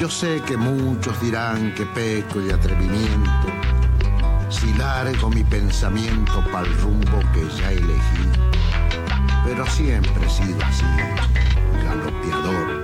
Yo 0.00 0.08
sé 0.08 0.40
que 0.46 0.56
muchos 0.56 1.20
dirán 1.20 1.74
que 1.74 1.84
peco 1.84 2.40
de 2.40 2.54
atrevimiento 2.54 3.48
si 4.48 4.72
largo 4.72 5.28
mi 5.28 5.44
pensamiento 5.44 6.42
para 6.50 6.66
el 6.66 6.74
rumbo 6.80 7.20
que 7.34 7.46
ya 7.58 7.70
elegí. 7.70 8.30
Pero 9.44 9.66
siempre 9.66 10.26
he 10.26 10.30
sido 10.30 10.64
así, 10.64 10.86
galopeador 11.84 12.79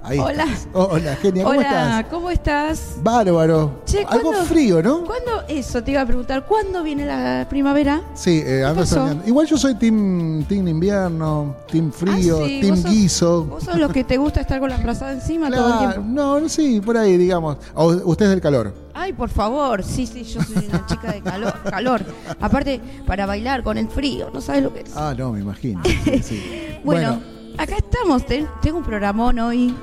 Ahí 0.02 0.18
Hola. 0.18 0.46
estás. 0.46 0.68
Oh, 0.74 0.88
hola, 0.92 1.16
genia, 1.18 1.44
¿cómo 1.44 1.56
Hola, 1.60 1.68
estás? 1.70 2.06
¿cómo 2.10 2.32
estás? 2.32 2.96
Bárbaro. 3.04 3.82
Che, 3.86 4.00
Algo 4.10 4.30
¿cuándo- 4.32 4.46
frío, 4.48 4.82
¿no? 4.82 5.04
¿Cuándo? 5.06 5.44
Eso, 5.48 5.84
te 5.84 5.92
iba 5.92 6.02
a 6.02 6.06
preguntar. 6.06 6.48
¿Cuándo 6.48 6.82
viene 6.82 7.06
la 7.06 7.46
primavera? 7.48 8.02
Sí, 8.16 8.42
eh, 8.44 8.64
soñando. 8.86 9.24
Igual 9.28 9.46
yo 9.46 9.56
soy 9.58 9.76
team, 9.76 10.44
team 10.46 10.68
invierno, 10.68 11.56
team 11.72 11.92
frío, 11.92 12.40
Ah, 12.44 12.48
sí, 12.48 12.62
team 12.62 12.72
vos 12.76 12.80
sos- 12.84 12.92
guiso. 12.92 13.44
¿Vos 13.46 13.64
sos 13.66 13.78
lo 13.78 13.90
que 13.90 14.04
te 14.04 14.18
gusta 14.18 14.42
estar 14.42 14.60
con 14.60 14.70
la 14.72 14.80
frazada 14.80 15.12
encima 15.14 15.52
todo 15.52 15.60
el 15.60 15.78
Claro, 15.78 15.92
tiempo? 15.94 16.10
no, 16.12 16.40
no, 16.40 16.50
sí, 16.50 16.82
por 16.82 16.98
ahí, 16.98 17.18
digamos. 17.18 17.58
O 17.76 17.86
usted 17.86 18.26
es 18.26 18.32
del 18.32 18.42
calor. 18.42 18.74
Ay, 19.00 19.14
por 19.14 19.30
favor. 19.30 19.84
Sí, 19.84 20.08
sí, 20.08 20.24
yo 20.24 20.42
soy 20.42 20.68
una 20.70 20.84
chica 20.88 21.12
de 21.12 21.22
calor. 21.22 21.54
calor. 21.70 22.02
Aparte, 22.42 22.82
para 23.06 23.28
bailar 23.28 23.62
con 23.62 23.78
el 23.78 23.88
frío, 23.90 24.32
no 24.34 24.42
sabes 24.42 24.64
lo 24.64 24.74
que 24.74 24.87
Ah, 24.96 25.14
no, 25.18 25.34
me 25.34 25.40
imagino. 25.42 25.82
Sí, 26.06 26.20
sí. 26.24 26.44
Bueno, 26.84 27.22
acá 27.58 27.76
estamos. 27.78 28.26
Ten- 28.26 28.48
tengo 28.62 28.78
un 28.78 28.84
programón 28.84 29.40
hoy. 29.40 29.74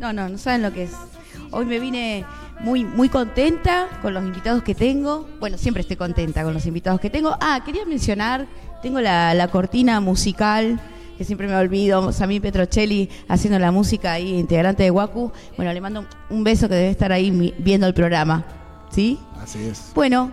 No, 0.00 0.12
no, 0.12 0.28
no 0.28 0.38
saben 0.38 0.62
lo 0.62 0.72
que 0.72 0.84
es. 0.84 0.92
Hoy 1.50 1.64
me 1.64 1.78
vine 1.80 2.24
muy, 2.60 2.84
muy 2.84 3.08
contenta 3.08 3.88
con 4.02 4.14
los 4.14 4.24
invitados 4.24 4.62
que 4.62 4.74
tengo. 4.74 5.28
Bueno, 5.40 5.58
siempre 5.58 5.80
estoy 5.82 5.96
contenta 5.96 6.44
con 6.44 6.54
los 6.54 6.66
invitados 6.66 7.00
que 7.00 7.10
tengo. 7.10 7.36
Ah, 7.40 7.60
quería 7.64 7.84
mencionar, 7.84 8.46
tengo 8.82 9.00
la, 9.00 9.34
la 9.34 9.48
cortina 9.48 10.00
musical, 10.00 10.78
que 11.16 11.24
siempre 11.24 11.48
me 11.48 11.56
olvido, 11.56 12.12
Sammy 12.12 12.38
Petrocelli 12.38 13.08
haciendo 13.28 13.58
la 13.58 13.72
música 13.72 14.12
ahí, 14.12 14.38
integrante 14.38 14.84
de 14.84 14.90
Waku. 14.90 15.32
Bueno, 15.56 15.72
le 15.72 15.80
mando 15.80 16.04
un 16.30 16.44
beso 16.44 16.68
que 16.68 16.74
debe 16.74 16.90
estar 16.90 17.10
ahí 17.12 17.54
viendo 17.58 17.86
el 17.86 17.94
programa. 17.94 18.44
¿Sí? 18.90 19.18
así 19.42 19.64
es. 19.64 19.92
Bueno, 19.94 20.30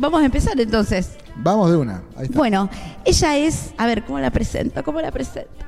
vamos 0.00 0.22
a 0.22 0.24
empezar 0.24 0.58
entonces. 0.58 1.10
Vamos 1.36 1.70
de 1.70 1.76
una. 1.76 2.02
Ahí 2.16 2.24
está. 2.24 2.38
Bueno, 2.38 2.68
ella 3.04 3.36
es, 3.36 3.72
a 3.78 3.86
ver, 3.86 4.04
¿cómo 4.04 4.18
la 4.18 4.30
presento? 4.30 4.82
¿Cómo 4.82 5.00
la 5.00 5.12
presento? 5.12 5.64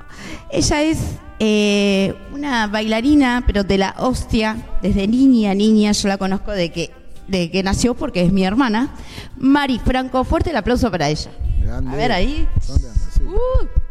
Ella 0.50 0.82
es 0.82 0.98
eh, 1.38 2.14
una 2.32 2.66
bailarina, 2.66 3.44
pero 3.46 3.62
de 3.62 3.78
la 3.78 3.94
hostia, 3.98 4.56
desde 4.82 5.06
niña, 5.06 5.54
niña, 5.54 5.92
yo 5.92 6.08
la 6.08 6.18
conozco 6.18 6.50
de 6.50 6.72
que, 6.72 6.90
de 7.28 7.50
que 7.50 7.62
nació 7.62 7.94
porque 7.94 8.22
es 8.22 8.32
mi 8.32 8.44
hermana. 8.44 8.94
Mari 9.36 9.78
Franco, 9.78 10.24
fuerte 10.24 10.50
el 10.50 10.56
aplauso 10.56 10.90
para 10.90 11.08
ella. 11.08 11.30
Grande. 11.62 11.90
A 11.90 11.96
ver 11.96 12.12
ahí. 12.12 12.48
¿Dónde 12.66 12.88
anda? 12.88 13.00
Sí. 13.16 13.22
Uh, 13.24 13.81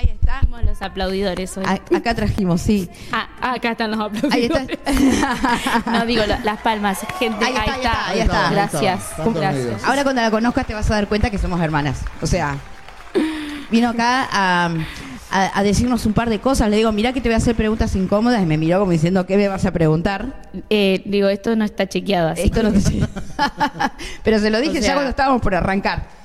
ahí 0.00 0.08
está. 0.08 0.40
Somos 0.40 0.64
los 0.64 0.82
aplaudidores 0.82 1.56
hoy. 1.56 1.64
A- 1.66 1.96
acá 1.96 2.14
trajimos, 2.14 2.60
sí. 2.62 2.88
Ah, 3.12 3.28
ah, 3.40 3.52
acá 3.54 3.72
están 3.72 3.90
los 3.90 4.00
Ahí 4.32 4.46
aplaudidores. 4.46 4.78
está. 4.84 5.82
no 5.92 6.06
digo 6.06 6.24
la- 6.26 6.40
las 6.40 6.60
palmas, 6.60 6.98
gente. 7.18 7.44
Ahí 7.44 7.52
está, 7.54 7.62
ahí 7.62 7.70
está, 7.80 8.06
ahí 8.08 8.20
está. 8.20 8.50
Gracias. 8.50 9.00
Gracias. 9.34 9.84
Ahora 9.84 10.02
cuando 10.02 10.22
la 10.22 10.30
conozcas 10.30 10.66
te 10.66 10.74
vas 10.74 10.90
a 10.90 10.94
dar 10.94 11.06
cuenta 11.08 11.30
que 11.30 11.38
somos 11.38 11.60
hermanas. 11.60 12.00
O 12.22 12.26
sea, 12.26 12.56
vino 13.70 13.88
acá 13.90 14.28
a, 14.32 14.70
a- 15.30 15.58
a 15.58 15.62
decirnos 15.62 16.06
un 16.06 16.12
par 16.12 16.28
de 16.30 16.38
cosas. 16.40 16.70
Le 16.70 16.76
digo, 16.76 16.90
mira 16.92 17.12
que 17.12 17.20
te 17.20 17.28
voy 17.28 17.34
a 17.34 17.38
hacer 17.38 17.54
preguntas 17.54 17.94
incómodas. 17.96 18.42
Y 18.42 18.46
me 18.46 18.56
miró 18.56 18.78
como 18.80 18.92
diciendo, 18.92 19.26
¿qué 19.26 19.36
me 19.36 19.48
vas 19.48 19.64
a 19.66 19.72
preguntar? 19.72 20.42
Eh, 20.70 21.02
digo, 21.06 21.28
esto 21.28 21.54
no 21.56 21.64
está 21.64 21.88
chequeado 21.88 22.30
así. 22.30 22.42
Esto 22.42 22.62
no 22.62 22.72
te... 22.72 22.80
Pero 24.24 24.38
se 24.38 24.50
lo 24.50 24.60
dije 24.60 24.78
O 24.78 24.80
ya 24.80 24.94
cuando 24.94 25.10
estábamos 25.10 25.42
por 25.42 25.54
arrancar. 25.54 26.19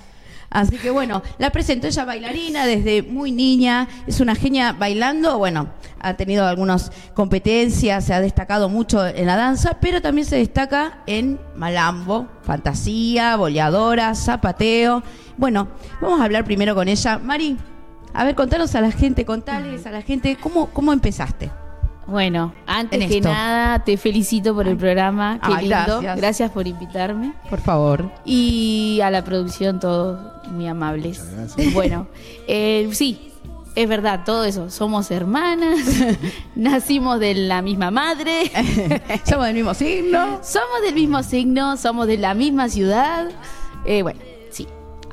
Así 0.50 0.78
que 0.78 0.90
bueno, 0.90 1.22
la 1.38 1.52
presento 1.52 1.88
ella 1.88 2.06
bailarina 2.06 2.66
desde 2.66 3.04
muy 3.04 3.32
niña, 3.32 3.88
es 4.08 4.20
una 4.20 4.36
genia 4.36 4.74
bailando, 4.74 5.38
bueno, 5.38 5.70
ha 6.00 6.14
tenido 6.16 6.46
algunas 6.46 6.92
competencias, 7.14 8.06
se 8.06 8.14
ha 8.14 8.22
destacado 8.22 8.70
mucho 8.70 9.06
en 9.06 9.26
la 9.26 9.36
danza, 9.36 9.78
pero 9.82 10.02
también 10.02 10.26
se 10.26 10.38
destaca 10.38 11.00
en 11.08 11.40
malambo, 11.56 12.28
fantasía, 12.44 13.36
boleadora, 13.36 14.14
zapateo. 14.16 15.04
Bueno, 15.38 15.68
vamos 16.00 16.22
a 16.22 16.26
hablar 16.26 16.46
primero 16.46 16.76
con 16.76 16.88
ella. 16.88 17.18
Mari, 17.18 17.58
a 18.14 18.24
ver, 18.24 18.36
contanos 18.36 18.76
a 18.76 18.82
la 18.82 18.92
gente, 18.92 19.26
contales 19.26 19.86
a 19.86 19.92
la 19.92 20.02
gente, 20.02 20.38
¿cómo, 20.40 20.68
cómo 20.68 20.94
empezaste? 20.94 21.52
Bueno, 22.08 22.54
antes 22.68 23.08
que 23.08 23.18
esto. 23.18 23.30
nada, 23.30 23.84
te 23.84 23.98
felicito 23.98 24.54
por 24.54 24.68
el 24.68 24.78
programa. 24.78 25.40
Qué 25.44 25.52
Ay, 25.54 25.68
lindo. 25.68 26.02
gracias. 26.16 26.52
por 26.52 26.68
invitarme. 26.68 27.34
Por 27.50 27.60
favor. 27.62 28.12
Y 28.26 29.00
a 29.04 29.10
la 29.10 29.24
producción, 29.24 29.80
todos 29.80 30.20
muy 30.52 30.68
amables. 30.68 31.26
Gracias. 31.36 31.74
Bueno, 31.74 32.08
eh, 32.48 32.88
sí, 32.94 33.32
es 33.76 33.90
verdad, 33.90 34.22
todo 34.24 34.44
eso. 34.46 34.70
Somos 34.70 35.10
hermanas, 35.10 35.80
nacimos 36.56 37.20
de 37.20 37.34
la 37.34 37.62
misma 37.64 37.90
madre, 37.92 38.52
Somos 39.28 39.48
del 39.48 39.56
mismo 39.56 39.74
signo. 39.74 40.40
somos 40.44 40.82
del 40.84 40.94
mismo 40.96 41.24
signo, 41.24 41.76
somos 41.78 42.06
de 42.08 42.18
la 42.18 42.34
misma 42.36 42.70
ciudad. 42.70 43.30
Eh, 43.86 44.04
bueno, 44.04 44.20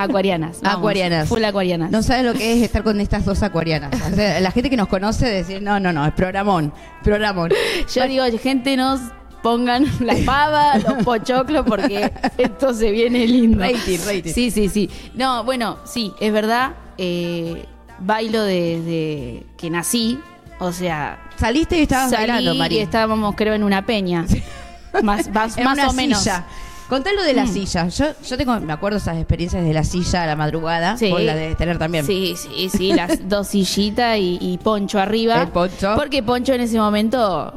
acuarianas. 0.04 0.60
vamos, 0.62 0.78
Acuarianas. 0.78 1.28
Full 1.28 1.44
acuarianas. 1.44 1.90
No 1.90 2.02
sabes 2.02 2.24
lo 2.24 2.34
que 2.34 2.52
es 2.54 2.62
estar 2.62 2.82
con 2.82 3.00
estas 3.00 3.24
dos 3.24 3.42
acuarianas. 3.42 3.90
O 4.10 4.14
sea, 4.14 4.40
la 4.40 4.50
gente 4.50 4.70
que 4.70 4.76
nos 4.76 4.88
conoce 4.88 5.26
decir, 5.26 5.62
no, 5.62 5.78
no, 5.80 5.92
no, 5.92 6.06
es 6.06 6.12
programón, 6.12 6.72
programón. 7.02 7.50
Yo 7.94 8.06
digo, 8.06 8.24
gente, 8.40 8.76
nos 8.76 9.00
pongan 9.42 9.84
la 10.00 10.14
pava, 10.24 10.78
los 10.78 11.02
pochoclos, 11.04 11.64
porque 11.66 12.12
esto 12.38 12.72
se 12.74 12.90
viene 12.90 13.26
lindo. 13.26 13.58
Rating, 13.60 13.98
rating. 14.06 14.32
Sí, 14.32 14.50
sí, 14.50 14.68
sí. 14.68 14.88
No, 15.14 15.44
bueno, 15.44 15.78
sí, 15.84 16.12
es 16.20 16.32
verdad. 16.32 16.72
eh, 16.98 17.66
bailo 17.98 18.42
desde 18.42 19.44
que 19.56 19.70
nací. 19.70 20.18
O 20.58 20.70
sea, 20.72 21.18
Saliste 21.36 21.78
y 21.78 21.82
estabas 21.82 22.10
salí 22.10 22.28
bailando, 22.28 22.54
y 22.54 22.58
María. 22.58 22.82
estábamos, 22.82 23.34
creo, 23.36 23.54
en 23.54 23.64
una 23.64 23.84
peña. 23.84 24.24
Más, 25.02 25.28
más, 25.30 25.56
En 25.58 25.64
más 25.64 25.74
una 25.78 25.88
o 25.88 25.92
menos. 25.92 26.20
silla. 26.20 26.44
Contá 26.92 27.10
lo 27.14 27.22
de 27.22 27.32
la 27.32 27.44
Mm. 27.46 27.48
silla. 27.54 27.88
Yo, 27.88 28.04
yo 28.28 28.36
tengo, 28.36 28.60
me 28.60 28.70
acuerdo 28.74 28.98
esas 28.98 29.16
experiencias 29.16 29.64
de 29.64 29.72
la 29.72 29.82
silla 29.82 30.24
a 30.24 30.26
la 30.26 30.36
madrugada. 30.36 30.98
Sí. 30.98 31.08
Vos 31.10 31.22
la 31.22 31.34
debes 31.34 31.56
tener 31.56 31.78
también. 31.78 32.04
Sí, 32.04 32.34
sí, 32.36 32.68
sí, 32.68 32.92
las 32.92 33.18
dos 33.30 33.48
sillitas 33.48 34.18
y, 34.18 34.36
y 34.42 34.58
poncho 34.58 35.00
arriba. 35.00 35.40
El 35.40 35.48
poncho. 35.48 35.94
Porque 35.96 36.22
poncho 36.22 36.52
en 36.52 36.60
ese 36.60 36.76
momento 36.78 37.56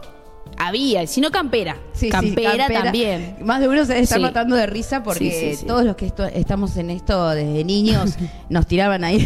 había, 0.57 1.03
y 1.03 1.07
si 1.07 1.19
no 1.19 1.31
campera. 1.31 1.75
Sí, 1.91 2.05
sí, 2.05 2.09
campera, 2.09 2.69
también. 2.69 3.35
Más 3.43 3.59
de 3.59 3.67
uno 3.67 3.83
se 3.83 3.99
está 3.99 4.15
Sí. 4.15 4.21
matando 4.21 4.55
de 4.55 4.67
risa 4.67 5.03
porque 5.03 5.29
Sí, 5.29 5.49
sí, 5.51 5.55
sí. 5.57 5.65
todos 5.65 5.83
los 5.83 5.97
que 5.97 6.05
esto- 6.05 6.23
estamos 6.27 6.77
en 6.77 6.91
esto 6.91 7.31
desde 7.31 7.65
niños 7.65 8.15
nos 8.49 8.65
tiraban 8.67 9.03
ahí, 9.03 9.17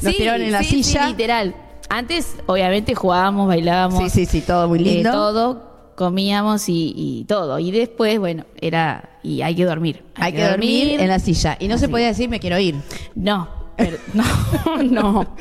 nos 0.00 0.12
Sí, 0.12 0.18
tiraban 0.18 0.42
en 0.42 0.52
la 0.52 0.60
sí, 0.62 0.66
sí, 0.76 0.82
silla. 0.84 1.08
literal. 1.08 1.56
Antes, 1.88 2.36
obviamente, 2.46 2.94
jugábamos, 2.94 3.48
bailábamos. 3.48 4.00
Sí, 4.04 4.10
sí, 4.10 4.26
sí, 4.26 4.40
todo 4.42 4.68
muy 4.68 4.78
eh, 4.78 4.82
lindo. 4.82 5.10
todo, 5.10 5.75
comíamos 5.96 6.68
y, 6.68 6.92
y 6.96 7.24
todo. 7.24 7.58
Y 7.58 7.72
después, 7.72 8.18
bueno, 8.20 8.44
era. 8.60 9.18
Y 9.22 9.42
hay 9.42 9.56
que 9.56 9.64
dormir. 9.64 10.04
Hay 10.14 10.32
que 10.32 10.44
dormir 10.46 11.00
en 11.00 11.08
la 11.08 11.18
silla. 11.18 11.56
Y 11.58 11.66
no 11.68 11.78
se 11.78 11.88
podía 11.88 12.06
decir 12.06 12.28
me 12.28 12.38
quiero 12.38 12.58
ir. 12.58 12.76
No, 13.16 13.48
pero- 13.76 13.98
no, 14.14 14.82
no. 14.84 15.36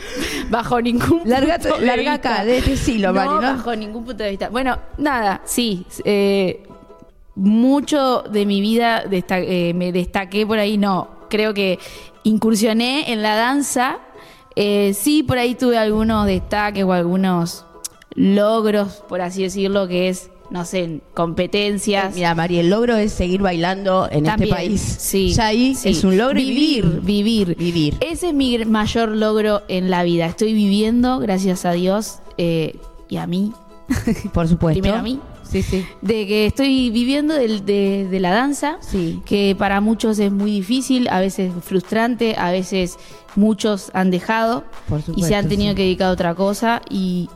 Bajo 0.49 0.81
ningún 0.81 1.21
Larga, 1.25 1.59
punto 1.59 1.77
de 1.77 1.85
larga 1.85 2.13
vista. 2.13 2.33
acá, 2.35 2.45
de 2.45 2.57
este 2.57 2.77
siglo, 2.77 3.09
no, 3.09 3.13
Mari, 3.13 3.29
¿no? 3.29 3.41
bajo 3.41 3.75
ningún 3.75 4.03
punto 4.05 4.23
de 4.23 4.29
vista. 4.31 4.49
Bueno, 4.49 4.77
nada, 4.97 5.41
sí. 5.45 5.85
eh, 6.03 6.63
mucho 7.35 8.21
de 8.23 8.45
mi 8.45 8.61
vida 8.61 9.03
desta- 9.05 9.39
eh, 9.39 9.73
me 9.73 9.91
destaqué 9.91 10.45
por 10.47 10.57
ahí, 10.59 10.77
no. 10.77 11.09
Creo 11.29 11.53
que 11.53 11.79
incursioné 12.23 13.11
en 13.11 13.21
la 13.21 13.35
danza. 13.35 13.99
eh, 14.55 14.93
sí, 14.93 15.21
por 15.21 15.37
ahí 15.37 15.53
tuve 15.55 15.77
algunos 15.77 16.25
destaques 16.25 16.83
o 16.85 16.93
algunos 16.93 17.65
logros, 18.11 19.03
por 19.09 19.19
así 19.19 19.43
decirlo, 19.43 19.87
que 19.89 20.07
es 20.07 20.29
no 20.49 20.63
sé, 20.65 20.83
en 20.83 21.01
competencias. 21.13 22.15
Mira, 22.15 22.35
María, 22.35 22.61
el 22.61 22.69
logro 22.69 22.95
es 22.95 23.11
seguir 23.11 23.41
bailando 23.41 24.07
en 24.11 24.23
También, 24.25 24.49
este 24.49 24.55
país. 24.55 24.81
Sí, 24.81 25.33
Ya 25.33 25.47
ahí 25.47 25.75
sí. 25.75 25.89
es 25.89 26.03
un 26.03 26.17
logro 26.17 26.39
y 26.39 26.45
vivir, 26.45 27.01
vivir, 27.01 27.55
Vivir. 27.55 27.97
Ese 28.01 28.29
es 28.29 28.33
mi 28.33 28.57
mayor 28.65 29.09
logro 29.09 29.63
en 29.67 29.89
la 29.89 30.03
vida. 30.03 30.25
Estoy 30.25 30.53
viviendo, 30.53 31.19
gracias 31.19 31.65
a 31.65 31.71
Dios 31.71 32.19
eh, 32.37 32.77
y 33.09 33.17
a 33.17 33.27
mí, 33.27 33.53
Por 34.33 34.47
supuesto. 34.47 34.79
primero 34.81 34.99
a 34.99 35.03
mí, 35.03 35.19
Sí, 35.43 35.61
sí. 35.61 35.85
de 36.01 36.25
que 36.27 36.47
estoy 36.47 36.89
viviendo 36.89 37.33
del- 37.35 37.65
de, 37.65 38.07
de 38.09 38.19
la 38.19 38.31
danza, 38.31 38.77
Sí. 38.81 39.21
que 39.25 39.55
para 39.57 39.79
muchos 39.79 40.17
es 40.19 40.31
muy 40.31 40.51
difícil, 40.51 41.07
a 41.09 41.19
veces 41.19 41.51
frustrante, 41.61 42.35
a 42.37 42.51
veces 42.51 42.97
muchos 43.35 43.91
han 43.93 44.09
dejado 44.11 44.63
Por 44.89 44.99
y 44.99 45.03
supuesto, 45.03 45.27
se 45.27 45.35
han 45.35 45.47
tenido 45.47 45.75
que 45.75 45.83
dedicar 45.83 46.07
a 46.07 46.11
otra 46.11 46.33
cosa 46.35 46.81
y, 46.89 47.29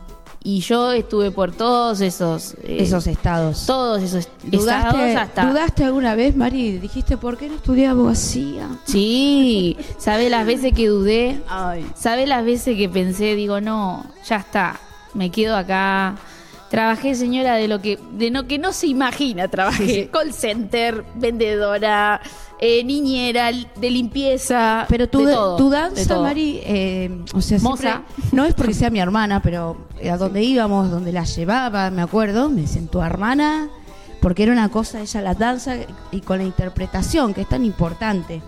y 0.58 0.62
yo 0.62 0.92
estuve 0.92 1.30
por 1.32 1.52
todos 1.52 2.02
esos 2.02 2.54
eh, 2.64 2.78
Esos 2.80 3.06
estados. 3.08 3.66
todos 3.68 4.02
esos 4.02 4.28
¿Dudaste, 4.44 4.88
estados 4.88 5.16
hasta 5.16 5.46
¿Dudaste 5.50 5.84
alguna 5.84 6.16
vez, 6.16 6.36
Mari? 6.36 6.78
Dijiste, 6.80 7.18
¿por 7.18 7.38
qué 7.38 7.50
no 7.50 7.56
estudié 7.56 7.88
abogacía? 7.88 8.68
sí 8.86 9.78
sabe 9.98 10.30
las 10.30 10.46
veces 10.46 10.74
que 10.74 10.88
dudé 10.88 11.42
Ay. 11.48 11.86
sabe 11.96 12.26
las 12.26 12.44
veces 12.44 12.76
que 12.78 12.90
pensé 12.90 13.36
digo 13.36 13.62
no 13.62 14.04
ya 14.28 14.38
está 14.38 14.80
me 15.14 15.30
quedo 15.30 15.56
acá 15.56 16.16
trabajé 16.70 17.16
señora 17.16 17.56
de 17.56 17.68
lo 17.68 17.82
que 17.82 17.98
de 18.14 18.30
lo 18.30 18.46
que 18.48 18.60
no 18.60 18.72
se 18.74 18.88
imagina 18.88 19.48
trabajé 19.48 19.86
Sí, 19.88 19.94
sí. 19.94 20.10
call 20.12 20.34
center 20.34 21.04
vendedora 21.16 22.22
eh, 22.62 22.84
niñera 22.84 23.52
de 23.52 23.90
limpieza 23.90 24.86
Pero 24.90 25.08
tu, 25.08 25.24
de 25.26 25.34
todo, 25.34 25.56
tu 25.56 25.70
danza. 25.70 26.20
Mari, 26.20 26.60
eh, 26.64 27.24
o 27.34 27.40
sea, 27.42 27.58
Moza. 27.60 27.82
siempre- 28.16 28.24
no 28.34 28.46
es 28.46 28.54
porque 28.54 28.74
sea 28.74 28.90
mi 28.90 29.00
hermana, 29.00 29.42
pero 29.42 29.78
a 30.12 30.18
donde 30.18 30.44
íbamos, 30.44 30.92
donde 30.92 31.12
la 31.14 31.24
llevaba, 31.24 31.90
me 31.90 32.02
acuerdo, 32.02 32.50
me 32.50 32.62
decían 32.62 32.88
tu 32.88 33.02
hermana, 33.02 33.70
porque 34.22 34.44
era 34.44 34.52
una 34.52 34.68
cosa, 34.70 35.00
ella 35.00 35.22
la 35.22 35.34
danza 35.36 35.76
y 36.12 36.20
con 36.20 36.40
la 36.40 36.44
interpretación, 36.44 37.34
que 37.34 37.42
es 37.42 37.48
tan 37.50 37.64
importante. 37.64 38.42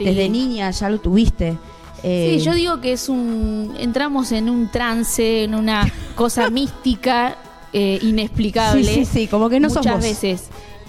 Desde 0.00 0.28
niña 0.30 0.70
ya 0.70 0.88
lo 0.88 0.98
tuviste. 0.98 1.58
Eh, 2.02 2.36
Sí, 2.38 2.44
yo 2.44 2.54
digo 2.54 2.80
que 2.80 2.92
es 2.92 3.08
un. 3.10 3.74
Entramos 3.78 4.32
en 4.32 4.48
un 4.48 4.70
trance, 4.70 5.42
en 5.44 5.54
una 5.54 5.86
cosa 6.14 6.48
mística, 6.50 7.36
eh, 7.72 7.98
inexplicable. 8.02 8.84
Sí, 8.84 9.04
sí, 9.04 9.20
sí, 9.20 9.26
como 9.26 9.48
que 9.48 9.60
no 9.60 9.68
sos 9.68 9.78
Muchas 9.78 9.94
vos. 9.96 10.02
veces. 10.04 10.44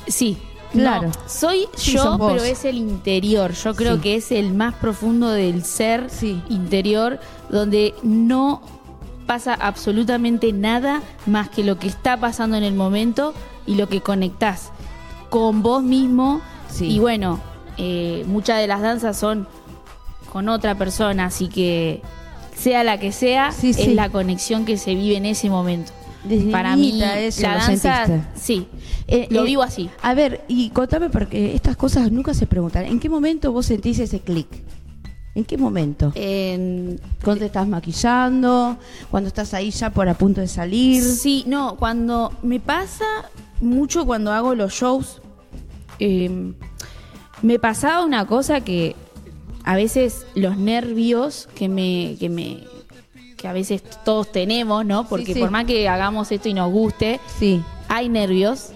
Sí. 0.07 0.37
Claro. 0.71 1.07
No, 1.07 1.13
soy 1.27 1.65
Sí, 1.75 1.93
yo, 1.93 2.17
pero 2.19 2.43
es 2.43 2.63
el 2.63 2.77
interior. 2.77 3.53
Yo 3.53 3.73
creo 3.75 3.95
Sí. 3.95 4.01
que 4.01 4.15
es 4.17 4.31
el 4.31 4.53
más 4.53 4.75
profundo 4.75 5.29
del 5.31 5.63
ser 5.65 6.07
interior, 6.49 7.19
donde 7.49 7.95
no 8.03 8.61
pasa 9.25 9.55
absolutamente 9.55 10.53
nada 10.53 11.01
más 11.25 11.49
que 11.49 11.63
lo 11.63 11.79
que 11.79 11.87
está 11.87 12.17
pasando 12.17 12.55
en 12.55 12.63
el 12.63 12.75
momento 12.75 13.33
y 13.65 13.75
lo 13.75 13.89
que 13.89 14.01
conectás 14.01 14.69
con 15.31 15.63
vos 15.63 15.81
mismo. 15.81 16.39
Sí. 16.69 16.85
Y 16.85 16.99
bueno, 16.99 17.39
eh, 17.77 18.23
muchas 18.27 18.59
de 18.59 18.67
las 18.67 18.81
danzas 18.81 19.17
son 19.17 19.47
con 20.31 20.49
otra 20.49 20.75
persona, 20.75 21.25
así 21.25 21.47
que 21.47 22.01
sea 22.55 22.83
la 22.83 22.99
que 22.99 23.11
sea, 23.11 23.51
Sí, 23.51 23.71
es 23.71 23.77
sí. 23.77 23.93
la 23.95 24.09
conexión 24.11 24.65
que 24.65 24.77
se 24.77 24.93
vive 24.93 25.17
en 25.17 25.25
ese 25.25 25.49
momento. 25.49 25.91
Desde 26.23 26.51
Para 26.51 26.75
mí, 26.75 27.01
eso 27.01 27.41
la 27.43 27.53
lo 27.53 27.59
danza, 27.59 28.05
sentiste. 28.05 28.27
sí, 28.39 28.67
Eh, 29.07 29.27
lo 29.31 29.41
eh, 29.41 29.45
vivo 29.45 29.63
así. 29.63 29.89
A 30.01 30.13
ver, 30.13 30.41
y 30.47 30.69
contame 30.71 31.09
porque 31.09 31.55
estas 31.55 31.77
cosas 31.77 32.11
nunca 32.11 32.33
se 32.33 32.45
preguntan. 32.45 32.85
¿En 32.85 32.99
qué 32.99 33.09
momento 33.09 33.51
vos 33.51 33.65
sentís 33.67 33.99
ese 33.99 34.19
clic? 34.19 34.47
¿En 35.35 35.45
qué 35.45 35.57
momento? 35.57 36.11
En- 36.15 36.99
¿Cuándo 37.23 37.39
te 37.39 37.45
estás 37.45 37.67
maquillando? 37.67 38.77
¿Cuando 39.09 39.27
estás 39.29 39.53
ahí 39.53 39.71
ya 39.71 39.91
por 39.91 40.09
a 40.09 40.13
punto 40.15 40.41
de 40.41 40.47
salir? 40.47 41.01
Sí, 41.01 41.43
no, 41.47 41.77
cuando 41.77 42.33
me 42.43 42.59
pasa 42.59 43.05
mucho 43.61 44.05
cuando 44.05 44.31
hago 44.33 44.55
los 44.55 44.73
shows, 44.73 45.21
eh, 45.99 46.51
me 47.41 47.59
pasaba 47.59 48.03
una 48.03 48.25
cosa 48.27 48.61
que 48.61 48.95
a 49.63 49.75
veces 49.75 50.25
los 50.35 50.57
nervios 50.57 51.47
que 51.55 51.69
me, 51.69 52.17
que 52.19 52.27
me, 52.29 52.57
que 53.39 53.47
a 53.47 53.53
veces 53.53 53.81
todos 54.03 54.31
tenemos, 54.31 54.85
¿no? 54.85 55.07
Porque 55.07 55.33
sí. 55.33 55.39
por 55.39 55.49
más 55.49 55.65
que 55.65 55.87
hagamos 55.87 56.31
esto 56.31 56.49
y 56.49 56.53
nos 56.53 56.71
guste, 56.71 57.19
Sí. 57.39 57.63
hay 57.87 58.09
nervios, 58.09 58.69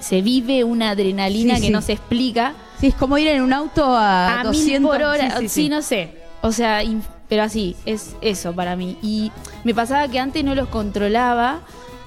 se 0.00 0.22
vive 0.22 0.64
una 0.64 0.90
adrenalina 0.90 1.60
que 1.60 1.70
no 1.70 1.82
se 1.82 1.92
explica 1.92 2.54
Sí, 2.80 2.86
es 2.86 2.94
como 2.94 3.18
ir 3.18 3.26
en 3.26 3.42
un 3.42 3.52
auto 3.52 3.84
a, 3.84 4.40
a 4.40 4.44
200 4.44 4.80
mil 4.80 4.88
por 4.88 5.02
hora, 5.02 5.40
Sí, 5.48 5.68
no 5.68 5.82
sé. 5.82 6.14
O 6.42 6.52
sea, 6.52 6.80
pero 7.28 7.42
así, 7.42 7.74
es 7.84 8.14
eso 8.20 8.52
para 8.54 8.76
mí. 8.76 8.96
Y 9.02 9.32
me 9.64 9.74
pasaba 9.74 10.06
que 10.06 10.20
antes 10.20 10.44
no 10.44 10.54
los 10.54 10.68
controlaba 10.68 11.58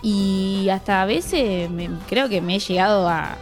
y 0.01 0.69
hasta 0.69 1.01
a 1.01 1.06
veces 1.06 1.69
me- 1.69 1.89
creo 2.07 2.30
que 2.30 2.39
me 2.42 2.56
he 2.56 2.59
llegado 2.59 3.07
a 3.09 3.36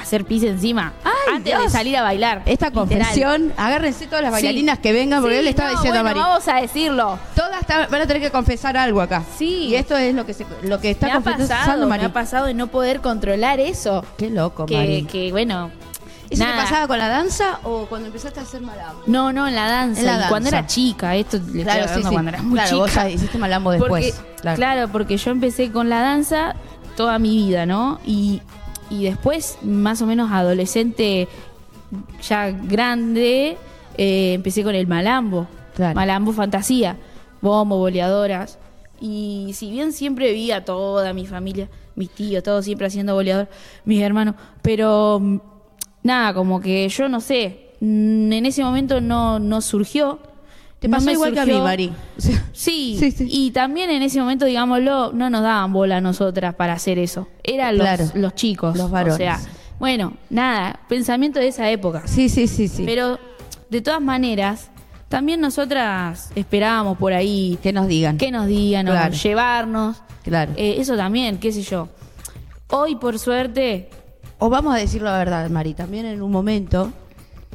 hacer 0.00 0.24
pis 0.24 0.42
encima 0.42 0.92
¡Ay, 1.04 1.36
antes 1.36 1.58
de 1.58 1.68
salir 1.70 1.96
a 1.96 2.02
bailar. 2.02 2.42
Esta 2.46 2.70
confesión, 2.70 3.52
agárrense 3.56 4.06
todas 4.06 4.22
las 4.22 4.30
Sí. 4.30 4.46
bailarinas 4.46 4.78
que 4.78 4.92
vengan, 4.92 5.20
porque 5.20 5.34
Sí, 5.36 5.38
él 5.38 5.44
le 5.44 5.50
estaba 5.50 5.70
no, 5.70 5.76
diciendo 5.76 6.02
bueno, 6.02 6.10
a 6.20 6.22
Mari. 6.22 6.30
vamos 6.30 6.48
a 6.48 6.60
decirlo. 6.60 7.18
Todas 7.34 7.90
van 7.90 8.00
a 8.02 8.06
tener 8.06 8.22
que 8.22 8.30
confesar 8.30 8.76
algo 8.76 9.00
acá. 9.00 9.22
Sí. 9.38 9.66
Y 9.68 9.74
esto 9.76 9.96
es 9.96 10.14
lo 10.14 10.26
que 10.26 10.34
se, 10.34 10.46
lo 10.62 10.80
que 10.80 10.90
está 10.90 11.06
me 11.06 11.12
confesando 11.14 11.86
Mari. 11.88 12.02
me 12.02 12.06
ha 12.08 12.12
pasado 12.12 12.46
de 12.46 12.54
no 12.54 12.66
poder 12.68 13.00
controlar 13.00 13.60
eso. 13.60 14.04
Qué 14.18 14.30
loco, 14.30 14.66
Que, 14.66 14.76
Mari. 14.76 15.04
que 15.04 15.30
bueno. 15.32 15.70
¿Eso 16.30 16.42
te 16.42 16.50
nada. 16.50 16.62
pasaba 16.64 16.88
con 16.88 16.98
la 16.98 17.08
danza 17.08 17.60
o 17.64 17.84
cuando 17.86 18.06
empezaste 18.06 18.40
a 18.40 18.44
hacer 18.44 18.60
malambo? 18.62 19.02
No, 19.06 19.30
no, 19.32 19.46
en 19.46 19.54
la 19.54 19.68
danza. 19.68 20.00
En 20.00 20.06
la 20.06 20.24
y 20.24 20.28
cuando 20.28 20.48
era 20.48 20.66
chica, 20.66 21.14
esto 21.14 21.36
le 21.52 21.60
estoy 21.62 21.78
hablando 21.80 22.10
cuando 22.12 22.28
era 22.30 22.42
muy 22.42 22.54
claro, 22.54 22.68
chica. 22.70 22.80
vos 22.80 22.94
ya 22.94 23.10
hiciste 23.10 23.38
malambo 23.38 23.70
después. 23.72 24.14
Porque, 24.42 24.54
claro. 24.56 24.88
porque 24.88 25.16
yo 25.18 25.30
empecé 25.30 25.70
con 25.70 25.90
la 25.90 26.00
danza 26.00 26.56
toda 26.96 27.18
mi 27.18 27.36
vida, 27.36 27.66
¿no? 27.66 28.00
Y, 28.06 28.40
y 28.94 29.04
después, 29.04 29.58
más 29.62 30.00
o 30.02 30.06
menos 30.06 30.30
adolescente, 30.30 31.26
ya 32.22 32.50
grande, 32.50 33.56
eh, 33.96 34.34
empecé 34.34 34.62
con 34.62 34.74
el 34.74 34.86
malambo. 34.86 35.48
Claro. 35.74 35.94
Malambo 35.96 36.32
fantasía, 36.32 36.96
bombo, 37.40 37.76
boleadoras. 37.76 38.58
Y 39.00 39.50
si 39.54 39.70
bien 39.70 39.92
siempre 39.92 40.32
vi 40.32 40.52
a 40.52 40.64
toda 40.64 41.12
mi 41.12 41.26
familia, 41.26 41.68
mis 41.96 42.10
tíos, 42.10 42.44
todos 42.44 42.64
siempre 42.64 42.86
haciendo 42.86 43.14
boleador, 43.14 43.48
mis 43.84 44.00
hermanos, 44.00 44.36
pero 44.62 45.18
mm, 45.20 45.38
nada, 46.04 46.32
como 46.32 46.60
que 46.60 46.88
yo 46.88 47.08
no 47.08 47.20
sé, 47.20 47.72
mm, 47.80 48.32
en 48.32 48.46
ese 48.46 48.62
momento 48.62 49.00
no, 49.00 49.40
no 49.40 49.60
surgió. 49.60 50.20
Te 50.84 50.90
pasó 50.90 51.10
igual 51.10 51.32
que 51.32 51.40
a 51.40 51.46
mí. 51.46 51.58
Mari. 51.60 51.92
Sí, 52.52 52.96
Sí, 52.98 53.10
sí. 53.10 53.26
y 53.30 53.50
también 53.52 53.90
en 53.90 54.02
ese 54.02 54.20
momento, 54.20 54.44
digámoslo, 54.44 55.12
no 55.12 55.30
nos 55.30 55.42
daban 55.42 55.72
bola 55.72 55.96
a 55.96 56.00
nosotras 56.00 56.54
para 56.54 56.74
hacer 56.74 56.98
eso. 56.98 57.26
Eran 57.42 57.78
los, 57.78 57.86
Claro. 57.86 58.04
los 58.14 58.34
chicos. 58.34 58.76
Los 58.76 58.90
varones. 58.90 59.14
O 59.14 59.16
sea, 59.18 59.40
bueno, 59.78 60.12
nada, 60.30 60.80
pensamiento 60.88 61.40
de 61.40 61.48
esa 61.48 61.70
época. 61.70 62.02
sí, 62.06 62.28
sí, 62.28 62.46
sí, 62.46 62.68
sí. 62.68 62.82
Pero, 62.84 63.18
de 63.70 63.80
todas 63.80 64.00
maneras, 64.02 64.70
también 65.08 65.40
nosotras 65.40 66.30
esperábamos 66.34 66.98
por 66.98 67.12
ahí 67.12 67.58
que 67.62 67.72
nos 67.72 67.86
digan. 67.88 68.18
que 68.18 68.30
nos 68.30 68.46
digan, 68.46 68.86
o 68.88 69.08
llevarnos. 69.10 70.02
Claro. 70.22 70.52
Eh, 70.56 70.76
eso 70.78 70.96
también, 70.96 71.38
qué 71.38 71.50
sé 71.50 71.62
yo. 71.62 71.88
Hoy, 72.68 72.96
por 72.96 73.18
suerte, 73.18 73.88
O 74.38 74.48
vamos 74.50 74.74
a 74.74 74.78
decir 74.78 75.00
la 75.02 75.16
verdad, 75.16 75.48
Mari, 75.50 75.74
también 75.74 76.06
en 76.06 76.20
un 76.22 76.30
momento 76.30 76.92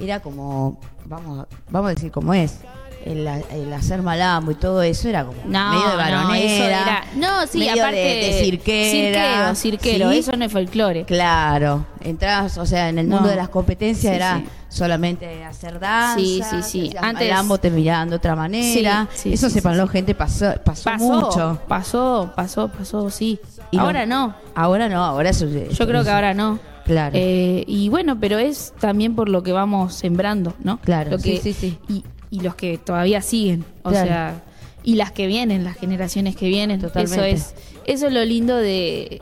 era 0.02 0.20
como, 0.22 0.80
vamos, 1.06 1.46
vamos 1.70 1.92
a 1.92 1.94
decir 1.96 2.12
cómo 2.12 2.34
es, 2.34 2.60
el, 3.06 3.28
el 3.28 3.74
hacer 3.74 4.02
malambo 4.02 4.52
y 4.52 4.56
todo 4.56 4.82
eso 4.82 5.08
era 5.10 5.24
como 5.26 5.38
no, 5.46 5.70
medio 5.72 5.90
de 5.90 5.96
varonera. 5.96 6.66
era- 6.66 7.04
no, 7.16 7.48
sí, 7.48 7.60
medio 7.60 7.74
aparte 7.84 7.98
de, 7.98 8.16
de 8.36 8.44
cirquera. 8.44 8.92
cirquero, 8.92 9.56
cirquero, 9.56 10.12
¿sí? 10.12 10.18
eso 10.20 10.32
no 10.38 10.46
es 10.46 10.52
folclore. 10.52 11.06
Claro, 11.06 11.86
entras, 12.02 12.58
o 12.58 12.66
sea, 12.66 12.90
en 12.90 13.00
el 13.00 13.08
No. 13.10 13.16
mundo 13.16 13.30
de 13.30 13.36
las 13.36 13.50
competencias 13.50 14.12
Sí, 14.12 14.16
era 14.16 14.38
sí. 14.40 14.46
solamente 14.70 15.44
hacer 15.44 15.80
danza. 15.80 16.20
Sí, 16.20 16.42
sí, 16.50 16.62
sí. 16.64 16.92
Antes- 17.00 17.30
malambo 17.30 17.58
te 17.58 17.70
miraban 17.70 18.10
de 18.10 18.16
otra 18.16 18.36
manera. 18.36 19.08
Sí, 19.14 19.22
sí, 19.30 19.34
eso 19.34 19.48
sí, 19.48 19.54
se 19.56 19.60
sí, 19.60 19.64
paró 19.64 19.86
sí. 19.88 19.92
gente, 19.94 20.16
pasó, 20.16 20.54
pasó, 20.64 20.84
Pasó, 20.84 21.04
mucho. 21.06 21.62
pasó, 21.68 22.32
pasó, 22.36 22.68
pasó, 22.70 23.10
sí. 23.10 23.40
Y 23.72 23.78
ahora 23.78 24.06
no. 24.06 24.36
Ahora 24.56 24.90
no, 24.90 25.04
ahora 25.04 25.30
eso. 25.30 25.48
Yo 25.48 25.88
creo 25.88 26.04
que 26.04 26.10
ahora 26.10 26.34
no. 26.34 26.60
Claro. 26.86 27.12
Eh, 27.16 27.64
y 27.68 27.88
bueno, 27.90 28.20
pero 28.20 28.40
es 28.40 28.74
también 28.80 29.14
por 29.16 29.30
lo 29.30 29.44
que 29.44 29.52
vamos 29.52 29.94
sembrando, 29.94 30.56
¿no? 30.64 30.80
Claro, 30.80 31.12
Lo 31.12 31.20
sí, 31.20 31.34
que, 31.36 31.40
sí, 31.42 31.54
sí. 31.54 31.78
Y, 31.88 32.04
y 32.32 32.42
los 32.42 32.56
que 32.56 32.78
todavía 32.78 33.22
siguen, 33.22 33.66
o 33.84 33.90
Claro. 33.90 34.08
sea, 34.08 34.44
y 34.84 34.96
las 34.96 35.12
que 35.12 35.28
vienen, 35.28 35.64
las 35.64 35.76
generaciones 35.78 36.36
que 36.36 36.48
vienen. 36.48 36.80
Totalmente. 36.80 37.16
Eso 37.16 37.24
es, 37.26 37.56
eso 37.86 38.08
es 38.08 38.14
lo 38.14 38.24
lindo 38.26 38.56
de, 38.56 39.22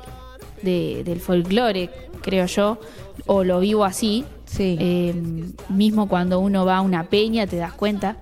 de- 0.62 1.04
del 1.06 1.20
folclore, 1.20 1.90
creo 2.22 2.46
yo, 2.46 2.80
o 3.26 3.44
lo 3.44 3.60
vivo 3.60 3.84
así. 3.86 4.24
Sí. 4.46 4.78
Eh, 4.80 5.14
mismo 5.70 6.08
cuando 6.08 6.40
uno 6.40 6.66
va 6.66 6.78
a 6.78 6.82
una 6.82 7.04
peña, 7.10 7.48
te 7.48 7.58
das 7.58 7.74
cuenta. 7.74 8.18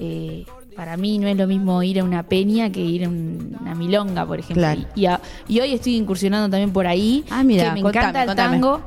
Eh, 0.00 0.44
para 0.76 0.96
mí 0.96 1.18
no 1.18 1.28
es 1.28 1.36
lo 1.36 1.46
mismo 1.46 1.82
ir 1.82 2.00
a 2.00 2.04
una 2.04 2.22
peña 2.22 2.70
que 2.70 2.80
ir 2.80 3.04
a 3.04 3.08
un- 3.08 3.56
una 3.60 3.74
milonga, 3.74 4.26
por 4.26 4.38
ejemplo. 4.40 4.62
Claro. 4.62 4.80
Y, 4.94 5.04
a- 5.06 5.20
y 5.48 5.60
hoy 5.60 5.72
estoy 5.74 5.96
incursionando 5.96 6.48
también 6.50 6.72
por 6.72 6.86
ahí. 6.86 7.24
Ah, 7.30 7.42
mira, 7.44 7.64
que 7.68 7.72
me 7.74 7.82
contame, 7.82 8.00
encanta 8.08 8.22
el 8.22 8.28
contame. 8.28 8.56
tango. 8.56 8.80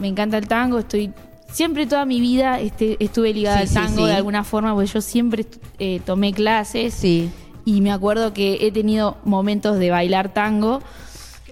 Me 0.00 0.08
encanta 0.08 0.38
el 0.38 0.48
tango. 0.48 0.78
Estoy 0.78 1.12
siempre 1.52 1.86
toda 1.86 2.04
mi 2.04 2.20
vida 2.20 2.58
este, 2.60 2.96
estuve 2.98 3.32
ligada 3.32 3.64
Sí, 3.66 3.76
al 3.78 3.86
tango 3.86 4.02
sí. 4.02 4.06
de 4.10 4.14
alguna 4.16 4.42
forma, 4.44 4.74
porque 4.74 4.90
yo 4.90 5.00
siempre 5.00 5.46
eh, 5.78 6.00
tomé 6.04 6.32
clases 6.32 6.94
Sí. 6.94 7.30
y 7.64 7.80
me 7.80 7.92
acuerdo 7.92 8.32
que 8.32 8.66
he 8.66 8.72
tenido 8.72 9.18
momentos 9.24 9.78
de 9.78 9.90
bailar 9.90 10.32
tango 10.34 10.80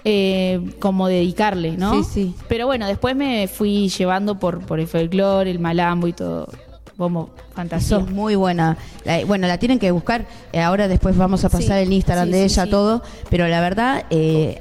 eh, 0.04 0.61
como 0.80 1.09
dedicarle, 1.09 1.76
¿no? 1.76 2.02
Sí, 2.02 2.09
sí. 2.11 2.35
Pero 2.49 2.66
bueno, 2.66 2.87
después 2.87 3.14
me 3.14 3.49
fui 3.49 3.88
llevando 3.90 4.38
por, 4.38 4.61
por 4.61 4.80
el 4.80 4.87
folclore, 4.88 5.50
el 5.50 5.59
malambo 5.59 6.09
y 6.09 6.12
todo. 6.14 6.49
Como 6.97 7.30
fantasía. 7.54 7.99
Muy 7.99 8.35
buena. 8.35 8.76
La- 9.04 9.25
bueno, 9.25 9.47
la 9.47 9.59
tienen 9.59 9.78
que 9.78 9.90
buscar. 9.90 10.26
Eh, 10.52 10.61
ahora 10.61 10.87
después 10.88 11.16
vamos 11.16 11.45
a 11.45 11.49
pasar 11.50 11.78
Sí, 11.78 11.85
el 11.85 11.92
Instagram 11.92 12.26
sí, 12.26 12.33
de 12.33 12.45
ella, 12.45 12.64
sí. 12.64 12.71
todo. 12.71 13.02
Pero 13.30 13.47
la 13.49 13.61
verdad, 13.61 14.04
eh, 14.11 14.61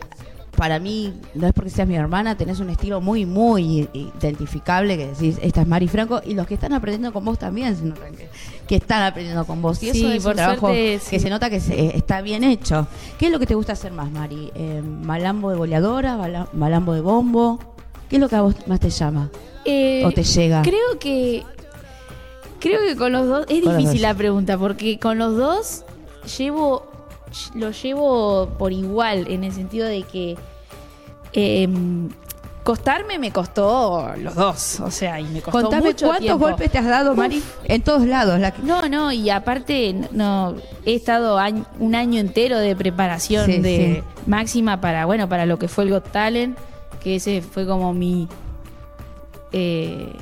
para 0.59 0.77
mí, 0.77 1.13
no 1.35 1.47
es 1.47 1.53
porque 1.53 1.69
seas 1.69 1.87
mi 1.87 1.95
hermana, 1.95 2.35
tenés 2.35 2.59
un 2.59 2.69
estilo 2.69 2.99
muy, 2.99 3.25
muy 3.25 3.87
identificable 3.93 4.97
que 4.97 5.07
decís, 5.07 5.37
esta 5.41 5.61
es 5.61 5.67
Mari 5.67 5.87
Franco. 5.87 6.21
Y 6.25 6.33
los 6.33 6.45
que 6.47 6.55
están 6.55 6.73
aprendiendo 6.73 7.13
con 7.13 7.23
vos 7.23 7.39
también 7.39 7.93
que, 8.67 8.75
están 8.75 9.03
aprendiendo 9.03 9.45
con 9.45 9.61
vos. 9.61 9.81
Y 9.81 9.85
eso 9.89 9.93
Sí, 9.99 10.05
es 10.05 10.17
un 10.17 10.23
por 10.23 10.35
trabajo 10.35 10.67
suerte, 10.67 10.99
que 11.09 11.19
se 11.21 11.29
nota 11.29 11.49
que 11.49 11.61
se- 11.61 11.79
eh, 11.79 11.91
está 11.95 12.19
bien 12.21 12.43
hecho. 12.43 12.87
¿Qué 13.17 13.27
es 13.27 13.31
lo 13.31 13.39
que 13.39 13.45
te 13.45 13.55
gusta 13.55 13.71
hacer 13.71 13.93
más, 13.93 14.11
Mari? 14.11 14.51
Eh, 14.53 14.81
¿Malambo 14.83 15.49
de 15.49 15.55
boleadora? 15.55 16.17
bala- 16.17 16.49
¿Malambo 16.51 16.93
de 16.93 16.99
bombo? 16.99 17.57
¿Qué 18.09 18.17
es 18.17 18.19
lo 18.21 18.27
que 18.27 18.35
a 18.35 18.41
vos 18.41 18.55
más 18.67 18.81
te 18.81 18.89
llama? 18.89 19.29
Eh, 19.63 20.03
¿O 20.05 20.11
te 20.11 20.23
llega? 20.23 20.61
Creo 20.61 20.99
que. 20.99 21.45
Creo 22.59 22.81
que 22.81 22.97
con 22.97 23.13
los 23.13 23.27
dos. 23.27 23.45
Es 23.47 23.63
Con 23.63 23.77
difícil 23.77 24.01
la 24.01 24.13
pregunta, 24.13 24.57
porque 24.57 24.99
con 24.99 25.17
los 25.17 25.37
dos 25.37 25.85
llevo. 26.37 26.88
Lo 27.55 27.71
llevo 27.71 28.49
por 28.57 28.71
igual, 28.73 29.27
en 29.29 29.43
el 29.43 29.51
sentido 29.53 29.87
de 29.87 30.03
que. 30.03 30.37
em, 31.33 32.09
costarme 32.63 33.17
me 33.17 33.31
costó 33.31 34.11
los 34.17 34.35
dos. 34.35 34.79
O 34.81 34.91
sea, 34.91 35.19
y 35.19 35.23
me 35.25 35.41
costó 35.41 35.61
Contame 35.61 35.87
mucho 35.87 36.05
cuántos 36.07 36.21
tiempo. 36.25 36.39
golpes 36.45 36.71
te 36.71 36.77
has 36.77 36.85
dado, 36.85 37.15
Mari, 37.15 37.41
en 37.63 37.81
todos 37.81 38.03
lados. 38.05 38.39
La 38.39 38.51
que- 38.51 38.61
No, 38.61 38.87
no, 38.89 39.11
y 39.11 39.29
aparte 39.31 39.95
no 40.11 40.55
he 40.85 40.93
estado 40.95 41.39
un 41.79 41.95
año 41.95 42.19
entero 42.19 42.59
de 42.59 42.75
preparación 42.75 43.45
Sí, 43.47 43.59
de 43.59 44.03
máxima 44.27 44.81
para, 44.81 45.05
bueno, 45.05 45.27
para 45.27 45.45
lo 45.47 45.57
que 45.57 45.67
fue 45.67 45.85
el 45.85 45.91
Got 45.91 46.11
Talent, 46.11 46.57
que 47.01 47.15
ese 47.15 47.41
fue 47.41 47.65
como 47.65 47.93
mi 47.93 48.27
eh, 49.51 50.13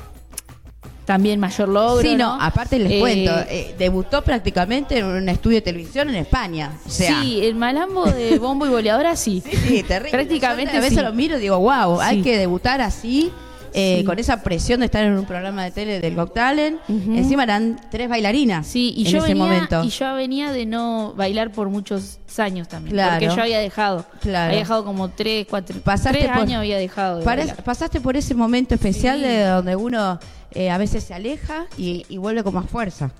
también 1.07 1.39
mayor 1.39 1.69
logro. 1.69 2.01
Sí, 2.01 2.17
no, 2.17 2.37
aparte 2.39 2.77
les 2.77 2.91
Eh, 2.91 2.99
cuento, 2.99 3.31
eh, 3.49 3.73
debutó 3.79 4.21
prácticamente 4.21 4.97
en 4.97 5.05
un 5.05 5.29
estudio 5.29 5.55
de 5.55 5.61
televisión 5.61 6.09
en 6.09 6.15
España. 6.15 6.73
O 6.85 6.89
sea, 6.89 7.21
sí, 7.21 7.39
el 7.45 7.55
malambo 7.55 8.05
de 8.05 8.37
bombo 8.37 8.65
y 8.65 8.69
boleadora 8.69 9.15
sí. 9.15 9.41
sí, 9.49 9.55
sí, 9.55 9.83
terrible. 9.83 10.11
Prácticamente 10.11 10.73
Yo 10.73 10.79
a 10.79 10.81
veces 10.81 10.97
sí. 10.97 11.03
lo 11.05 11.13
miro 11.13 11.37
y 11.37 11.39
digo, 11.39 11.57
wow, 11.59 12.01
hay 12.01 12.21
que 12.21 12.37
debutar 12.37 12.81
así, 12.81 13.31
eh, 13.79 13.97
Sí. 13.99 14.03
con 14.05 14.17
esa 14.17 14.41
presión 14.41 14.79
de 14.79 14.87
estar 14.87 15.03
en 15.03 15.13
un 15.17 15.25
programa 15.25 15.63
de 15.63 15.69
tele 15.71 15.99
del 15.99 16.15
Got 16.15 16.33
Talent. 16.33 16.79
Encima 16.89 17.43
eran 17.43 17.79
tres 17.91 18.09
bailarinas 18.09 18.65
Sí, 18.65 18.93
y 18.97 19.05
en 19.05 19.11
yo 19.11 19.17
ese 19.19 19.27
venía, 19.27 19.43
momento. 19.43 19.83
y 19.83 19.89
yo 19.89 20.13
venía 20.15 20.51
de 20.51 20.65
no 20.65 21.13
bailar 21.15 21.51
por 21.51 21.69
muchos 21.69 22.19
años 22.39 22.67
también, 22.67 22.95
Claro. 22.95 23.19
porque 23.19 23.35
yo 23.35 23.41
había 23.41 23.59
dejado, 23.59 24.05
Claro. 24.21 24.47
había 24.47 24.59
dejado 24.59 24.83
como 24.83 25.09
tres, 25.09 25.45
cuatro, 25.49 25.79
Pasaste 25.81 26.19
tres 26.19 26.31
por- 26.31 26.41
años 26.41 26.57
había 26.59 26.77
dejado 26.77 27.19
de 27.19 27.53
pasaste 27.63 28.01
por 28.01 28.17
ese 28.17 28.33
momento 28.33 28.73
especial 28.75 29.17
Sí. 29.19 29.25
de 29.25 29.43
donde 29.45 29.75
uno 29.75 30.19
eh, 30.51 30.69
a 30.71 30.77
veces 30.79 31.03
se 31.03 31.13
aleja 31.13 31.67
y, 31.77 32.05
y 32.09 32.17
vuelve 32.17 32.41
con 32.43 32.53
más 32.55 32.67
fuerza. 32.69 33.11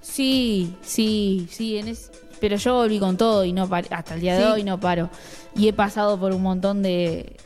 Sí, 0.00 0.74
sí, 0.82 1.46
sí, 1.50 1.78
en 1.78 1.88
es- 1.88 2.10
pero 2.40 2.56
yo 2.56 2.74
volví 2.74 2.98
con 2.98 3.16
todo 3.16 3.44
y 3.44 3.52
no 3.52 3.68
hasta 3.90 4.14
el 4.14 4.20
día 4.20 4.36
de 4.36 4.44
hoy 4.46 4.64
no 4.64 4.78
paro. 4.80 5.08
Y 5.54 5.68
he 5.68 5.72
pasado 5.72 6.18
por 6.18 6.32
un 6.32 6.42
montón 6.42 6.82
de, 6.82 7.36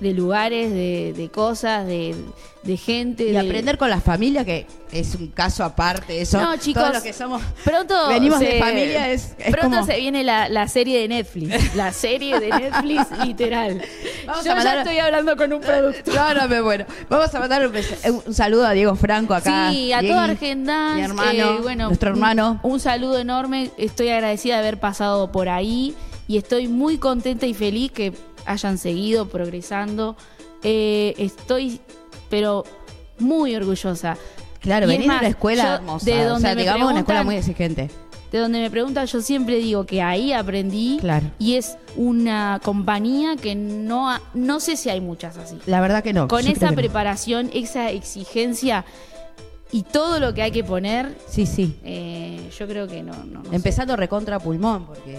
de 0.00 0.12
lugares, 0.14 0.70
de, 0.70 1.12
de 1.16 1.28
cosas, 1.28 1.86
de, 1.86 2.14
de 2.62 2.76
gente. 2.76 3.24
Y 3.24 3.32
de- 3.32 3.38
aprender 3.38 3.78
con 3.78 3.90
la 3.90 4.00
familia, 4.00 4.44
que 4.44 4.66
es 4.92 5.14
un 5.16 5.28
caso 5.28 5.64
aparte, 5.64 6.20
eso. 6.20 6.40
No, 6.40 6.56
chicos, 6.56 6.82
Todos 6.82 6.94
los 6.94 7.02
que 7.02 7.12
somos. 7.12 7.42
Pronto 7.64 8.08
venimos 8.08 8.38
de 8.40 8.58
familia, 8.60 9.10
es- 9.10 9.34
es 9.38 9.50
pronto 9.52 9.76
como- 9.78 9.86
se 9.86 9.96
viene 9.98 10.22
la, 10.24 10.48
la 10.48 10.68
serie 10.68 11.00
de 11.00 11.08
Netflix. 11.08 11.74
La 11.74 11.92
serie 11.92 12.38
de 12.38 12.48
Netflix, 12.48 13.06
literal. 13.26 13.82
Vamos 14.26 14.44
Yo 14.44 14.54
mandar- 14.54 14.74
ya 14.76 14.82
estoy 14.82 14.98
hablando 14.98 15.36
con 15.36 15.52
un 15.52 15.60
producto. 15.60 16.12
No, 16.12 16.34
no 16.34 16.48
me 16.48 16.60
bueno. 16.60 16.84
Vamos 17.08 17.34
a 17.34 17.40
mandar 17.40 17.66
un, 17.66 17.72
bes- 17.72 18.22
un 18.26 18.34
saludo 18.34 18.66
a 18.66 18.72
Diego 18.72 18.94
Franco 18.94 19.34
acá. 19.34 19.70
Sí, 19.72 19.92
a 19.92 19.98
Diegui, 20.00 20.14
todo 20.14 20.20
Argendance. 20.24 20.94
Mi 20.96 21.02
hermano, 21.02 21.56
eh, 21.56 21.58
bueno, 21.62 21.86
nuestro 21.88 22.10
hermano. 22.10 22.60
Un, 22.62 22.72
un 22.72 22.80
saludo 22.80 23.18
enorme. 23.18 23.70
Estoy 23.78 24.10
agradecida 24.10 24.54
de 24.54 24.60
haber 24.60 24.78
pasado 24.80 25.32
por 25.32 25.48
ahí 25.48 25.94
y 26.28 26.36
estoy 26.36 26.68
muy 26.68 26.98
contenta 26.98 27.46
y 27.46 27.54
feliz 27.54 27.90
que 27.90 28.12
hayan 28.48 28.78
seguido 28.78 29.28
progresando. 29.28 30.16
Eh, 30.62 31.14
estoy, 31.18 31.80
pero 32.30 32.64
muy 33.18 33.54
orgullosa. 33.54 34.16
Claro, 34.60 34.86
venís 34.88 35.08
de 35.08 35.16
una 35.18 35.28
escuela 35.28 35.74
hermosa. 35.76 36.04
de 36.06 36.26
o 36.26 36.28
donde 36.30 36.48
sea, 36.48 36.54
me 36.54 36.62
digamos 36.62 36.90
una 36.90 37.00
escuela 37.00 37.22
muy 37.22 37.36
exigente. 37.36 37.90
De 38.32 38.38
donde 38.38 38.58
me 38.60 38.70
preguntan, 38.70 39.06
yo 39.06 39.22
siempre 39.22 39.56
digo 39.56 39.86
que 39.86 40.02
ahí 40.02 40.32
aprendí. 40.34 40.98
Claro. 41.00 41.26
Y 41.38 41.54
es 41.54 41.78
una 41.96 42.60
compañía 42.62 43.36
que 43.36 43.54
no, 43.54 44.10
ha- 44.10 44.20
no 44.34 44.60
sé 44.60 44.76
si 44.76 44.90
hay 44.90 45.00
muchas 45.00 45.38
así. 45.38 45.56
La 45.64 45.80
verdad 45.80 46.02
que 46.02 46.12
no. 46.12 46.28
Con 46.28 46.46
esa 46.46 46.70
no. 46.70 46.76
preparación, 46.76 47.48
esa 47.54 47.90
exigencia 47.90 48.84
y 49.72 49.82
todo 49.82 50.20
lo 50.20 50.34
que 50.34 50.42
hay 50.42 50.50
que 50.50 50.62
poner, 50.64 51.16
Sí, 51.28 51.46
sí. 51.46 51.76
eh, 51.84 52.50
yo 52.58 52.66
creo 52.68 52.86
que 52.86 53.02
no. 53.02 53.14
no, 53.24 53.42
no 53.42 53.50
sé. 53.50 53.56
Empezando 53.56 53.96
recontra 53.96 54.38
pulmón, 54.38 54.84
porque. 54.86 55.18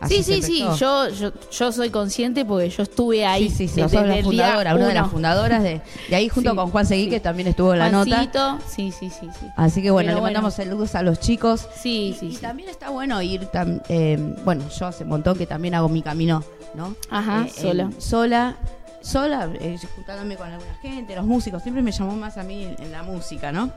Así 0.00 0.22
Sí, 0.22 0.22
sí, 0.22 0.42
sí, 0.42 0.64
yo, 0.78 1.08
yo, 1.10 1.32
yo 1.50 1.72
soy 1.72 1.90
consciente 1.90 2.44
porque 2.44 2.68
yo 2.70 2.82
estuve 2.82 3.24
ahí. 3.26 3.48
Sí, 3.50 3.68
sí, 3.68 3.68
sí. 3.68 3.82
desde 3.82 4.06
la 4.06 4.22
fundadora, 4.22 4.74
una 4.74 4.88
de 4.88 4.94
las 4.94 5.10
fundadoras 5.10 5.62
de, 5.62 5.80
de 6.08 6.16
ahí 6.16 6.28
junto 6.28 6.50
Sí, 6.50 6.56
con 6.56 6.70
Juan 6.70 6.86
Seguí, 6.86 7.04
sí. 7.04 7.10
que 7.10 7.20
también 7.20 7.48
estuvo 7.48 7.72
en 7.72 7.78
la 7.80 7.90
nota. 7.90 8.10
Juancito, 8.16 8.58
Sí, 8.66 8.92
sí, 8.92 9.10
sí, 9.10 9.28
sí. 9.38 9.46
Así 9.56 9.82
que 9.82 9.90
bueno, 9.90 10.08
Pero 10.08 10.16
le 10.16 10.20
bueno. 10.20 10.34
mandamos 10.34 10.54
saludos 10.54 10.94
a 10.94 11.02
los 11.02 11.20
chicos. 11.20 11.68
Sí, 11.74 12.16
sí, 12.18 12.26
y 12.28 12.34
sí. 12.36 12.40
también 12.40 12.68
está 12.68 12.90
bueno 12.90 13.20
ir, 13.22 13.42
tam- 13.52 13.82
eh, 13.88 14.16
bueno, 14.44 14.64
yo 14.68 14.86
hace 14.86 15.04
un 15.04 15.10
montón 15.10 15.36
que 15.36 15.46
también 15.46 15.74
hago 15.74 15.88
mi 15.88 16.02
camino, 16.02 16.42
¿no? 16.74 16.94
Ajá, 17.10 17.46
Eh, 17.46 17.52
sola. 17.62 17.82
en- 17.84 18.00
sola, 18.00 18.56
sola, 19.02 19.48
eh, 19.60 19.78
juntándome 19.94 20.36
con 20.36 20.48
alguna 20.50 20.74
gente, 20.82 21.14
los 21.16 21.24
músicos, 21.26 21.62
siempre 21.62 21.82
me 21.82 21.92
llamó 21.92 22.16
más 22.16 22.36
a 22.38 22.42
mí 22.42 22.64
en, 22.64 22.76
en 22.82 22.92
la 22.92 23.02
música, 23.02 23.50
¿no? 23.52 23.70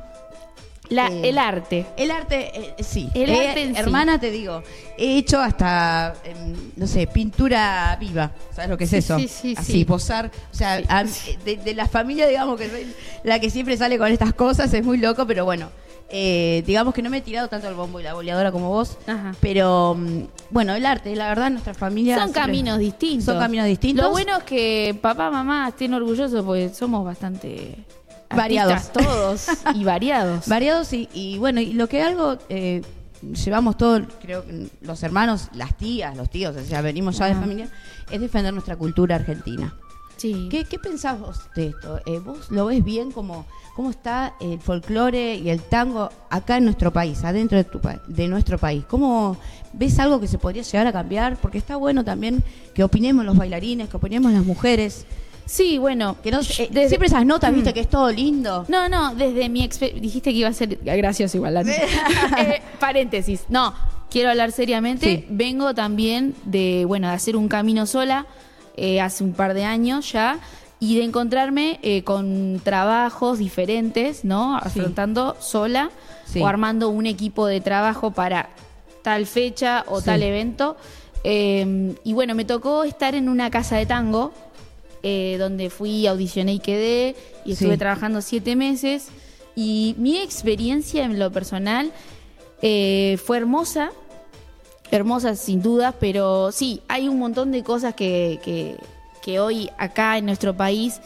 La, 0.89 1.07
eh, 1.07 1.29
el 1.29 1.37
arte. 1.37 1.85
El 1.97 2.11
arte, 2.11 2.51
eh, 2.77 2.83
sí. 2.83 3.09
El 3.13 3.29
Eh, 3.29 3.47
arte 3.49 3.63
en 3.63 3.73
sí. 3.73 3.79
hermana, 3.79 4.19
te 4.19 4.29
digo, 4.31 4.61
he 4.97 5.17
hecho 5.17 5.39
hasta, 5.39 6.13
em, 6.25 6.55
no 6.75 6.87
sé, 6.87 7.07
pintura 7.07 7.95
viva. 7.99 8.31
¿Sabes 8.53 8.69
lo 8.69 8.77
que 8.77 8.83
es 8.83 8.89
Sí, 8.89 8.97
eso? 8.97 9.17
sí, 9.17 9.27
sí, 9.27 9.55
Así, 9.57 9.71
sí. 9.71 9.85
posar. 9.85 10.29
O 10.51 10.55
sea, 10.55 10.81
a- 10.89 11.03
de, 11.45 11.57
de 11.57 11.73
la 11.73 11.87
familia, 11.87 12.27
digamos, 12.27 12.59
que 12.59 12.69
soy 12.69 12.93
la 13.23 13.39
que 13.39 13.49
siempre 13.49 13.77
sale 13.77 13.97
con 13.97 14.11
estas 14.11 14.33
cosas, 14.33 14.73
es 14.73 14.83
muy 14.83 14.97
loco, 14.97 15.25
pero 15.25 15.45
bueno. 15.45 15.69
digamos 16.11 16.93
que 16.93 17.01
no 17.01 17.09
me 17.09 17.17
he 17.17 17.21
tirado 17.21 17.47
tanto 17.47 17.67
el 17.67 17.73
bombo 17.73 17.99
y 17.99 18.03
la 18.03 18.13
boleadora 18.13 18.51
como 18.51 18.69
vos. 18.69 18.97
Ajá. 19.07 19.33
Pero, 19.41 19.95
mm, 19.97 20.19
bueno, 20.51 20.75
el 20.75 20.85
arte, 20.85 21.15
la 21.15 21.27
verdad, 21.29 21.49
nuestra 21.49 21.73
familia. 21.73 22.19
Son 22.19 22.31
caminos 22.31 22.77
distintos. 22.77 23.25
Son 23.25 23.39
caminos 23.39 23.65
distintos. 23.65 24.05
Lo 24.05 24.11
bueno 24.11 24.37
es 24.37 24.43
que 24.43 24.95
papá, 25.01 25.31
mamá 25.31 25.69
estén 25.69 25.91
orgullosos 25.95 26.45
porque 26.45 26.69
somos 26.69 27.03
bastante 27.03 27.77
Variados. 28.35 28.91
todos 28.91 29.47
y 29.73 29.83
variados. 29.83 30.47
Variados 30.49 30.93
y, 30.93 31.09
y 31.13 31.37
bueno, 31.37 31.61
y 31.61 31.73
lo 31.73 31.87
que 31.87 32.01
algo 32.01 32.37
eh, 32.49 32.81
llevamos 33.45 33.77
todos, 33.77 34.03
creo 34.21 34.45
que 34.45 34.67
los 34.81 35.01
hermanos, 35.03 35.49
las 35.53 35.77
tías, 35.77 36.15
los 36.15 36.29
tíos, 36.29 36.55
o 36.55 36.63
sea, 36.63 36.81
venimos 36.81 37.17
ya 37.17 37.27
de 37.27 37.35
familia, 37.35 37.69
es 38.11 38.19
defender 38.19 38.53
nuestra 38.53 38.75
cultura 38.75 39.15
argentina. 39.15 39.73
Sí. 40.17 40.47
¿Qué, 40.49 40.65
qué 40.65 40.79
pensás 40.79 41.19
vos 41.19 41.39
de 41.55 41.67
esto? 41.67 41.99
Eh, 42.05 42.19
¿Vos 42.19 42.49
lo 42.49 42.67
ves 42.67 42.83
bien 42.83 43.11
como 43.11 43.45
cómo 43.75 43.89
está 43.89 44.35
el 44.39 44.59
folclore 44.59 45.35
y 45.35 45.49
el 45.49 45.61
tango 45.61 46.09
acá 46.29 46.57
en 46.57 46.65
nuestro 46.65 46.93
país, 46.93 47.23
adentro 47.23 47.57
de, 47.57 47.63
tu, 47.63 47.81
de 48.07 48.27
nuestro 48.27 48.57
país? 48.57 48.85
¿Cómo 48.87 49.37
ves 49.73 49.99
algo 49.99 50.19
que 50.19 50.27
se 50.27 50.37
podría 50.37 50.63
llegar 50.63 50.87
a 50.87 50.93
cambiar? 50.93 51.37
Porque 51.37 51.57
está 51.57 51.75
bueno 51.75 52.03
también 52.05 52.43
que 52.73 52.83
opinemos 52.83 53.25
los 53.25 53.35
bailarines, 53.35 53.89
que 53.89 53.97
opinemos 53.97 54.31
las 54.31 54.45
mujeres, 54.45 55.05
Sí, 55.45 55.77
bueno. 55.77 56.15
que 56.23 56.31
no, 56.31 56.39
eh, 56.41 56.69
desde- 56.71 56.87
siempre 56.89 57.07
esas 57.07 57.25
notas, 57.25 57.53
viste, 57.53 57.73
que 57.73 57.81
es 57.81 57.89
todo 57.89 58.11
lindo. 58.11 58.65
No, 58.67 58.87
no, 58.89 59.13
desde 59.15 59.49
mi 59.49 59.63
experiencia. 59.63 60.01
Dijiste 60.01 60.31
que 60.31 60.37
iba 60.37 60.49
a 60.49 60.53
ser 60.53 60.77
gracioso 60.83 61.37
igual. 61.37 61.53
Lani. 61.55 61.71
Eh, 62.37 62.61
paréntesis. 62.79 63.43
No, 63.49 63.73
quiero 64.09 64.29
hablar 64.29 64.51
seriamente. 64.51 65.05
Sí. 65.05 65.25
Vengo 65.29 65.73
también 65.73 66.33
de, 66.45 66.85
bueno, 66.87 67.07
de 67.09 67.13
hacer 67.13 67.35
un 67.35 67.47
camino 67.47 67.85
sola 67.85 68.25
eh, 68.77 69.01
hace 69.01 69.23
un 69.23 69.33
par 69.33 69.53
de 69.53 69.65
años 69.65 70.11
ya 70.11 70.39
y 70.79 70.97
de 70.97 71.03
encontrarme 71.03 71.79
con 72.03 72.59
trabajos 72.63 73.37
diferentes, 73.39 74.25
¿no? 74.25 74.57
Afrontando 74.57 75.37
sola 75.39 75.91
Sí. 76.25 76.41
o 76.41 76.47
armando 76.47 76.89
un 76.89 77.05
equipo 77.05 77.45
de 77.47 77.61
trabajo 77.61 78.11
para 78.11 78.49
tal 79.03 79.25
fecha 79.27 79.83
o 79.87 80.01
tal 80.01 80.23
evento. 80.23 80.75
Y 81.23 82.13
bueno, 82.13 82.35
me 82.35 82.43
tocó 82.45 82.83
estar 82.83 83.15
en 83.15 83.29
una 83.29 83.49
casa 83.49 83.77
de 83.77 83.85
tango 83.85 84.33
eh, 85.03 85.35
donde 85.37 85.69
fui, 85.69 86.07
audicioné 86.07 86.53
y 86.53 86.59
quedé, 86.59 87.15
y 87.45 87.51
estuve 87.53 87.73
Sí. 87.73 87.77
trabajando 87.77 88.21
siete 88.21 88.55
meses. 88.55 89.09
Y 89.55 89.93
mi 89.97 90.17
experiencia 90.17 91.03
en 91.03 91.19
lo 91.19 91.31
personal 91.31 91.91
eh, 92.61 93.17
fue 93.23 93.37
hermosa, 93.37 93.91
hermosa 94.89 95.35
sin 95.35 95.61
duda, 95.61 95.91
pero 95.99 96.51
sí, 96.51 96.81
hay 96.87 97.07
un 97.09 97.19
montón 97.19 97.51
de 97.51 97.63
cosas 97.63 97.93
que, 97.93 98.39
que- 98.43 98.77
que 99.21 99.39
hoy 99.39 99.69
acá 99.77 100.17
en 100.17 100.25
nuestro 100.25 100.55
país, 100.55 100.99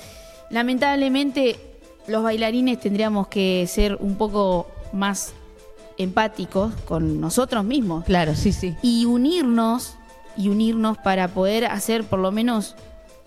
lamentablemente 0.50 1.60
los 2.08 2.24
bailarines 2.24 2.80
tendríamos 2.80 3.28
que 3.28 3.66
ser 3.68 3.96
un 4.00 4.16
poco 4.18 4.68
más 4.94 5.34
empáticos 5.98 6.74
con 6.86 7.20
nosotros 7.22 7.64
mismos 7.64 8.06
Claro, 8.06 8.36
sí, 8.36 8.52
sí. 8.52 8.76
y 8.82 9.06
unirnos 9.06 9.96
y 10.38 10.50
unirnos 10.50 10.98
para 11.00 11.28
poder 11.30 11.66
hacer 11.66 12.04
por 12.04 12.20
lo 12.20 12.32
menos 12.32 12.76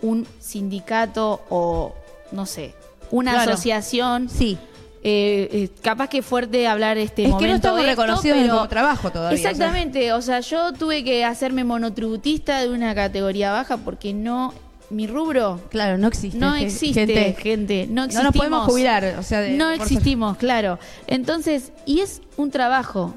un 0.02 0.26
sindicato 0.38 1.42
o, 1.50 1.95
no 2.33 2.47
sé, 2.47 2.75
una 3.11 3.33
Claro. 3.33 3.52
asociación. 3.52 4.28
Sí. 4.28 4.59
Eh, 5.02 5.49
eh, 5.52 5.69
capaz 5.83 6.09
que 6.09 6.21
fuerte 6.21 6.66
hablar 6.69 6.99
este 6.99 7.23
Es 7.23 7.28
que 7.28 7.30
no 7.30 7.37
momento 7.37 7.54
estamos 7.57 7.80
esto, 7.80 7.90
reconocidos 7.90 8.38
pero- 8.38 8.54
como 8.54 8.69
trabajo 8.69 9.11
todavía. 9.11 9.37
Exactamente, 9.38 10.12
o 10.12 10.21
sea, 10.21 10.40
yo 10.40 10.73
tuve 10.75 11.02
que 11.02 11.25
hacerme 11.25 11.64
monotributista 11.64 12.61
de 12.61 12.69
una 12.69 12.95
categoría 12.95 13.50
baja 13.50 13.78
porque 13.78 14.12
no, 14.12 14.52
mi 14.90 15.07
rubro 15.07 15.59
Claro, 15.71 15.97
no 15.97 16.07
existe. 16.09 16.37
no 16.38 16.54
existe, 16.54 17.07
gente. 17.07 17.35
gente, 17.40 17.87
no 17.88 17.95
No 17.95 18.04
existimos. 18.04 18.25
nos 18.25 18.37
podemos 18.37 18.66
jubilar, 18.66 19.16
o 19.19 19.23
sea, 19.23 19.40
de- 19.40 19.52
no 19.52 19.64
por 19.71 19.75
existimos, 19.76 20.37
claro. 20.37 20.78
Entonces, 21.07 21.73
y 21.87 22.00
es 22.00 22.21
un 22.37 22.50
trabajo, 22.50 23.14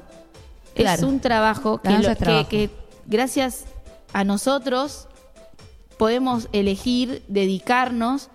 es 0.74 1.02
un 1.02 1.20
trabajo 1.20 1.82
que, 1.82 1.88
La 1.90 1.94
danza 1.96 2.08
lo- 2.08 2.12
es 2.12 2.18
que- 2.18 2.24
trabajo. 2.24 2.48
que 2.48 2.70
gracias 3.06 3.64
a 4.14 4.24
nosotros 4.24 5.06
podemos 5.98 6.48
elegir 6.52 7.22
dedicarnos 7.28 8.28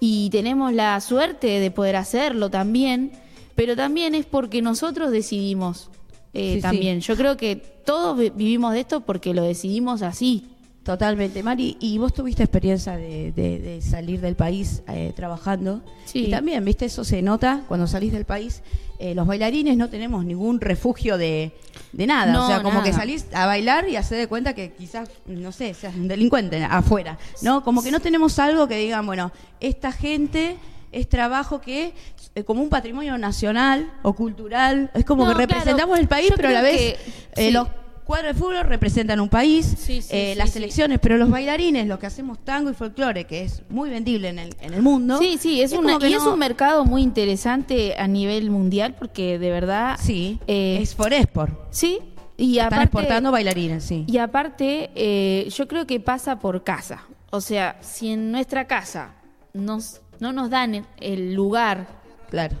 y 0.00 0.28
tenemos 0.30 0.72
la 0.72 1.00
suerte 1.00 1.60
de 1.60 1.70
poder 1.70 1.96
hacerlo 1.96 2.50
también, 2.50 3.12
pero 3.54 3.76
también 3.76 4.14
es 4.14 4.26
porque 4.26 4.60
nosotros 4.62 5.10
decidimos 5.10 5.90
eh, 6.34 6.50
Sí, 6.50 6.54
sí. 6.56 6.60
también. 6.62 7.00
Yo 7.00 7.16
creo 7.16 7.36
que 7.38 7.56
todos 7.56 8.18
vi- 8.18 8.30
vivimos 8.30 8.74
de 8.74 8.80
esto 8.80 9.00
porque 9.00 9.32
lo 9.32 9.42
decidimos 9.42 10.02
así. 10.02 10.44
Totalmente, 10.86 11.42
Mari. 11.42 11.76
Y 11.80 11.98
vos 11.98 12.14
tuviste 12.14 12.44
experiencia 12.44 12.96
de, 12.96 13.32
de- 13.32 13.58
de 13.58 13.82
salir 13.82 14.20
del 14.20 14.36
país 14.36 14.82
eh, 14.86 15.12
trabajando. 15.16 15.82
Sí. 16.04 16.26
Y 16.26 16.30
también, 16.30 16.64
viste, 16.64 16.84
eso 16.84 17.02
se 17.04 17.20
nota 17.22 17.62
cuando 17.66 17.88
salís 17.88 18.12
del 18.12 18.24
país. 18.24 18.62
Eh, 19.00 19.12
los 19.14 19.26
bailarines 19.26 19.76
no 19.76 19.90
tenemos 19.90 20.24
ningún 20.24 20.60
refugio 20.60 21.18
de, 21.18 21.50
de 21.92 22.06
nada. 22.06 22.32
No, 22.32 22.44
o 22.44 22.46
sea, 22.46 22.58
como 22.58 22.70
nada. 22.78 22.84
que 22.84 22.92
salís 22.92 23.26
a 23.34 23.46
bailar 23.46 23.88
y 23.88 23.96
hacer 23.96 24.16
de 24.16 24.28
cuenta 24.28 24.54
que 24.54 24.74
quizás, 24.74 25.10
no 25.26 25.50
sé, 25.50 25.74
seas 25.74 25.96
un 25.96 26.06
delincuente 26.06 26.62
afuera. 26.62 27.18
¿No? 27.42 27.64
Como 27.64 27.82
que 27.82 27.90
no 27.90 27.98
tenemos 27.98 28.38
algo 28.38 28.68
que 28.68 28.76
digan, 28.78 29.04
bueno, 29.06 29.32
esta 29.58 29.90
gente 29.90 30.56
es 30.92 31.08
trabajo 31.08 31.60
que 31.60 31.94
eh, 32.36 32.44
como 32.44 32.62
un 32.62 32.68
patrimonio 32.68 33.18
nacional 33.18 33.92
o 34.02 34.12
cultural. 34.12 34.92
Es 34.94 35.04
como 35.04 35.24
No, 35.24 35.30
que 35.30 35.34
claro. 35.46 35.48
representamos 35.52 35.98
el 35.98 36.06
país, 36.06 36.30
Yo 36.30 36.36
pero 36.36 36.48
a 36.50 36.52
la 36.52 36.62
vez 36.62 36.76
que- 36.78 36.90
eh, 37.34 37.46
sí. 37.48 37.50
los 37.50 37.66
cuadros 38.06 38.34
de 38.34 38.40
fútbol 38.40 38.60
representan 38.62 39.20
un 39.20 39.28
país, 39.28 39.66
Sí, 39.66 40.00
sí, 40.00 40.08
eh, 40.16 40.32
sí, 40.32 40.38
las 40.38 40.50
selecciones, 40.50 40.98
pero 41.00 41.18
los 41.18 41.28
bailarines, 41.28 41.86
lo 41.86 41.98
que 41.98 42.06
hacemos 42.06 42.38
tango 42.44 42.70
y 42.70 42.74
folclore, 42.74 43.24
que 43.24 43.42
es 43.42 43.62
muy 43.68 43.90
vendible 43.90 44.28
en 44.28 44.38
el, 44.38 44.56
en 44.60 44.74
el 44.74 44.82
mundo. 44.82 45.18
Sí, 45.18 45.36
sí, 45.40 45.60
es, 45.60 45.74
como 45.74 45.94
una, 45.96 46.08
y 46.08 46.14
es 46.14 46.22
un 46.22 46.38
mercado 46.38 46.84
muy 46.84 47.02
interesante 47.02 47.96
a 47.98 48.06
nivel 48.06 48.50
mundial 48.50 48.94
porque 48.98 49.38
de 49.38 49.50
verdad... 49.50 49.98
Sí, 50.00 50.38
eh, 50.46 50.78
es 50.80 50.94
for 50.94 51.12
export. 51.12 51.52
Sí, 51.70 51.98
y 52.36 52.52
Están 52.58 52.66
aparte, 52.66 52.84
exportando 52.84 53.32
bailarines, 53.32 53.82
sí. 53.84 54.04
y 54.06 54.18
aparte 54.18 54.90
eh, 54.94 55.48
yo 55.50 55.66
creo 55.66 55.86
que 55.86 55.98
pasa 56.00 56.38
por 56.38 56.62
casa. 56.64 57.02
O 57.30 57.40
sea, 57.40 57.76
si 57.80 58.10
en 58.10 58.30
nuestra 58.30 58.66
casa 58.66 59.14
nos, 59.52 60.00
no 60.20 60.32
nos 60.32 60.48
dan 60.50 60.86
el 61.00 61.34
lugar, 61.34 61.88
Claro, 62.30 62.56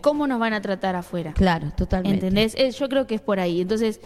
¿cómo 0.00 0.26
nos 0.26 0.38
van 0.38 0.52
a 0.54 0.60
tratar 0.60 0.96
afuera? 0.96 1.32
claro, 1.34 1.70
totalmente. 1.76 2.26
¿Entendés? 2.26 2.54
Eh, 2.56 2.70
yo 2.70 2.88
creo 2.88 3.06
que 3.06 3.14
es 3.16 3.20
por 3.20 3.40
ahí. 3.40 3.60
Entonces, 3.60 4.00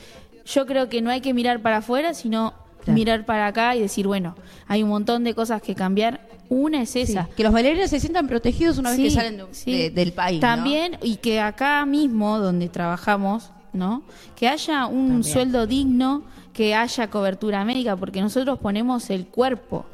yo 0.52 0.66
creo 0.66 0.88
que 0.88 1.00
no 1.02 1.10
hay 1.10 1.20
que 1.20 1.34
mirar 1.34 1.60
para 1.60 1.78
afuera, 1.78 2.14
sino 2.14 2.54
Claro. 2.84 2.94
mirar 2.94 3.26
para 3.26 3.46
acá 3.48 3.74
y 3.76 3.80
decir, 3.80 4.06
bueno, 4.06 4.34
hay 4.66 4.82
un 4.82 4.88
montón 4.88 5.22
de 5.24 5.34
cosas 5.34 5.60
que 5.60 5.74
cambiar. 5.74 6.20
Una 6.48 6.82
es 6.82 6.90
Sí, 6.90 7.00
esa. 7.00 7.28
que 7.36 7.42
los 7.42 7.52
bailarines 7.52 7.90
se 7.90 8.00
sientan 8.00 8.26
protegidos 8.28 8.78
una 8.78 8.90
vez 8.90 8.98
que 9.00 9.10
salen 9.10 9.36
de- 9.36 9.46
sí. 9.50 9.70
de- 9.72 9.90
del 9.90 10.12
país. 10.12 10.40
¿no? 10.40 10.48
También, 10.48 10.96
y 11.02 11.16
que 11.16 11.40
acá 11.40 11.84
mismo, 11.84 12.38
donde 12.38 12.68
trabajamos, 12.70 13.50
¿no? 13.74 14.02
Que 14.36 14.48
haya 14.48 14.86
un 14.86 15.08
También. 15.08 15.24
sueldo 15.24 15.66
digno, 15.66 16.22
que 16.54 16.74
haya 16.74 17.10
cobertura 17.10 17.64
médica, 17.64 17.96
porque 17.96 18.22
nosotros 18.22 18.58
ponemos 18.60 19.10
el 19.10 19.26
cuerpo. 19.26 19.84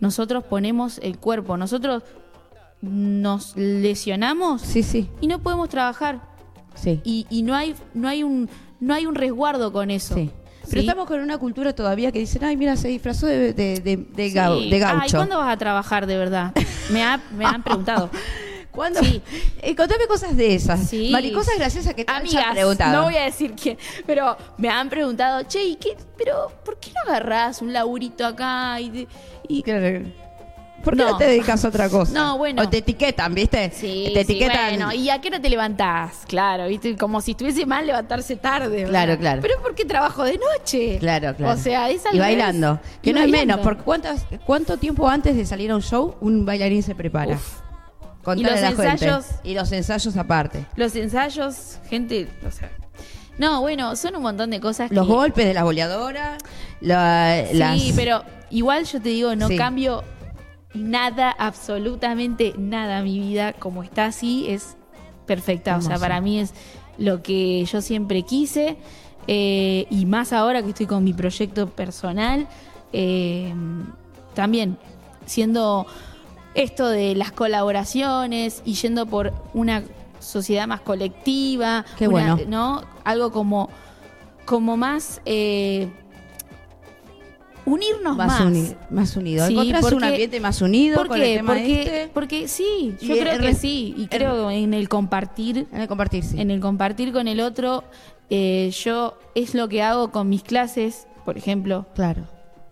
Nosotros 0.00 0.44
ponemos 0.44 0.98
el 1.02 1.18
cuerpo. 1.18 1.56
Nosotros 1.58 2.02
nos 2.80 3.56
lesionamos 3.56 4.62
Sí, 4.62 4.82
sí, 4.82 5.08
y 5.20 5.26
no 5.26 5.40
podemos 5.40 5.68
trabajar. 5.68 6.20
sí. 6.74 7.00
Y, 7.04 7.26
y 7.28 7.42
no 7.42 7.54
hay, 7.54 7.74
no 7.94 8.08
hay 8.08 8.22
un, 8.22 8.48
no 8.80 8.94
hay 8.94 9.06
un 9.06 9.14
resguardo 9.14 9.72
con 9.72 9.90
eso. 9.90 10.14
sí. 10.14 10.30
Pero 10.62 10.82
¿sí? 10.82 10.86
estamos 10.86 11.06
con 11.06 11.20
una 11.20 11.38
cultura 11.38 11.72
todavía 11.74 12.12
que 12.12 12.18
dicen, 12.18 12.44
ay, 12.44 12.54
mira, 12.54 12.76
se 12.76 12.88
disfrazó 12.88 13.26
de, 13.26 13.54
de, 13.54 13.80
de, 13.80 13.96
de 13.96 14.32
gau- 14.34 14.58
Sí. 14.62 14.68
de 14.68 14.76
Ay, 14.76 14.80
gaucho. 14.82 15.16
¿cuándo 15.16 15.38
vas 15.38 15.50
a 15.50 15.56
trabajar 15.56 16.06
de 16.06 16.18
verdad? 16.18 16.52
Me, 16.90 17.02
ha- 17.02 17.22
me 17.34 17.46
han 17.46 17.62
preguntado. 17.62 18.10
¿Cuándo? 18.70 19.00
Sí. 19.00 19.22
Eh, 19.62 19.74
contame 19.74 20.06
cosas 20.06 20.36
de 20.36 20.54
esas. 20.54 20.80
Sí. 20.88 21.08
Mari, 21.10 21.32
cosas 21.32 21.54
graciosas 21.56 21.94
que 21.94 22.04
te 22.04 22.12
han 22.12 22.18
Amigas, 22.20 22.52
preguntado. 22.52 22.92
no 22.98 23.04
voy 23.04 23.16
a 23.16 23.22
decir 23.24 23.54
quién, 23.60 23.78
pero 24.06 24.36
me 24.58 24.68
han 24.68 24.90
preguntado, 24.90 25.42
che, 25.44 25.64
¿y 25.64 25.76
qué? 25.76 25.96
Pero, 26.18 26.52
¿por 26.66 26.78
qué 26.78 26.90
no 26.92 27.10
agarrás 27.10 27.62
un 27.62 27.72
laburito 27.72 28.26
acá? 28.26 28.78
Y, 28.78 29.08
y- 29.48 29.62
Claro. 29.62 30.02
¿Por 30.84 30.96
qué 30.96 31.02
no. 31.02 31.10
No. 31.10 31.16
te 31.18 31.26
dedicas 31.26 31.64
a 31.64 31.68
otra 31.68 31.88
cosa? 31.88 32.12
No, 32.12 32.38
bueno. 32.38 32.62
O 32.62 32.68
te 32.68 32.78
etiquetan, 32.78 33.34
¿viste? 33.34 33.70
Sí, 33.74 34.10
te 34.14 34.24
sí, 34.24 34.32
etiquetan. 34.32 34.68
bueno, 34.76 34.92
¿y 34.92 35.10
a 35.10 35.20
qué 35.20 35.28
hora 35.28 35.40
te 35.40 35.48
levantás? 35.50 36.20
Claro, 36.26 36.66
¿viste? 36.68 36.96
Como 36.96 37.20
si 37.20 37.32
estuviese 37.32 37.66
mal 37.66 37.86
levantarse 37.86 38.36
tarde. 38.36 38.76
¿verdad? 38.84 38.88
Claro, 38.90 39.18
claro. 39.18 39.42
Pero 39.42 39.60
¿por 39.60 39.74
qué 39.74 39.84
trabajo 39.84 40.24
de 40.24 40.38
noche? 40.38 40.98
Claro, 40.98 41.34
claro. 41.36 41.54
O 41.54 41.56
sea, 41.62 41.90
es 41.90 42.06
al 42.06 42.14
Y 42.14 42.18
bailando. 42.20 42.80
Que 43.02 43.10
Y 43.10 43.12
no 43.12 43.20
es 43.20 43.24
bailando. 43.30 43.54
menos. 43.56 43.64
Porque 43.66 43.82
¿cuántas, 43.82 44.24
¿Cuánto 44.46 44.76
tiempo 44.78 45.08
antes 45.08 45.36
de 45.36 45.44
salir 45.44 45.70
a 45.70 45.76
un 45.76 45.82
show 45.82 46.14
un 46.20 46.44
bailarín 46.46 46.82
se 46.82 46.94
prepara? 46.94 47.34
Uf. 47.34 47.58
Y 48.36 48.42
los 48.42 48.52
a 48.52 48.60
la 48.60 48.68
gente. 48.68 48.86
ensayos. 48.88 49.24
Y 49.42 49.54
los 49.54 49.72
ensayos 49.72 50.16
aparte. 50.16 50.66
Los 50.76 50.94
ensayos, 50.96 51.78
gente, 51.88 52.28
o 52.46 52.50
sea... 52.50 52.70
No, 53.38 53.60
bueno, 53.60 53.94
son 53.96 54.16
un 54.16 54.22
montón 54.22 54.50
de 54.50 54.58
cosas 54.60 54.90
Los 54.90 55.06
que... 55.06 55.12
golpes 55.12 55.46
de 55.46 55.54
la 55.54 55.62
boleadora. 55.64 56.36
La, 56.80 57.44
Sí, 57.50 57.56
las- 57.56 57.92
pero 57.94 58.24
igual 58.50 58.84
yo 58.84 59.00
te 59.00 59.08
digo, 59.10 59.34
no 59.36 59.48
Sí. 59.48 59.56
cambio 59.56 60.02
nada, 60.78 61.30
absolutamente 61.30 62.54
nada. 62.58 63.02
Mi 63.02 63.18
vida 63.20 63.52
como 63.52 63.82
está 63.82 64.06
así 64.06 64.46
es 64.48 64.76
perfecta. 65.26 65.76
O 65.76 65.80
sea, 65.82 65.98
para 65.98 66.20
mí 66.20 66.40
es 66.40 66.54
lo 66.96 67.22
que 67.22 67.64
yo 67.64 67.80
siempre 67.80 68.22
quise. 68.22 68.76
eh, 69.26 69.86
y 69.90 70.06
más 70.06 70.32
ahora 70.32 70.62
que 70.62 70.70
estoy 70.70 70.86
con 70.86 71.04
mi 71.04 71.12
proyecto 71.12 71.68
personal. 71.68 72.46
eh, 72.92 73.52
también 74.34 74.78
siendo 75.26 75.86
esto 76.54 76.88
de 76.88 77.14
las 77.14 77.32
colaboraciones 77.32 78.62
y 78.64 78.74
yendo 78.74 79.04
por 79.06 79.32
una 79.52 79.82
sociedad 80.20 80.66
más 80.66 80.80
colectiva. 80.80 81.84
Qué 81.98 82.08
una- 82.08 82.34
bueno. 82.36 82.48
¿no? 82.48 82.82
Algo 83.04 83.30
como, 83.32 83.68
como 84.46 84.76
más... 84.76 85.20
eh, 85.26 85.88
unirnos 87.72 88.16
más. 88.16 88.26
más, 88.28 88.40
uni- 88.40 88.74
más 88.90 89.16
unido. 89.16 89.46
Sí, 89.46 89.52
Encontrás 89.52 89.92
un 89.92 90.04
ambiente 90.04 90.40
más 90.40 90.60
unido 90.62 90.96
¿Por 90.96 91.08
con 91.08 91.20
el 91.22 91.36
tema 91.36 91.52
porque, 91.54 91.82
este. 91.82 92.10
porque 92.14 92.48
sí, 92.48 92.94
yo 93.00 93.14
Y 93.14 93.18
creo 93.20 93.32
el 93.34 93.40
que 93.40 93.54
sí. 93.54 93.94
Y 93.96 94.02
el- 94.02 94.08
creo 94.08 94.50
en 94.50 94.74
el 94.74 94.88
compartir, 94.88 95.66
En 95.72 95.80
el 95.80 95.88
compartir, 95.88 96.24
sí. 96.24 96.40
en 96.40 96.50
el 96.50 96.60
compartir 96.60 97.12
con 97.12 97.28
el 97.28 97.40
otro, 97.40 97.84
eh, 98.30 98.70
yo 98.84 99.18
es 99.34 99.54
lo 99.54 99.68
que 99.68 99.82
hago 99.82 100.10
con 100.10 100.28
mis 100.28 100.42
clases, 100.42 101.06
por 101.24 101.36
ejemplo. 101.38 101.86
Claro. 101.94 102.22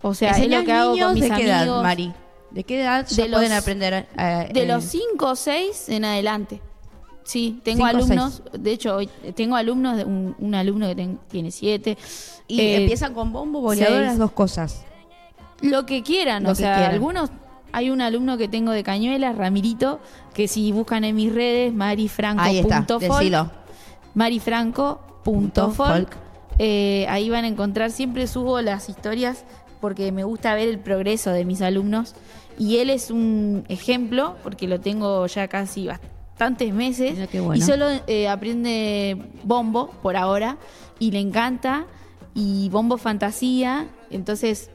O 0.01 0.13
sea, 0.13 0.31
es 0.31 0.37
¿Enseñás 0.37 0.61
lo 0.61 0.65
que 0.65 0.71
hago 0.73 0.97
con 0.97 1.13
mis 1.13 1.23
de 1.23 1.27
qué 1.29 1.33
amigos. 1.51 1.51
edad, 1.51 1.81
Mari? 1.83 2.13
¿De 2.51 2.63
qué 2.63 2.81
edad 2.81 3.05
De 3.07 3.25
pueden 3.29 3.51
aprender? 3.51 4.07
eh, 4.17 4.49
De 4.53 4.63
eh, 4.63 4.67
los 4.67 4.83
5 4.85 5.31
o 5.31 5.35
6 5.35 5.89
en 5.89 6.05
adelante. 6.05 6.61
Sí, 7.23 7.59
tengo 7.61 7.85
Cinco 7.85 7.97
alumnos, 8.03 8.41
de 8.57 8.71
hecho, 8.71 8.95
hoy 8.95 9.09
tengo 9.35 9.57
alumnos, 9.57 10.01
un, 10.05 10.33
un 10.39 10.55
alumno 10.55 10.87
que 10.87 10.95
ten- 10.95 11.19
tiene 11.27 11.51
7. 11.51 11.97
Y 12.47 12.61
empiezan 12.75 13.13
con 13.13 13.33
bombo, 13.33 13.59
boleador, 13.59 13.97
seis. 13.97 14.07
las 14.07 14.17
dos 14.17 14.31
cosas. 14.31 14.85
Lo 15.61 15.85
que 15.85 16.03
quieran, 16.03 16.43
Lo 16.43 16.49
o 16.49 16.53
que 16.53 16.59
sea, 16.59 16.75
quieran. 16.75 16.93
algunos. 16.93 17.29
Hay 17.73 17.89
un 17.89 18.01
alumno 18.01 18.37
que 18.37 18.47
tengo 18.47 18.71
de 18.71 18.83
Cañuelas, 18.83 19.35
Ramirito, 19.35 19.99
que 20.33 20.47
si 20.47 20.71
buscan 20.71 21.03
en 21.03 21.15
mis 21.15 21.33
redes, 21.33 21.73
marifranco.folk. 21.73 23.51
Marifranco.folk. 24.13 25.75
folk. 25.75 26.17
Eh, 26.59 27.05
ahí 27.09 27.29
van 27.29 27.43
a 27.43 27.47
encontrar, 27.47 27.91
siempre 27.91 28.25
subo 28.27 28.61
las 28.61 28.89
historias 28.89 29.45
porque 29.79 30.11
me 30.11 30.23
gusta 30.23 30.55
ver 30.55 30.69
el 30.69 30.79
progreso 30.79 31.31
de 31.31 31.45
mis 31.45 31.61
alumnos. 31.61 32.15
Y 32.57 32.77
él 32.77 32.89
es 32.89 33.11
un 33.11 33.63
ejemplo, 33.69 34.35
porque 34.41 34.67
lo 34.67 34.79
tengo 34.79 35.27
ya 35.27 35.47
casi 35.47 35.87
bastantes 35.87 36.73
meses. 36.73 37.29
Bueno. 37.33 37.55
Y 37.55 37.61
solo 37.61 37.85
eh, 38.07 38.27
aprende 38.27 39.17
bombo 39.43 39.91
por 40.01 40.15
ahora 40.17 40.57
y 40.99 41.11
le 41.11 41.19
encanta. 41.19 41.85
Y 42.33 42.69
bombo 42.69 42.97
fantasía. 42.97 43.87
Entonces, 44.09 44.71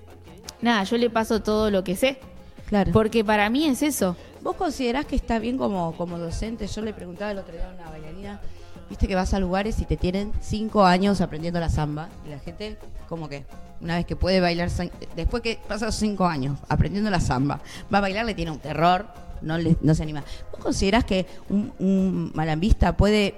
nada, 0.62 0.84
yo 0.84 0.96
le 0.96 1.10
paso 1.10 1.42
todo 1.42 1.70
lo 1.70 1.84
que 1.84 1.96
sé. 1.96 2.18
Claro. 2.66 2.90
Porque 2.92 3.22
para 3.22 3.50
mí 3.50 3.66
es 3.66 3.82
eso. 3.82 4.16
¿Vos 4.42 4.56
considerás 4.56 5.04
que 5.04 5.14
está 5.14 5.38
bien 5.38 5.58
como, 5.58 5.94
como 5.96 6.18
docente? 6.18 6.66
Yo 6.66 6.80
le 6.80 6.94
preguntaba 6.94 7.32
el 7.32 7.38
otro 7.38 7.52
día 7.52 7.68
a 7.68 7.74
una 7.74 7.90
bailarina, 7.90 8.40
viste 8.88 9.06
que 9.06 9.14
vas 9.14 9.34
a 9.34 9.38
lugares 9.38 9.78
y 9.80 9.84
te 9.84 9.96
tienen 9.96 10.32
cinco 10.40 10.84
años 10.84 11.20
aprendiendo 11.20 11.60
la 11.60 11.68
samba. 11.68 12.08
Y 12.26 12.30
la 12.30 12.38
gente, 12.38 12.78
como 13.08 13.28
que, 13.28 13.44
una 13.80 13.96
vez 13.96 14.06
que 14.06 14.16
puede 14.16 14.40
bailar, 14.40 14.70
después 15.14 15.42
que 15.42 15.60
pasa 15.68 15.92
cinco 15.92 16.24
años 16.24 16.58
aprendiendo 16.68 17.10
la 17.10 17.20
samba, 17.20 17.60
va 17.92 17.98
a 17.98 18.00
bailar, 18.00 18.24
le 18.24 18.34
tiene 18.34 18.50
un 18.50 18.58
terror, 18.58 19.06
no, 19.42 19.58
le, 19.58 19.76
no 19.82 19.94
se 19.94 20.02
anima. 20.02 20.24
¿Vos 20.50 20.60
considerás 20.60 21.04
que 21.04 21.26
un, 21.50 21.72
un 21.78 22.32
malambista 22.34 22.96
puede 22.96 23.34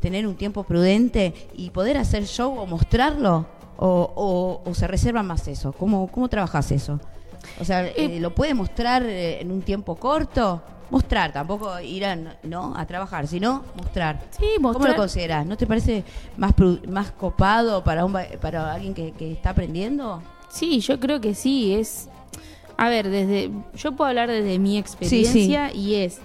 tener 0.00 0.26
un 0.26 0.34
tiempo 0.34 0.64
prudente 0.64 1.34
y 1.54 1.70
poder 1.70 1.96
hacer 1.98 2.26
show 2.26 2.58
o 2.58 2.66
mostrarlo? 2.66 3.46
¿O, 3.82 4.12
o- 4.64 4.68
o 4.70 4.74
se 4.74 4.86
reserva 4.86 5.22
más 5.22 5.48
eso? 5.48 5.72
¿Cómo, 5.72 6.08
cómo 6.08 6.28
trabajas 6.28 6.70
eso? 6.70 7.00
O 7.58 7.64
sea, 7.64 7.86
eh, 7.86 8.18
¿lo 8.20 8.34
puede 8.34 8.52
mostrar 8.52 9.02
eh, 9.04 9.40
en 9.40 9.50
un 9.50 9.62
tiempo 9.62 9.96
corto? 9.96 10.62
Mostrar, 10.90 11.32
tampoco 11.32 11.78
ir 11.80 12.04
a, 12.04 12.16
¿no? 12.42 12.74
a 12.76 12.84
trabajar, 12.84 13.26
sino 13.26 13.62
mostrar. 13.76 14.20
Sí, 14.32 14.44
¿Cómo 14.56 14.72
mostrar. 14.72 14.90
lo 14.90 14.96
consideras? 14.96 15.46
¿No 15.46 15.56
te 15.56 15.66
parece 15.66 16.04
más, 16.36 16.52
más 16.88 17.12
copado 17.12 17.82
para, 17.84 18.04
un, 18.04 18.14
para 18.40 18.72
alguien 18.72 18.92
que, 18.92 19.12
que 19.12 19.32
está 19.32 19.50
aprendiendo? 19.50 20.20
Sí, 20.50 20.80
yo 20.80 20.98
creo 21.00 21.20
que 21.20 21.34
sí, 21.34 21.72
es... 21.74 22.08
A 22.76 22.88
ver, 22.88 23.08
desde 23.08 23.50
yo 23.76 23.92
puedo 23.92 24.08
hablar 24.08 24.28
desde 24.30 24.58
mi 24.58 24.76
experiencia 24.78 25.72
y 25.72 25.94
es, 25.94 26.18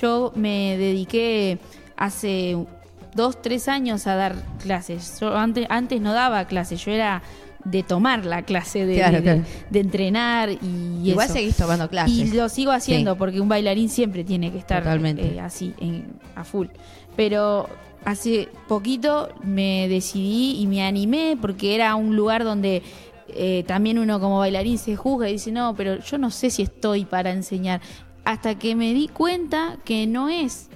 yo 0.00 0.32
me 0.34 0.76
dediqué 0.78 1.58
hace 1.96 2.56
dos, 3.14 3.40
tres 3.42 3.68
años 3.68 4.06
a 4.06 4.14
dar 4.14 4.34
clases. 4.62 5.18
Yo 5.20 5.36
antes, 5.36 5.66
antes 5.70 6.00
no 6.00 6.12
daba 6.12 6.44
clases, 6.46 6.84
yo 6.84 6.92
era 6.92 7.22
de 7.64 7.82
tomar 7.82 8.24
la 8.24 8.42
clase, 8.42 8.86
de, 8.86 8.94
Claro, 8.94 9.16
de- 9.18 9.22
claro. 9.22 9.42
de 9.68 9.80
entrenar 9.80 10.50
y 10.50 11.10
Igual 11.10 11.26
eso. 11.26 11.34
seguís 11.34 11.56
tomando 11.56 11.88
clases. 11.90 12.16
Y 12.16 12.32
lo 12.32 12.48
sigo 12.48 12.72
haciendo 12.72 13.12
Sí. 13.12 13.18
porque 13.18 13.40
un 13.40 13.48
bailarín 13.48 13.88
siempre 13.90 14.24
tiene 14.24 14.50
que 14.50 14.58
estar 14.58 14.82
eh, 14.86 15.40
así, 15.40 15.74
en- 15.78 16.06
a 16.34 16.44
full. 16.44 16.68
Pero 17.16 17.68
hace 18.04 18.48
poquito 18.66 19.28
me 19.44 19.88
decidí 19.88 20.58
y 20.58 20.66
me 20.66 20.82
animé 20.82 21.36
porque 21.38 21.74
era 21.74 21.94
un 21.96 22.16
lugar 22.16 22.44
donde 22.44 22.82
eh, 23.32 23.62
también 23.66 23.98
uno 23.98 24.18
como 24.18 24.38
bailarín 24.38 24.76
se 24.78 24.96
juzga 24.96 25.28
y 25.28 25.34
dice, 25.34 25.52
no, 25.52 25.74
pero 25.76 26.00
yo 26.00 26.18
no 26.18 26.30
sé 26.32 26.50
si 26.50 26.62
estoy 26.62 27.04
para 27.04 27.30
enseñar. 27.30 27.80
Hasta 28.24 28.58
que 28.58 28.74
me 28.74 28.92
di 28.94 29.06
cuenta 29.06 29.76
que 29.84 30.06
no 30.08 30.28
es 30.28 30.68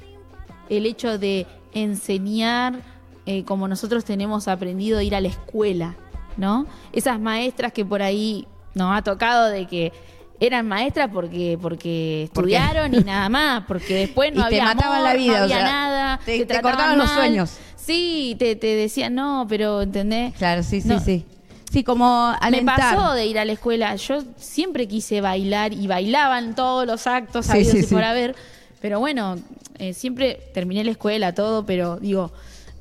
el 0.68 0.86
hecho 0.86 1.18
de 1.18 1.46
enseñar 1.74 2.80
eh, 3.26 3.44
como 3.44 3.68
nosotros 3.68 4.04
tenemos 4.04 4.48
aprendido 4.48 5.00
ir 5.00 5.14
a 5.14 5.20
la 5.20 5.28
escuela, 5.28 5.94
¿no? 6.36 6.66
Esas 6.92 7.18
maestras 7.20 7.72
que 7.72 7.84
por 7.84 8.02
ahí 8.02 8.46
nos 8.74 8.96
ha 8.96 9.02
tocado 9.02 9.48
de 9.48 9.66
que 9.66 9.92
eran 10.40 10.66
maestras 10.66 11.08
porque 11.12 11.56
porque 11.60 12.24
estudiaron 12.24 12.92
y 12.94 12.98
nada 12.98 13.28
más, 13.28 13.64
porque 13.66 13.94
después 13.94 14.32
no 14.34 14.40
Y 14.46 14.50
te 14.50 14.60
había 14.60 14.74
mataban 14.74 14.98
amor, 14.98 15.08
la 15.08 15.14
vida, 15.16 15.32
no 15.32 15.40
o 15.40 15.42
había 15.44 15.56
sea, 15.56 15.64
nada, 15.64 16.20
te- 16.24 16.44
te 16.44 16.60
cortaban 16.60 16.98
los 16.98 17.10
sueños. 17.10 17.56
Sí, 17.76 18.34
te, 18.38 18.56
te 18.56 18.66
decían, 18.76 19.14
no, 19.14 19.46
pero 19.48 19.82
¿entendés? 19.82 20.34
Claro, 20.34 20.62
sí, 20.62 20.80
sí, 20.80 20.88
No. 20.88 21.00
sí. 21.00 21.24
Sí, 21.70 21.82
como 21.82 22.30
Me 22.30 22.36
alentar. 22.40 22.78
pasó 22.96 23.14
de 23.14 23.26
ir 23.26 23.36
a 23.38 23.44
la 23.44 23.52
escuela. 23.52 23.96
Yo 23.96 24.22
siempre 24.36 24.86
quise 24.86 25.20
bailar 25.20 25.72
y 25.72 25.86
bailaban 25.88 26.54
todos 26.54 26.86
los 26.86 27.06
actos 27.08 27.46
Sí, 27.46 27.52
habidos 27.52 27.72
sí, 27.72 27.78
y 27.78 27.82
sí. 27.82 27.94
por 27.94 28.04
haber. 28.04 28.36
Pero 28.80 29.00
bueno, 29.00 29.36
eh, 29.78 29.94
siempre 29.94 30.40
terminé 30.52 30.84
la 30.84 30.92
escuela, 30.92 31.34
todo, 31.34 31.66
pero 31.66 31.96
digo, 31.96 32.32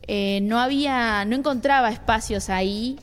eh, 0.08 0.39
no 0.41 0.60
había, 0.60 1.25
no 1.25 1.36
encontraba 1.36 1.89
espacios 1.89 2.49
ahí 2.49 2.99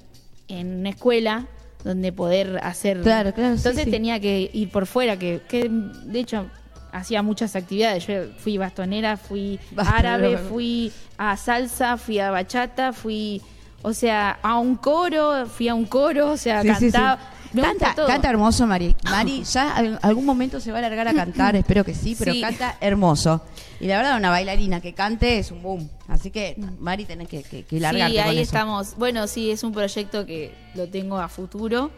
en 0.48 0.80
una 0.80 0.90
escuela 0.90 1.46
donde 1.84 2.12
poder 2.12 2.60
hacer. 2.62 3.00
Claro, 3.00 3.32
claro, 3.32 3.54
Entonces 3.54 3.84
sí. 3.84 3.90
tenía 3.90 4.20
que 4.20 4.50
ir 4.52 4.70
por 4.70 4.86
fuera, 4.86 5.18
que, 5.18 5.40
que 5.48 5.68
de 5.70 6.20
hecho 6.20 6.46
hacía 6.92 7.22
muchas 7.22 7.56
actividades. 7.56 8.06
Yo 8.06 8.26
fui 8.38 8.58
bastonera, 8.58 9.16
fui 9.16 9.58
árabe, 9.76 10.36
fui 10.36 10.92
a 11.16 11.36
salsa, 11.36 11.96
fui 11.96 12.18
a 12.18 12.30
bachata, 12.30 12.92
fui, 12.92 13.40
o 13.82 13.92
sea, 13.92 14.38
a 14.42 14.58
un 14.58 14.76
coro, 14.76 15.46
fui 15.46 15.68
a 15.68 15.74
un 15.74 15.86
coro, 15.86 16.32
o 16.32 16.36
sea, 16.36 16.62
sí. 16.62 16.68
cantaba. 16.68 17.18
Me 17.52 17.62
Canta, 17.62 17.94
canta 17.94 18.30
hermoso, 18.30 18.66
Mari. 18.66 18.94
Mari, 19.04 19.42
ya 19.44 19.80
en 19.80 19.98
algún 20.02 20.24
momento 20.24 20.60
se 20.60 20.70
va 20.72 20.78
a 20.78 20.82
largar 20.82 21.08
a 21.08 21.14
cantar, 21.14 21.56
espero 21.56 21.84
que 21.84 21.94
sí, 21.94 22.14
pero 22.18 22.32
Sí. 22.32 22.40
canta 22.40 22.76
hermoso. 22.80 23.40
Y 23.80 23.86
la 23.86 23.96
verdad, 23.96 24.16
una 24.18 24.30
bailarina 24.30 24.80
que 24.80 24.92
cante 24.94 25.38
es 25.38 25.50
un 25.50 25.62
boom. 25.62 25.88
Así 26.08 26.30
que, 26.30 26.56
Mari, 26.78 27.06
tenés 27.06 27.28
que, 27.28 27.42
que, 27.42 27.64
que 27.64 27.80
largarte 27.80 28.12
sí, 28.12 28.18
ahí 28.18 28.24
con 28.26 28.32
eso. 28.34 28.42
estamos. 28.42 28.94
Bueno, 28.96 29.26
sí, 29.26 29.50
es 29.50 29.62
un 29.64 29.72
proyecto 29.72 30.26
que 30.26 30.54
lo 30.74 30.86
tengo 30.88 31.18
a 31.18 31.28
futuro. 31.28 31.90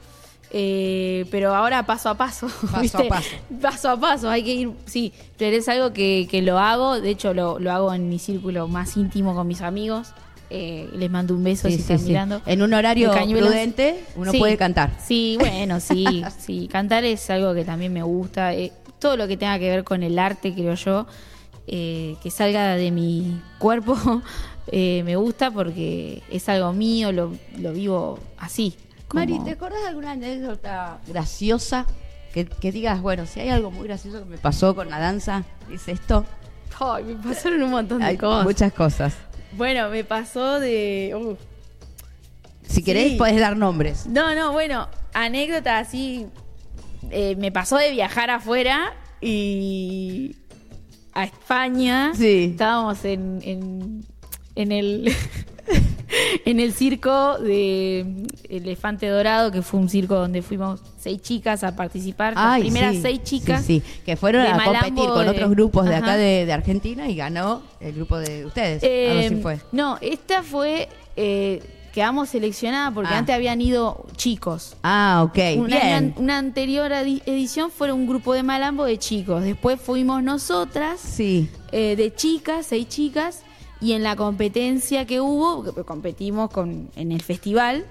eh, 0.55 1.25
pero 1.31 1.55
ahora 1.55 1.85
paso 1.87 2.09
a 2.11 2.15
paso. 2.15 2.47
Paso 2.71 2.81
¿viste? 2.81 3.07
a 3.07 3.09
paso. 3.09 3.29
Paso 3.61 3.91
a 3.91 3.97
paso, 4.01 4.31
hay 4.31 4.43
que 4.45 4.55
ir. 4.55 4.71
Sí, 4.87 5.13
pero 5.39 5.57
es 5.57 5.69
algo 5.69 5.93
que, 5.93 6.29
que 6.31 6.43
lo 6.43 6.59
hago. 6.59 7.01
De 7.01 7.11
hecho, 7.11 7.33
lo, 7.35 7.59
lo 7.59 7.73
hago 7.73 7.93
en 7.95 8.09
mi 8.09 8.19
círculo 8.19 8.69
más 8.69 8.97
íntimo 8.97 9.35
con 9.35 9.47
mis 9.47 9.61
amigos. 9.63 10.13
Eh, 10.55 10.91
les 10.95 11.11
mando 11.11 11.35
un 11.35 11.43
beso 11.43 11.67
Sí, 11.69 11.73
si 11.73 11.77
sí, 11.79 11.83
están 11.83 11.99
sí. 12.01 12.05
mirando. 12.09 12.43
En 12.45 12.61
un 12.61 12.75
horario 12.75 13.11
prudente, 13.11 14.05
uno 14.17 14.33
puede 14.33 14.59
cantar. 14.59 14.91
Sí, 15.03 15.37
bueno, 15.41 15.81
sí, 15.81 16.23
sí. 16.39 16.69
Cantar 16.71 17.05
es 17.05 17.31
algo 17.31 17.55
que 17.55 17.65
también 17.65 17.91
me 17.93 18.03
gusta. 18.03 18.53
eh, 18.55 18.71
todo 18.99 19.17
lo 19.17 19.27
que 19.27 19.37
tenga 19.39 19.59
que 19.59 19.71
ver 19.71 19.83
con 19.83 20.03
el 20.03 20.19
arte, 20.19 20.53
creo 20.53 20.75
yo, 20.75 21.07
eh, 21.67 22.17
que 22.23 22.31
salga 22.31 22.77
de 22.77 22.91
mi 22.91 23.41
cuerpo, 23.59 23.97
me 24.73 25.17
gusta 25.17 25.51
porque 25.51 26.23
es 26.31 26.49
algo 26.51 26.73
mío, 26.75 27.13
lo, 27.13 27.33
lo 27.59 27.73
vivo 27.73 28.19
así. 28.39 28.77
como- 29.09 29.21
Mari, 29.25 29.41
¿te 29.45 29.53
acordás 29.53 29.81
de 29.83 29.89
alguna 29.89 30.11
anécdota 30.13 30.99
graciosa? 31.09 31.87
Que, 32.35 32.45
que 32.47 32.73
digas, 32.73 33.01
bueno, 33.01 33.27
si 33.27 33.41
hay 33.41 33.49
algo 33.49 33.71
muy 33.71 33.87
gracioso 33.89 34.19
que 34.21 34.25
me 34.27 34.39
pasó 34.39 34.75
con 34.75 34.89
la 34.91 34.99
danza, 34.99 35.45
es 35.73 35.89
esto. 35.89 36.25
Ay, 36.79 37.05
me 37.05 37.15
pasaron 37.15 37.63
un 37.63 37.71
montón 37.71 37.99
de 38.01 38.05
Hay 38.07 38.17
cosas. 38.19 38.45
muchas 38.45 38.73
cosas. 38.73 39.15
Bueno, 39.57 39.89
me 39.91 40.05
pasó 40.05 40.61
de... 40.61 41.15
uh, 41.17 41.37
Si 42.67 42.83
querés, 42.83 43.13
Sí. 43.13 43.17
podés 43.17 43.39
dar 43.39 43.57
nombres. 43.57 44.07
No, 44.07 44.35
no, 44.35 44.53
bueno, 44.53 44.89
anécdota 45.13 45.79
así. 45.79 46.27
eh, 47.11 47.37
me 47.37 47.53
pasó 47.53 47.77
de 47.77 47.91
viajar 47.91 48.31
afuera 48.31 48.95
y 49.21 50.37
a 51.13 51.25
España. 51.25 52.13
Sí. 52.15 52.49
Estábamos 52.53 53.05
en, 53.05 53.41
en, 53.43 54.05
en 54.55 54.73
el 54.73 55.13
en 56.45 56.61
el 56.61 56.73
circo 56.73 57.39
de 57.39 58.27
Elefante 58.49 59.07
Dorado, 59.09 59.51
que 59.51 59.63
fue 59.63 59.81
un 59.81 59.89
circo 59.89 60.15
donde 60.17 60.43
fuimos 60.43 60.81
seis 60.99 61.21
chicas 61.23 61.65
a 61.65 61.75
participar. 61.77 62.35
Las 62.35 62.61
primeras 62.61 62.95
sí, 62.95 63.03
seis 63.03 63.23
chicas. 63.23 63.65
Sí, 63.65 63.83
sí, 63.85 64.01
que 64.05 64.17
fueron 64.17 64.47
a 64.47 64.57
Malambo 64.57 64.73
competir 64.81 65.09
con 65.11 65.25
de- 65.25 65.31
otros 65.31 65.51
grupos 65.51 65.85
de 65.87 65.95
acá 65.97 66.17
de, 66.17 66.47
de 66.47 66.53
Argentina 66.53 67.09
y 67.09 67.17
ganó 67.17 67.63
el 67.81 67.93
grupo 67.95 68.19
de 68.19 68.45
ustedes. 68.47 68.83
Eh, 68.83 69.09
Algo 69.11 69.27
así 69.27 69.37
fue. 69.43 69.59
No, 69.73 69.99
esta 70.01 70.43
fue. 70.43 70.89
Eh, 71.17 71.63
quedamos 71.93 72.31
seleccionadas 72.31 72.95
porque 72.95 73.13
Ah. 73.13 73.19
antes 73.19 73.35
habían 73.35 73.61
ido 73.61 74.07
chicos. 74.17 74.77
Ah, 74.83 75.23
ok, 75.27 75.39
Una, 75.59 75.79
bien. 75.79 76.15
una 76.17 76.39
anterior 76.39 76.91
edi- 76.91 77.21
edición 77.27 77.71
fue 77.71 77.93
un 77.93 78.07
grupo 78.07 78.33
de 78.33 78.43
Malambo 78.43 78.85
de 78.87 78.97
chicos. 78.99 79.43
Después 79.45 79.79
fuimos 79.79 80.23
nosotras, 80.23 81.01
Sí. 81.01 81.51
eh, 81.71 81.95
de 81.97 82.15
chicas, 82.15 82.65
seis 82.65 82.89
chicas. 82.89 83.43
Y 83.83 83.93
en 83.93 84.03
la 84.03 84.15
competencia 84.17 85.05
que 85.07 85.21
hubo, 85.21 85.65
que 85.75 85.83
competimos 85.85 86.51
con, 86.51 86.89
en 86.97 87.11
el 87.13 87.21
festival, 87.21 87.85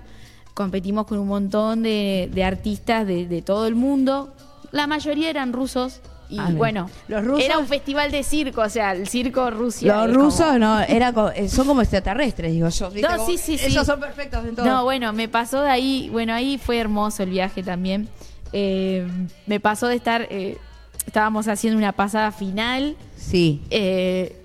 competimos 0.54 1.06
con 1.06 1.20
un 1.20 1.28
montón 1.28 1.84
de, 1.84 2.30
de 2.34 2.44
artistas 2.44 3.06
de, 3.06 3.28
de 3.28 3.42
todo 3.42 3.68
el 3.68 3.76
mundo. 3.76 4.34
La 4.72 4.88
mayoría 4.88 5.30
eran 5.30 5.54
rusos. 5.54 6.00
Y 6.30 6.40
Ah, 6.40 6.50
bueno, 6.56 6.90
Los 7.10 7.26
rusos- 7.26 7.44
era 7.44 7.58
un 7.58 7.68
festival 7.68 8.10
de 8.10 8.24
circo, 8.24 8.62
o 8.62 8.70
sea, 8.70 8.94
el 8.94 9.06
circo 9.10 9.52
Rusia. 9.52 10.06
Los 10.08 10.16
rusos 10.16 10.46
como- 10.46 10.60
no, 10.60 10.80
era 10.80 11.14
eh, 11.36 11.50
son 11.50 11.68
como 11.68 11.82
extraterrestres, 11.82 12.54
digo 12.54 12.70
yo. 12.70 12.90
No, 12.90 13.08
Como- 13.18 13.26
sí, 13.26 13.38
sí, 13.38 13.58
sí. 13.58 13.66
Ellos 13.66 13.86
son 13.86 14.00
perfectos 14.00 14.46
en 14.46 14.56
todo. 14.56 14.66
No, 14.66 14.86
bueno, 14.86 15.12
me 15.12 15.28
pasó 15.28 15.62
de 15.62 15.70
ahí, 15.70 16.08
bueno, 16.10 16.34
ahí 16.34 16.58
fue 16.58 16.78
hermoso 16.80 17.24
el 17.24 17.32
viaje 17.32 17.64
también. 17.64 18.08
Eh, 18.54 19.06
me 19.46 19.60
pasó 19.60 19.88
de 19.88 19.96
estar, 19.96 20.26
eh, 20.30 20.58
estábamos 21.06 21.50
haciendo 21.50 21.78
una 21.78 21.92
pasada 21.92 22.32
final 22.32 22.96
Sí. 23.18 23.62
eh, 23.70 24.41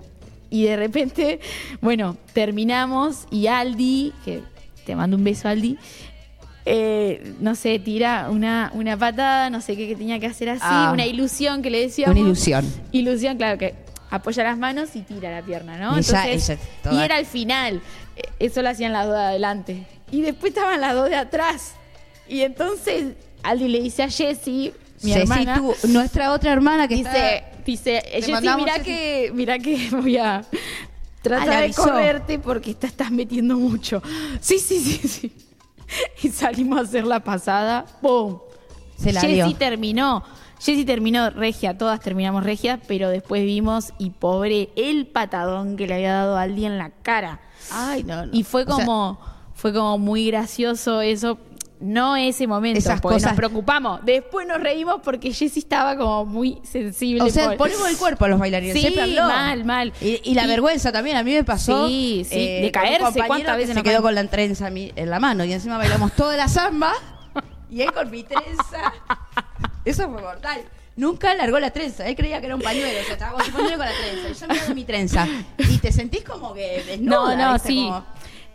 y 0.51 0.65
de 0.65 0.77
repente, 0.77 1.41
bueno, 1.81 2.17
terminamos 2.33 3.27
y 3.31 3.47
Aldi, 3.49 4.13
que 4.25 4.43
te 4.85 4.95
mando 4.97 5.17
un 5.17 5.25
beso 5.25 5.49
Aldi, 5.49 5.77
eh, 6.65 7.35
no 7.41 7.55
sé, 7.55 7.79
tira 7.79 8.29
una, 8.31 8.71
una 8.75 8.97
patada, 8.97 9.51
no 9.51 9.61
sé 9.61 9.77
qué, 9.77 9.87
que 9.87 9.95
tenía 9.97 10.19
que 10.19 10.27
hacer 10.27 10.49
así, 10.49 10.61
Ah. 10.65 10.91
una 10.93 11.07
ilusión 11.07 11.63
que 11.63 11.71
le 11.71 11.81
decíamos. 11.81 12.17
Una 12.17 12.27
ilusión. 12.27 12.65
Ilusión, 12.93 13.37
claro, 13.37 13.57
que 13.59 13.75
apoya 14.11 14.43
las 14.45 14.59
manos 14.59 14.95
y 14.97 15.03
tira 15.03 15.31
la 15.31 15.43
pierna, 15.43 15.79
¿no? 15.79 15.97
Ella- 15.97 16.23
Entonces, 16.25 16.51
ella 16.51 16.61
toda- 16.83 16.95
y 16.95 17.05
era 17.05 17.17
al 17.17 17.27
final. 17.27 17.81
Eh, 18.17 18.23
Eso 18.39 18.63
lo 18.63 18.69
hacían 18.71 18.93
las 18.93 19.07
dos 19.07 19.15
de 19.15 19.21
adelante. 19.23 19.87
Y 20.11 20.23
después 20.23 20.51
estaban 20.55 20.81
las 20.81 20.95
dos 20.95 21.09
de 21.09 21.17
atrás. 21.17 21.75
Y 22.29 22.41
entonces 22.43 23.15
Aldi 23.43 23.69
le 23.69 23.81
dice 23.81 24.03
a 24.03 24.11
Jessie, 24.11 24.73
mi 25.03 25.13
Ceci, 25.13 25.21
hermana, 25.21 25.63
nuestra 25.89 26.33
otra 26.33 26.53
hermana 26.53 26.89
que 26.89 26.97
dice, 26.97 27.37
está... 27.37 27.56
dice, 27.73 28.03
Jessie, 28.11 28.33
mandamos, 28.33 28.67
mira 28.67 28.83
que, 28.83 29.31
mira 29.35 29.59
que 29.59 29.89
voy 29.91 30.17
a 30.17 30.45
tratar 31.23 31.63
de 31.63 31.75
correrte 31.75 32.39
porque 32.39 32.75
te 32.75 32.87
estás 32.87 33.11
metiendo 33.11 33.57
mucho. 33.57 34.03
Sí, 34.41 34.59
sí, 34.59 34.81
sí, 34.81 35.09
sí. 35.09 35.33
Y 36.23 36.29
salimos 36.31 36.79
a 36.79 36.83
hacer 36.83 37.07
la 37.07 37.21
pasada. 37.21 37.85
¡Pum! 38.01 38.39
Se 38.97 39.13
la 39.13 39.21
dio. 39.23 39.53
terminó. 39.55 40.25
Jessie 40.59 40.87
terminó 40.87 41.29
regia, 41.31 41.77
todas 41.77 42.01
terminamos 42.01 42.43
regia, 42.43 42.81
pero 42.89 43.11
después 43.11 43.45
vimos 43.45 43.93
y 43.99 44.11
pobre 44.11 44.71
el 44.75 45.07
patadón 45.07 45.77
que 45.77 45.87
le 45.87 45.95
había 45.95 46.13
dado 46.13 46.37
a 46.39 46.43
Aldi 46.43 46.65
en 46.65 46.79
la 46.79 46.91
cara. 46.91 47.41
Ay, 47.71 48.05
no, 48.05 48.27
no. 48.27 48.33
Y 48.33 48.43
fue 48.43 48.63
O 48.63 48.67
sea, 48.67 48.75
como, 48.75 49.21
fue 49.55 49.75
como 49.75 49.99
muy 49.99 50.27
gracioso 50.29 51.03
eso. 51.03 51.39
No 51.81 52.17
ese 52.17 52.47
momento, 52.47 52.79
Esas 52.79 53.01
porque 53.01 53.17
cosas- 53.17 53.33
nos 53.33 53.37
preocupamos. 53.37 54.01
Después 54.05 54.47
nos 54.47 54.61
reímos 54.61 55.01
porque 55.05 55.33
Jessy 55.33 55.59
estaba 55.61 55.97
como 55.97 56.25
muy 56.25 56.59
sensible. 56.65 57.23
O 57.23 57.29
sea, 57.31 57.49
por- 57.49 57.57
ponemos 57.59 57.89
el 57.91 57.97
cuerpo 57.97 58.25
a 58.25 58.29
los 58.29 58.39
bailarines. 58.39 58.81
Sí, 58.81 58.97
mal, 59.17 59.65
mal. 59.65 59.93
Y, 60.01 60.21
y 60.25 60.35
la 60.35 60.45
Y- 60.45 60.49
vergüenza 60.49 60.91
también, 60.93 61.17
a 61.17 61.23
mí 61.23 61.33
me 61.35 61.45
pasó. 61.45 61.87
Sí, 61.89 62.27
sí, 62.29 62.37
de 62.39 62.63
un 62.67 62.71
caerse, 62.71 63.23
¿cuántas 63.27 63.53
que 63.53 63.59
veces 63.59 63.69
se 63.71 63.75
nos 63.75 63.83
quedó 63.85 64.03
con 64.03 64.15
la 64.15 64.25
trenza 64.27 64.69
en 64.69 65.11
la 65.11 65.21
mano 65.21 65.45
y 65.45 65.53
encima 65.53 65.77
bailamos 65.79 66.13
toda 66.13 66.37
la 66.37 66.49
samba 66.49 66.93
y 67.71 67.83
él 67.83 67.93
con 67.93 68.11
mi 68.11 68.23
trenza. 68.23 68.93
Eso 69.85 70.11
fue 70.11 70.21
mortal. 70.23 70.63
Nunca 70.97 71.35
largó 71.35 71.59
la 71.59 71.71
trenza, 71.71 72.07
él 72.07 72.17
creía 72.17 72.41
que 72.41 72.47
era 72.47 72.57
un 72.57 72.63
pañuelo, 72.63 72.99
o 73.01 73.05
sea, 73.05 73.13
estaba 73.13 73.33
con 73.35 73.45
su 73.45 73.53
pañuelo 73.53 73.77
con 73.77 73.85
la 73.87 73.93
trenza. 73.93 74.29
Y 74.31 74.35
yo 74.35 74.49
mirando 74.49 74.75
mi 74.75 74.85
trenza. 74.85 75.29
Y 75.59 75.77
te 75.79 75.93
sentís 75.93 76.25
como 76.25 76.55
que 76.55 76.79
No, 77.01 77.27
desnuda, 77.27 77.37
no, 77.37 77.53
¿viste? 77.53 77.69
sí. 77.69 77.85
Como- 77.85 78.05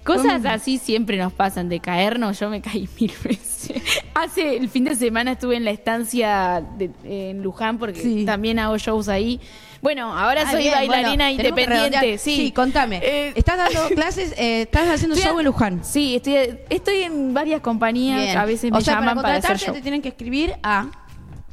Cosas 0.04 0.44
así 0.46 0.78
siempre 0.80 1.18
nos 1.18 1.32
pasan 1.32 1.70
de 1.70 1.80
caernos. 1.80 2.40
Yo 2.40 2.50
me 2.50 2.62
caí 2.62 2.90
mil 3.00 3.12
veces. 3.24 3.82
Hace 4.16 4.58
el 4.58 4.68
fin 4.70 4.84
de 4.86 4.96
semana 4.96 5.34
estuve 5.34 5.56
en 5.56 5.64
la 5.66 5.72
estancia 5.72 6.64
de- 6.78 6.90
en 7.04 7.44
Luján 7.44 7.78
porque 7.78 8.02
Sí. 8.02 8.26
también 8.26 8.58
hago 8.60 8.78
shows 8.78 9.08
ahí. 9.10 9.40
Bueno, 9.82 10.16
ahora 10.18 10.44
Ah, 10.46 10.52
soy 10.52 10.64
bien, 10.64 10.74
bailarina 10.76 11.26
bueno, 11.26 11.30
independiente. 11.30 11.90
redondear. 11.90 12.20
Sí, 12.20 12.52
contame. 12.52 13.00
Eh, 13.04 13.34
¿Estás 13.36 13.58
dando 13.58 13.90
clases? 13.96 14.34
eh, 14.38 14.64
¿Estás 14.64 14.88
haciendo 14.90 15.16
show 15.16 15.40
en 15.40 15.46
Luján? 15.46 15.84
Sí, 15.84 16.16
estoy, 16.16 16.36
estoy 16.70 17.04
en 17.04 17.34
varias 17.34 17.62
compañías. 17.62 18.20
Bien. 18.20 18.38
A 18.38 18.46
veces 18.46 18.72
me 18.72 18.78
o 18.78 18.82
sea, 18.82 18.96
llaman 18.96 19.16
para 19.22 19.40
para, 19.40 19.54
hacer 19.56 19.58
show. 19.58 19.74
te 19.74 19.82
tienen 19.82 20.02
que 20.02 20.10
escribir 20.10 20.54
a 20.64 20.88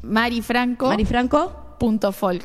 Marifranco. 0.03 0.89
marifranco.folk. 0.89 1.68
punto 1.79 2.13
folk. 2.13 2.45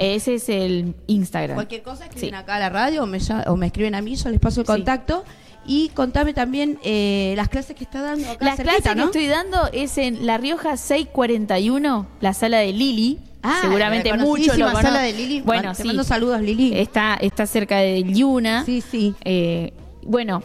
Ese 0.00 0.34
es 0.34 0.48
el 0.48 0.94
Instagram. 1.06 1.56
Cualquier 1.56 1.82
cosa 1.82 2.04
escriben 2.04 2.30
Sí. 2.30 2.34
acá 2.36 2.56
a 2.56 2.58
la 2.58 2.68
radio 2.70 3.02
o 3.02 3.06
me, 3.06 3.18
o 3.46 3.56
me 3.56 3.66
escriben 3.66 3.94
a 3.94 4.02
mí, 4.02 4.16
yo 4.16 4.30
les 4.30 4.40
paso 4.40 4.60
el 4.62 4.66
Sí. 4.66 4.72
contacto. 4.72 5.24
Y 5.66 5.88
contame 5.90 6.34
también 6.34 6.78
eh, 6.84 7.32
las 7.36 7.48
clases 7.48 7.74
que 7.74 7.84
está 7.84 8.02
dando 8.02 8.30
acá 8.30 8.44
Las 8.44 8.56
cerquita, 8.56 8.76
clases 8.82 8.96
¿no? 8.96 9.10
que 9.10 9.18
estoy 9.20 9.26
dando 9.28 9.58
es 9.72 9.96
en 9.96 10.26
La 10.26 10.36
Rioja 10.36 10.76
641, 10.76 12.06
la 12.20 12.34
sala 12.34 12.58
de 12.58 12.72
Lili. 12.72 13.18
Ah, 13.42 13.58
Seguramente 13.62 14.10
la 14.10 14.16
muchos 14.18 14.58
lo 14.58 14.70
sala 14.72 15.00
de 15.00 15.12
Lili. 15.12 15.40
Bueno, 15.42 15.70
Te 15.74 15.82
sí. 15.82 15.86
mando 15.88 16.04
saludos, 16.04 16.40
Lili. 16.40 16.78
Está, 16.78 17.14
está 17.20 17.46
cerca 17.46 17.78
de 17.78 18.02
Yuna. 18.02 18.64
Sí, 18.64 18.80
sí. 18.82 19.14
Eh, 19.24 19.72
bueno, 20.02 20.42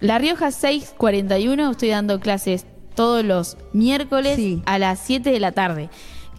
La 0.00 0.18
Rioja 0.18 0.50
641 0.50 1.70
estoy 1.72 1.88
dando 1.90 2.18
clases 2.20 2.64
todos 2.94 3.24
los 3.24 3.56
miércoles 3.72 4.36
Sí. 4.36 4.62
a 4.66 4.78
las 4.78 4.98
7 5.00 5.30
de 5.30 5.40
la 5.40 5.52
tarde. 5.52 5.90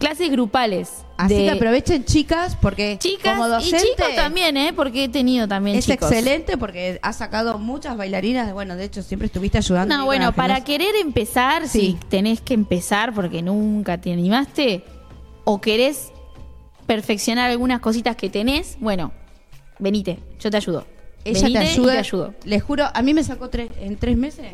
Clases 0.02 0.30
grupales. 0.30 0.90
Así 1.16 1.34
de 1.34 1.44
que 1.44 1.50
aprovechen, 1.50 2.04
chicas, 2.04 2.56
porque 2.60 2.96
chicas 2.98 3.36
como 3.36 3.48
docente 3.48 3.76
y 3.76 3.90
chicos 3.96 4.14
también, 4.16 4.56
¿eh? 4.56 4.72
Porque 4.74 5.04
he 5.04 5.08
tenido 5.08 5.46
también 5.46 5.76
es 5.78 5.86
chicos. 5.86 6.10
excelente 6.10 6.58
porque 6.58 6.98
has 7.02 7.16
sacado 7.16 7.58
muchas 7.58 7.96
bailarinas. 7.96 8.52
Bueno, 8.52 8.74
de 8.76 8.84
hecho, 8.84 9.02
siempre 9.02 9.26
estuviste 9.26 9.58
ayudando. 9.58 9.96
No, 9.96 10.04
bueno, 10.04 10.32
para 10.34 10.56
que 10.64 10.72
querer 10.78 10.96
empezar, 10.96 11.68
Sí. 11.68 11.98
si 12.00 12.06
tenés 12.08 12.40
que 12.40 12.54
empezar 12.54 13.14
porque 13.14 13.40
nunca 13.42 14.00
te 14.00 14.12
animaste, 14.12 14.84
o 15.44 15.60
querés 15.60 16.10
perfeccionar 16.86 17.50
algunas 17.50 17.80
cositas 17.80 18.16
que 18.16 18.28
tenés, 18.28 18.76
bueno, 18.80 19.12
venite, 19.78 20.18
yo 20.40 20.50
te 20.50 20.56
ayudo. 20.56 20.86
Ella 21.24 21.40
Venite 21.42 21.58
te 21.60 21.64
y 21.64 21.68
ayuda. 21.68 21.92
te 21.92 21.98
ayudo. 21.98 22.34
Les 22.44 22.62
juro, 22.62 22.86
a 22.92 23.02
mí 23.02 23.14
me 23.14 23.22
sacó 23.22 23.48
tres, 23.48 23.70
en 23.80 23.96
tres 23.96 24.16
meses. 24.16 24.46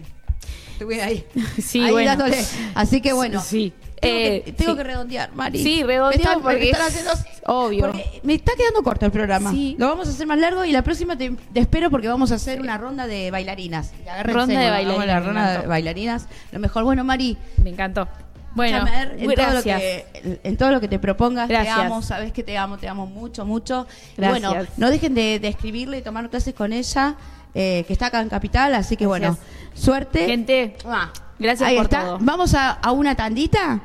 Estuve 0.73 1.01
ahí. 1.03 1.25
Sí, 1.63 1.83
ahí 1.83 1.91
bueno. 1.91 2.11
dándole. 2.11 2.45
Así 2.75 3.01
que 3.01 3.13
bueno. 3.15 3.41
Sí. 3.43 3.73
Tengo, 4.01 4.17
Eh, 4.19 4.43
que, 4.45 4.53
tengo 4.53 4.73
sí. 4.73 4.77
que 4.79 4.85
redondear, 4.85 5.33
Mari. 5.35 5.63
Sí, 5.63 5.81
están- 6.13 6.41
porque 6.43 6.59
me 6.59 6.71
están 6.71 6.89
es 6.89 6.99
haciendo- 7.07 7.13
obvio. 7.47 7.87
porque 7.87 8.21
me 8.23 8.35
está 8.35 8.53
quedando 8.57 8.83
corto 8.83 9.07
el 9.07 9.13
programa. 9.13 9.51
Sí. 9.51 9.77
Lo 9.79 9.89
vamos 9.89 10.09
a 10.09 10.11
hacer 10.11 10.27
más 10.27 10.39
largo 10.39 10.65
y 10.65 10.73
la 10.73 10.83
próxima 10.83 11.17
te, 11.17 11.31
te 11.53 11.61
espero 11.61 11.91
porque 11.91 12.09
vamos 12.09 12.31
a 12.33 12.37
hacer 12.37 12.61
una 12.61 12.79
ronda 12.79 13.07
de 13.07 13.31
bailarinas. 13.31 13.93
Ronda 14.25 14.59
de 14.59 14.65
la 14.67 14.71
bailarinas, 14.71 15.07
me 15.07 15.21
ronda 15.27 15.61
de 15.61 15.67
bailarinas. 15.67 16.27
Lo 16.53 16.59
mejor, 16.61 16.85
bueno, 16.85 17.05
Mari. 17.05 17.37
Me 17.63 17.71
encantó. 17.71 18.09
Bueno, 18.55 18.85
ver, 18.87 19.17
en 19.19 19.35
todo, 19.35 19.53
lo 19.53 19.63
que, 19.63 20.07
en 20.43 20.57
todo 20.57 20.73
lo 20.73 20.81
que 20.81 20.89
te 20.89 20.99
propongas, 20.99 21.49
Gracias. 21.49 21.77
te 21.77 21.83
amo, 21.83 22.03
sabes 22.03 22.33
que 22.33 22.43
te 22.43 22.57
amo, 22.59 22.77
te 22.79 22.89
amo 22.89 23.07
mucho, 23.07 23.45
mucho. 23.45 23.87
Y 24.17 24.21
Gracias. 24.21 24.43
bueno, 24.51 24.67
no 24.77 24.91
dejen 24.91 25.15
de, 25.15 25.39
de 25.39 25.49
escribirle 25.49 25.99
y 25.99 26.03
tomar 26.03 26.29
clases 26.29 26.55
con 26.55 26.73
ella, 26.73 27.15
eh, 27.55 27.85
que 27.87 27.93
está 27.93 28.07
acá 28.07 28.21
en 28.21 28.29
Capital, 28.29 28.75
así 28.75 28.97
que 28.97 29.07
Gracias. 29.07 29.37
bueno, 29.37 29.75
suerte. 29.75 30.27
Gente, 30.27 30.77
Ah, 30.87 31.13
gracias 31.39 31.69
Ahí 31.69 31.77
por 31.77 31.85
está. 31.85 32.01
todo. 32.01 32.19
Vamos 32.21 32.55
a, 32.55 32.71
a 32.73 32.91
una 32.91 33.15
tandita. 33.15 33.81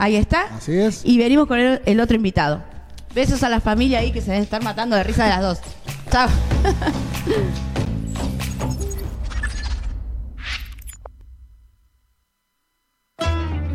Ahí 0.00 0.16
está. 0.16 0.44
Así 0.56 0.78
es. 0.78 1.02
Y 1.04 1.18
venimos 1.18 1.46
con 1.46 1.60
el, 1.60 1.82
el 1.84 2.00
otro 2.00 2.16
invitado. 2.16 2.64
Besos 3.14 3.42
a 3.42 3.50
la 3.50 3.60
familia 3.60 3.98
ahí 3.98 4.12
que 4.12 4.22
se 4.22 4.28
deben 4.28 4.44
estar 4.44 4.62
matando 4.62 4.96
de 4.96 5.04
risa 5.04 5.24
de 5.24 5.30
las 5.30 5.42
dos. 5.42 5.58
Chao. 6.10 6.28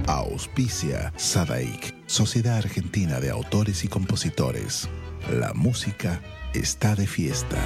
Auspicia 0.07 1.13
Sadaik, 1.15 1.95
Sociedad 2.07 2.57
Argentina 2.57 3.19
de 3.19 3.29
Autores 3.29 3.83
y 3.83 3.87
Compositores. 3.87 4.89
La 5.31 5.53
música 5.53 6.21
está 6.55 6.95
de 6.95 7.05
fiesta. 7.05 7.57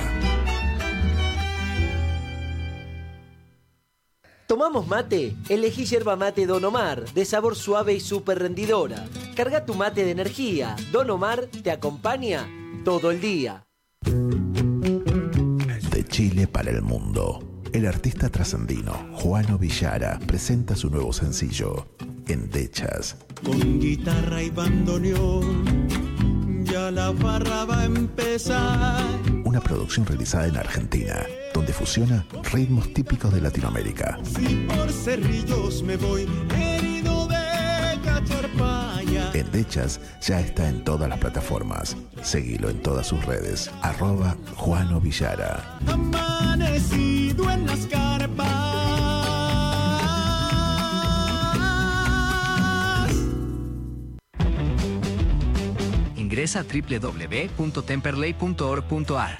¿Tomamos 4.49 4.87
mate? 4.87 5.37
Elegí 5.47 5.85
yerba 5.85 6.15
mate 6.15 6.47
Don 6.47 6.65
Omar, 6.65 7.05
de 7.13 7.23
sabor 7.23 7.55
suave 7.55 7.93
y 7.93 7.99
súper 7.99 8.39
rendidora. 8.39 9.05
Carga 9.35 9.63
tu 9.63 9.75
mate 9.75 10.03
de 10.03 10.09
energía. 10.09 10.75
Don 10.91 11.07
Omar 11.11 11.45
te 11.45 11.69
acompaña 11.69 12.49
todo 12.83 13.11
el 13.11 13.21
día. 13.21 13.67
De 15.91 16.03
Chile 16.07 16.47
para 16.47 16.71
el 16.71 16.81
mundo. 16.81 17.61
El 17.73 17.85
artista 17.85 18.29
trascendino 18.29 18.93
Juano 19.13 19.59
Villara 19.59 20.17
presenta 20.25 20.75
su 20.75 20.89
nuevo 20.89 21.13
sencillo, 21.13 21.85
Endechas. 22.27 23.17
Con 23.45 23.79
guitarra 23.79 24.41
y 24.41 24.49
bandoneón, 24.49 25.85
ya 26.63 26.89
la 26.89 27.13
farra 27.13 27.65
va 27.65 27.81
a 27.81 27.85
empezar. 27.85 29.05
Una 29.45 29.61
producción 29.61 30.07
realizada 30.07 30.47
en 30.47 30.57
Argentina, 30.57 31.23
donde 31.53 31.73
fusiona 31.73 32.25
ritmos 32.51 32.91
típicos 32.93 33.33
de 33.33 33.41
Latinoamérica. 33.41 34.17
Si 34.23 34.67
por 34.67 34.91
cerrillos 34.91 35.81
me 35.83 35.97
voy 35.97 36.27
herido 36.55 37.27
de 37.27 37.99
cacharpaya. 38.03 39.31
Endechas 39.33 39.99
ya 40.21 40.39
está 40.39 40.69
en 40.69 40.83
todas 40.83 41.09
las 41.09 41.17
plataformas. 41.19 41.97
Seguilo 42.21 42.69
en 42.69 42.79
todas 42.81 43.07
sus 43.07 43.25
redes. 43.25 43.71
Arroba 43.81 44.37
Juano 44.55 45.01
Villara. 45.01 45.79
Amanecido 45.87 47.49
en 47.49 47.65
las 47.65 47.87
carpas. 47.87 48.47
Ingresa 56.15 56.59
a 56.59 56.63
www.temperley.org.ar. 56.63 59.39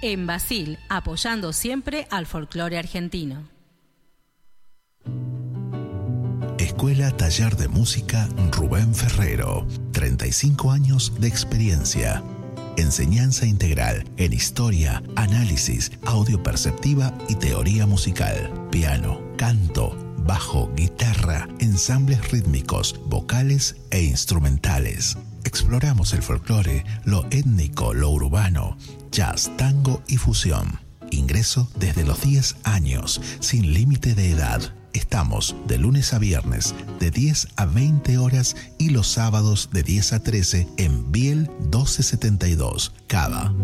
En 0.00 0.28
Basil, 0.28 0.78
apoyando 0.88 1.52
siempre 1.52 2.06
al 2.10 2.26
folclore 2.26 2.78
argentino. 2.78 3.48
Escuela 6.58 7.10
Taller 7.16 7.56
de 7.56 7.66
Música 7.66 8.28
Rubén 8.52 8.94
Ferrero. 8.94 9.66
35 9.92 10.70
años 10.70 11.12
de 11.18 11.26
experiencia. 11.26 12.22
Enseñanza 12.76 13.44
integral 13.46 14.04
en 14.18 14.32
historia, 14.32 15.02
análisis, 15.16 15.90
audio 16.04 16.40
perceptiva 16.40 17.12
y 17.28 17.34
teoría 17.34 17.86
musical. 17.86 18.68
Piano, 18.70 19.20
canto, 19.36 19.96
bajo, 20.18 20.70
guitarra, 20.76 21.48
ensambles 21.58 22.30
rítmicos, 22.30 23.00
vocales 23.06 23.74
e 23.90 24.04
instrumentales. 24.04 25.16
Exploramos 25.48 26.12
el 26.12 26.22
folclore, 26.22 26.84
lo 27.06 27.24
étnico, 27.30 27.94
lo 27.94 28.10
urbano, 28.10 28.76
jazz, 29.10 29.50
tango 29.56 30.02
y 30.06 30.18
fusión. 30.18 30.78
Ingreso 31.10 31.70
desde 31.78 32.04
los 32.04 32.20
10 32.20 32.56
años, 32.64 33.18
sin 33.40 33.72
límite 33.72 34.14
de 34.14 34.30
edad. 34.30 34.60
Estamos 34.92 35.56
de 35.66 35.78
lunes 35.78 36.12
a 36.12 36.18
viernes 36.18 36.74
de 37.00 37.10
10 37.10 37.48
a 37.56 37.64
20 37.64 38.18
horas 38.18 38.56
y 38.76 38.90
los 38.90 39.06
sábados 39.06 39.70
de 39.72 39.82
10 39.82 40.12
a 40.12 40.22
13 40.22 40.68
en 40.76 41.10
Biel 41.10 41.48
1272, 41.60 42.92
Cava. 43.06 43.54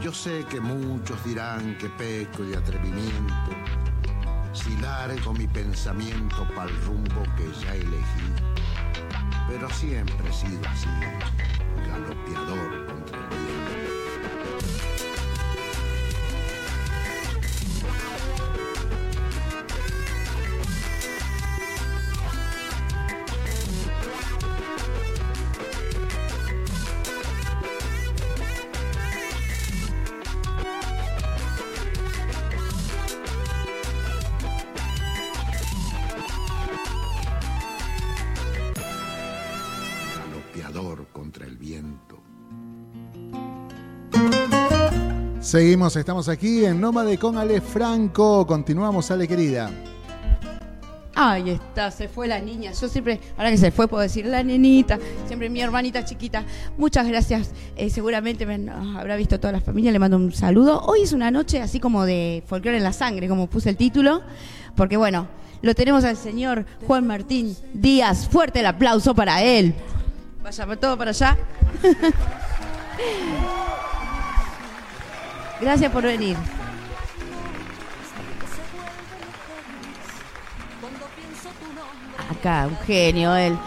Yo 0.02 0.14
sé 0.14 0.44
que 0.50 0.60
muchos 0.60 1.24
dirán 1.24 1.78
que 1.78 1.88
peco 1.90 2.44
de 2.44 2.58
atrevimiento 2.58 3.52
si 4.54 4.76
largo 4.78 5.34
mi 5.34 5.48
pensamiento 5.48 6.48
para 6.56 6.70
el 6.70 6.82
rumbo 6.82 7.24
que 7.38 7.50
ya 7.64 7.76
elegí. 7.76 8.34
Pero 9.48 9.70
siempre 9.70 10.30
he 10.30 10.34
sido 10.34 10.60
así, 10.68 10.90
galopeador 11.88 12.81
Seguimos, 45.52 45.98
estamos 45.98 46.30
aquí 46.30 46.64
en 46.64 46.80
Nómade 46.80 47.18
con 47.18 47.38
Ale 47.38 47.60
Franco. 47.60 48.48
Continuamos, 48.48 49.12
Ale 49.12 49.28
querida. 49.28 49.70
Ahí 51.14 51.50
está, 51.50 51.92
se 51.92 52.08
fue 52.08 52.26
la 52.26 52.40
niña. 52.40 52.72
Yo 52.72 52.88
siempre, 52.88 53.20
ahora 53.36 53.52
que 53.52 53.58
se 53.58 53.70
fue, 53.70 53.90
puedo 53.90 54.02
decir 54.02 54.26
la 54.26 54.44
nenita, 54.44 54.98
siempre 55.28 55.50
mi 55.50 55.60
hermanita 55.60 56.06
chiquita. 56.06 56.46
Muchas 56.78 57.06
gracias. 57.06 57.52
Eh, 57.76 57.90
seguramente 57.90 58.46
me 58.46 58.60
nos 58.60 58.96
habrá 58.96 59.18
visto 59.18 59.42
toda 59.42 59.52
la 59.52 59.60
familia. 59.60 59.92
Le 59.92 60.00
mando 60.00 60.16
un 60.16 60.32
saludo. 60.32 60.84
Hoy 60.84 61.02
es 61.02 61.12
una 61.12 61.32
noche 61.32 61.62
así 61.62 61.82
como 61.82 62.06
de 62.06 62.44
folclore 62.48 62.78
en 62.78 62.86
la 62.86 62.94
sangre, 62.94 63.28
como 63.28 63.48
puse 63.48 63.72
el 63.72 63.76
título, 63.76 64.22
porque 64.78 64.96
bueno, 64.96 65.28
lo 65.62 65.76
tenemos 65.76 66.06
al 66.06 66.16
señor 66.16 66.66
Juan 66.88 67.06
Martín 67.06 67.58
Díaz. 67.74 68.30
Fuerte 68.30 68.62
el 68.62 68.68
aplauso 68.68 69.14
para 69.14 69.44
él. 69.44 69.76
Vaya 70.42 70.66
todo 70.78 70.98
para 70.98 71.10
allá. 71.10 71.38
Gracias 75.62 75.92
por 75.92 76.04
venir. 76.04 76.36
Acá, 82.30 82.68
un 82.68 82.78
genio 82.80 83.36
él. 83.36 83.58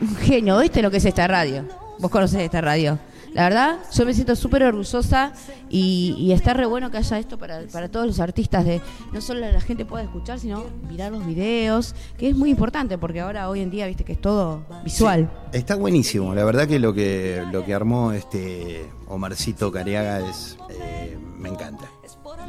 Un 0.00 0.16
genio, 0.16 0.58
¿viste 0.58 0.80
lo 0.80 0.90
que 0.90 0.98
es 0.98 1.04
esta 1.04 1.26
radio? 1.26 1.64
Vos 1.98 2.10
conocés 2.10 2.42
esta 2.42 2.60
radio. 2.60 2.98
La 3.34 3.44
verdad, 3.44 3.78
yo 3.92 4.04
me 4.06 4.14
siento 4.14 4.34
súper 4.36 4.62
orgullosa 4.64 5.32
y, 5.68 6.14
y 6.18 6.32
está 6.32 6.54
re 6.54 6.66
bueno 6.66 6.90
que 6.90 6.96
haya 6.98 7.18
esto 7.18 7.38
para, 7.38 7.62
para 7.72 7.88
todos 7.90 8.06
los 8.06 8.20
artistas, 8.20 8.64
de 8.64 8.80
no 9.12 9.20
solo 9.20 9.40
la 9.40 9.60
gente 9.60 9.84
pueda 9.84 10.04
escuchar, 10.04 10.38
sino 10.40 10.64
mirar 10.88 11.12
los 11.12 11.24
videos, 11.26 11.94
que 12.16 12.28
es 12.28 12.36
muy 12.36 12.50
importante 12.50 12.98
porque 12.98 13.20
ahora 13.20 13.48
hoy 13.48 13.60
en 13.60 13.70
día, 13.70 13.86
viste 13.86 14.04
que 14.04 14.12
es 14.12 14.20
todo 14.20 14.64
visual. 14.84 15.30
Está 15.52 15.76
buenísimo, 15.76 16.34
la 16.34 16.44
verdad 16.44 16.66
que 16.66 16.78
lo 16.78 16.92
que 16.94 17.44
lo 17.52 17.64
que 17.64 17.74
armó 17.74 18.12
este 18.12 18.86
Omarcito 19.06 19.70
Cariaga 19.70 20.20
es 20.28 20.56
eh, 20.70 21.16
me 21.38 21.48
encanta. 21.48 21.88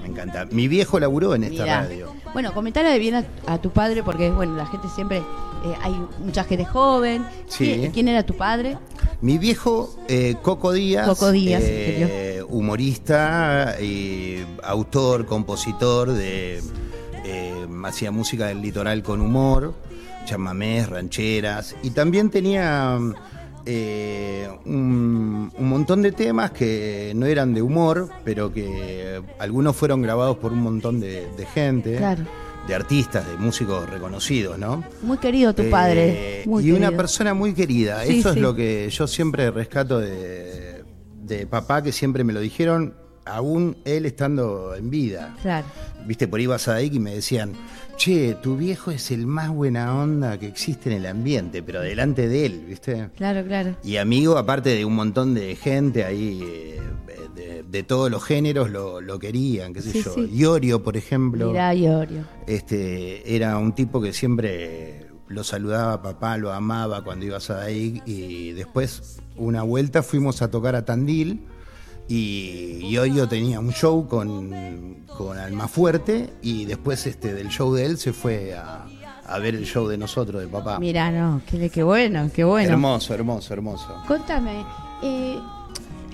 Me 0.02 0.08
encanta. 0.08 0.46
Mi 0.46 0.68
viejo 0.68 1.00
laburó 1.00 1.36
en 1.36 1.44
esta 1.44 1.64
Mirá. 1.64 1.82
radio. 1.82 2.14
Bueno, 2.34 2.54
comentale 2.54 2.98
bien 3.00 3.16
a, 3.16 3.26
a 3.48 3.58
tu 3.60 3.72
padre 3.72 4.04
porque, 4.04 4.30
bueno, 4.30 4.56
la 4.56 4.66
gente 4.66 4.88
siempre, 4.94 5.18
eh, 5.18 5.76
hay 5.82 5.94
mucha 6.20 6.44
gente 6.44 6.66
joven. 6.66 7.26
Sí. 7.48 7.66
¿Quién, 7.66 7.92
quién 7.92 8.08
era 8.08 8.24
tu 8.24 8.36
padre? 8.36 8.78
Mi 9.22 9.38
viejo 9.38 9.94
eh, 10.08 10.36
Coco 10.42 10.72
Díaz, 10.72 11.08
Coco 11.08 11.32
Díaz, 11.32 11.62
eh, 11.66 12.42
humorista, 12.48 13.76
y 13.82 14.46
autor, 14.64 15.26
compositor 15.26 16.14
de 16.14 16.62
eh, 17.26 17.68
hacía 17.84 18.12
música 18.12 18.48
del 18.48 18.62
litoral 18.62 19.04
con 19.04 19.20
humor, 19.22 19.74
chamamés, 20.26 20.88
rancheras 20.88 21.76
y 21.84 21.90
también 21.90 22.30
tenía 22.30 22.98
eh, 23.72 24.50
un, 24.66 25.52
un 25.56 25.70
montón 25.70 26.02
de 26.02 26.12
temas 26.12 26.50
que 26.50 27.14
no 27.16 27.28
eran 27.28 27.54
de 27.54 27.62
humor, 27.62 28.10
pero 28.24 28.52
que 28.52 29.22
algunos 29.38 29.76
fueron 29.76 30.02
grabados 30.02 30.38
por 30.38 30.52
un 30.54 30.60
montón 30.64 31.00
de, 31.00 31.28
de 31.38 31.46
gente, 31.46 31.98
Claro. 31.98 32.24
de 32.68 32.74
artistas, 32.74 33.28
de 33.30 33.38
músicos 33.38 33.88
reconocidos, 33.88 34.58
¿no? 34.58 34.84
Muy 35.04 35.20
querido 35.20 35.54
tu 35.54 35.70
padre. 35.70 36.42
Eh, 36.42 36.44
Muy 36.48 36.66
y 36.66 36.72
una 36.72 36.92
persona 36.92 37.36
muy 37.36 37.54
querida. 37.54 38.04
Sí, 38.06 38.20
Eso 38.20 38.34
sí. 38.34 38.40
es 38.40 38.42
lo 38.42 38.56
que 38.56 38.90
yo 38.90 39.06
siempre 39.06 39.52
rescato 39.52 40.00
de, 40.00 40.84
de 41.24 41.46
papá, 41.46 41.84
que 41.84 41.92
siempre 41.92 42.24
me 42.24 42.34
lo 42.34 42.40
dijeron, 42.40 42.96
aún 43.26 43.78
él 43.86 44.08
estando 44.08 44.74
en 44.76 44.90
vida. 44.90 45.36
Claro. 45.44 45.68
Viste, 46.08 46.28
por 46.28 46.40
ahí 46.40 46.48
vas 46.48 46.68
a 46.68 46.82
y 46.82 46.98
me 47.00 47.14
decían, 47.14 47.54
che, 48.00 48.36
tu 48.42 48.56
viejo 48.56 48.92
es 48.92 49.12
el 49.12 49.28
más 49.28 49.50
buena 49.50 49.96
onda 49.96 50.40
que 50.40 50.48
existe 50.48 50.90
en 50.90 50.98
el 50.98 51.06
ambiente, 51.06 51.62
pero 51.62 51.82
delante 51.82 52.28
de 52.28 52.46
él, 52.46 52.66
¿viste? 52.68 53.10
Claro, 53.18 53.46
claro. 53.46 53.76
Y 53.84 53.98
amigo, 53.98 54.38
aparte 54.38 54.70
de 54.76 54.86
un 54.86 54.96
montón 54.96 55.34
de 55.34 55.56
gente 55.56 56.06
ahí, 56.06 56.40
eh, 56.42 56.80
de, 57.36 57.64
de 57.64 57.84
todos 57.84 58.10
los 58.10 58.24
géneros, 58.24 58.70
lo, 58.72 59.02
lo 59.02 59.20
querían, 59.20 59.74
qué 59.74 59.82
sé 59.82 59.92
Sí, 59.92 60.02
yo. 60.04 60.14
sí. 60.14 60.30
Iorio, 60.34 60.82
por 60.82 60.96
ejemplo 60.98 61.50
Mirá, 61.50 61.74
Iorio. 61.76 62.24
este, 62.48 63.36
era 63.36 63.58
un 63.58 63.74
tipo 63.76 64.02
que 64.02 64.14
siempre 64.14 65.08
lo 65.28 65.44
saludaba 65.44 65.94
a 65.94 66.02
papá, 66.02 66.38
lo 66.38 66.52
amaba 66.54 67.04
cuando 67.04 67.26
ibas 67.26 67.50
a 67.50 67.62
ahí 67.64 68.02
y 68.06 68.54
después 68.54 69.20
una 69.36 69.62
vuelta 69.64 70.02
fuimos 70.04 70.42
a 70.42 70.50
tocar 70.50 70.76
a 70.76 70.86
Tandil 70.86 71.42
y 72.10 72.80
Iorio 72.88 73.28
tenía 73.28 73.60
un 73.60 73.72
show 73.72 74.08
con, 74.08 75.06
con 75.16 75.38
Almafuerte 75.38 76.32
y 76.42 76.66
después 76.66 77.06
este, 77.06 77.34
del 77.36 77.50
show 77.50 77.72
de 77.74 77.86
él 77.86 77.98
se 78.00 78.14
fue 78.14 78.56
a, 78.56 78.86
a 79.28 79.38
ver 79.38 79.56
el 79.56 79.66
show 79.66 79.88
de 79.88 79.98
nosotros, 79.98 80.42
de 80.42 80.48
papá. 80.48 80.80
Mirá, 80.80 81.12
no, 81.12 81.42
qué, 81.50 81.70
qué 81.70 81.84
bueno, 81.84 82.30
qué 82.34 82.44
bueno. 82.44 82.72
Hermoso, 82.72 83.14
hermoso, 83.14 83.54
hermoso. 83.54 84.04
Contame, 84.08 84.66
eh, 85.04 85.38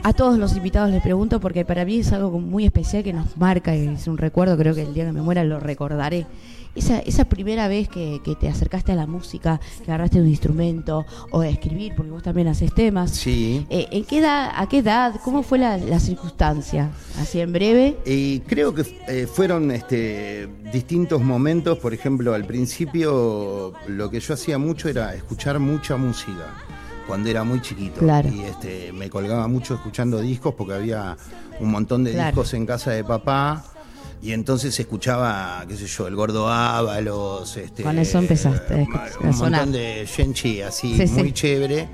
a 0.04 0.12
todos 0.14 0.38
los 0.38 0.56
invitados 0.58 0.92
les 0.92 1.02
pregunto 1.02 1.40
porque 1.40 1.64
para 1.64 1.86
mí 1.86 2.00
es 2.00 2.12
algo 2.12 2.40
muy 2.40 2.66
especial 2.66 3.02
que 3.02 3.14
nos 3.14 3.38
marca 3.38 3.74
y 3.76 3.88
es 3.88 4.06
un 4.08 4.18
recuerdo, 4.18 4.58
creo 4.58 4.76
que 4.76 4.84
el 4.84 4.94
día 4.94 5.06
que 5.06 5.14
me 5.14 5.22
muera 5.22 5.46
lo 5.46 5.62
recordaré. 5.62 6.28
Esa, 6.76 7.00
esa 7.00 7.26
primera 7.26 7.68
vez 7.70 7.88
que, 7.88 8.20
que 8.24 8.36
te 8.36 8.50
acercaste 8.50 8.92
a 8.92 8.96
la 8.96 9.08
música, 9.08 9.60
que 9.84 9.92
agarraste 9.92 10.20
un 10.20 10.28
instrumento 10.28 11.06
o 11.32 11.40
a 11.42 11.48
escribir, 11.48 11.94
porque 11.96 12.12
vos 12.12 12.22
también 12.24 12.50
haces 12.50 12.74
temas. 12.74 13.12
Sí. 13.12 13.66
Eh, 13.70 13.88
¿en 13.92 14.04
qué 14.04 14.18
edad, 14.20 14.52
¿A 14.56 14.68
qué 14.68 14.80
edad? 14.80 15.16
¿Cómo 15.24 15.42
fue 15.42 15.58
la, 15.58 15.78
la 15.78 16.00
circunstancia? 16.02 16.92
Así 17.20 17.40
en 17.40 17.54
breve. 17.54 17.98
Y 18.06 18.42
creo 18.42 18.74
que 18.76 18.84
eh, 19.08 19.26
fueron 19.26 19.72
este, 19.72 20.48
distintos 20.74 21.22
momentos. 21.22 21.78
Por 21.78 21.94
ejemplo, 21.94 22.34
al 22.34 22.44
principio 22.46 23.74
lo 23.88 24.10
que 24.10 24.20
yo 24.20 24.34
hacía 24.34 24.58
mucho 24.58 24.90
era 24.90 25.14
escuchar 25.16 25.60
mucha 25.60 25.96
música 25.98 26.56
cuando 27.08 27.30
era 27.30 27.44
muy 27.44 27.62
chiquito. 27.62 28.00
Claro. 28.02 28.30
Y 28.30 28.42
este, 28.42 28.92
me 28.92 29.10
colgaba 29.10 29.48
mucho 29.48 29.76
escuchando 29.76 30.20
discos 30.20 30.54
porque 30.56 30.74
había 30.74 31.16
un 31.60 31.72
montón 31.72 32.04
de 32.04 32.12
Claro. 32.12 32.28
discos 32.32 32.54
en 32.54 32.66
casa 32.66 32.92
de 32.92 33.04
papá. 33.04 33.64
Y 34.26 34.34
entonces 34.34 34.80
escuchaba, 34.80 35.64
qué 35.68 35.76
sé 35.76 35.86
yo, 35.86 36.08
el 36.08 36.16
gordo 36.16 36.50
Ábalos, 36.50 37.56
este, 37.58 37.84
Con 37.84 38.00
eso 38.00 38.18
empezaste 38.18 38.82
eh, 38.82 38.88
un 39.22 39.34
sonar. 39.34 39.62
montón 39.68 39.74
de 39.74 40.08
Genchi 40.08 40.62
así, 40.62 40.98
Sí, 40.98 41.08
sí. 41.08 41.14
muy 41.14 41.32
chévere. 41.32 41.88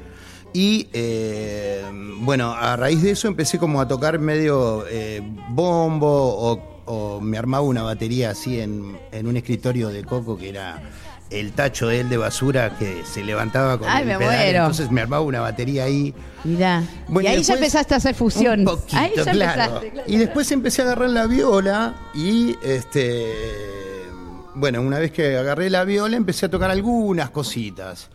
Y 0.54 0.88
eh, 0.94 1.84
bueno, 2.20 2.54
a 2.54 2.78
raíz 2.78 3.02
de 3.02 3.12
eso 3.12 3.28
empecé 3.28 3.58
como 3.58 3.82
a 3.82 3.88
tocar 3.88 4.18
medio 4.20 4.86
eh, 4.88 5.22
bombo 5.50 6.08
o, 6.08 6.84
o 6.86 7.20
me 7.20 7.38
armaba 7.38 7.64
una 7.66 7.84
batería 7.84 8.30
así 8.32 8.62
en, 8.62 8.98
en 9.12 9.28
un 9.28 9.36
escritorio 9.36 9.90
de 9.90 10.04
coco 10.06 10.38
que 10.38 10.50
era 10.50 10.82
el 11.32 11.54
tacho 11.54 11.88
de 11.88 12.02
él 12.02 12.10
de 12.10 12.18
basura 12.18 12.78
que 12.78 13.04
se 13.06 13.24
levantaba 13.24 13.78
con 13.80 13.88
Ay, 13.90 14.02
el 14.04 14.08
me 14.10 14.18
pedal, 14.18 14.36
muero. 14.36 14.60
entonces 14.60 14.92
me 14.92 15.02
armaba 15.02 15.24
una 15.24 15.40
batería 15.42 15.86
ahí. 15.86 16.14
Mirá. 16.44 16.84
Bueno, 17.08 17.30
y 17.30 17.32
ahí 17.34 17.44
ya 17.44 17.54
empezaste 17.54 17.94
a 17.94 17.98
hacer 17.98 18.16
fusión. 18.16 18.60
Un 18.62 18.66
poquito, 18.66 18.98
ahí 18.98 19.12
ya 19.16 19.24
claro. 19.32 19.62
empezaste, 19.62 19.92
claro. 19.92 20.08
Y 20.12 20.18
después 20.18 20.52
empecé 20.52 20.82
a 20.82 20.86
agarrar 20.86 21.10
la 21.10 21.28
viola 21.28 21.96
y 22.14 22.56
este 22.64 23.26
bueno, 24.54 24.82
una 24.82 25.00
vez 25.00 25.12
que 25.12 25.38
agarré 25.38 25.70
la 25.70 25.84
viola 25.86 26.18
empecé 26.18 26.46
a 26.46 26.50
tocar 26.50 26.70
algunas 26.72 27.30
cositas. 27.30 28.10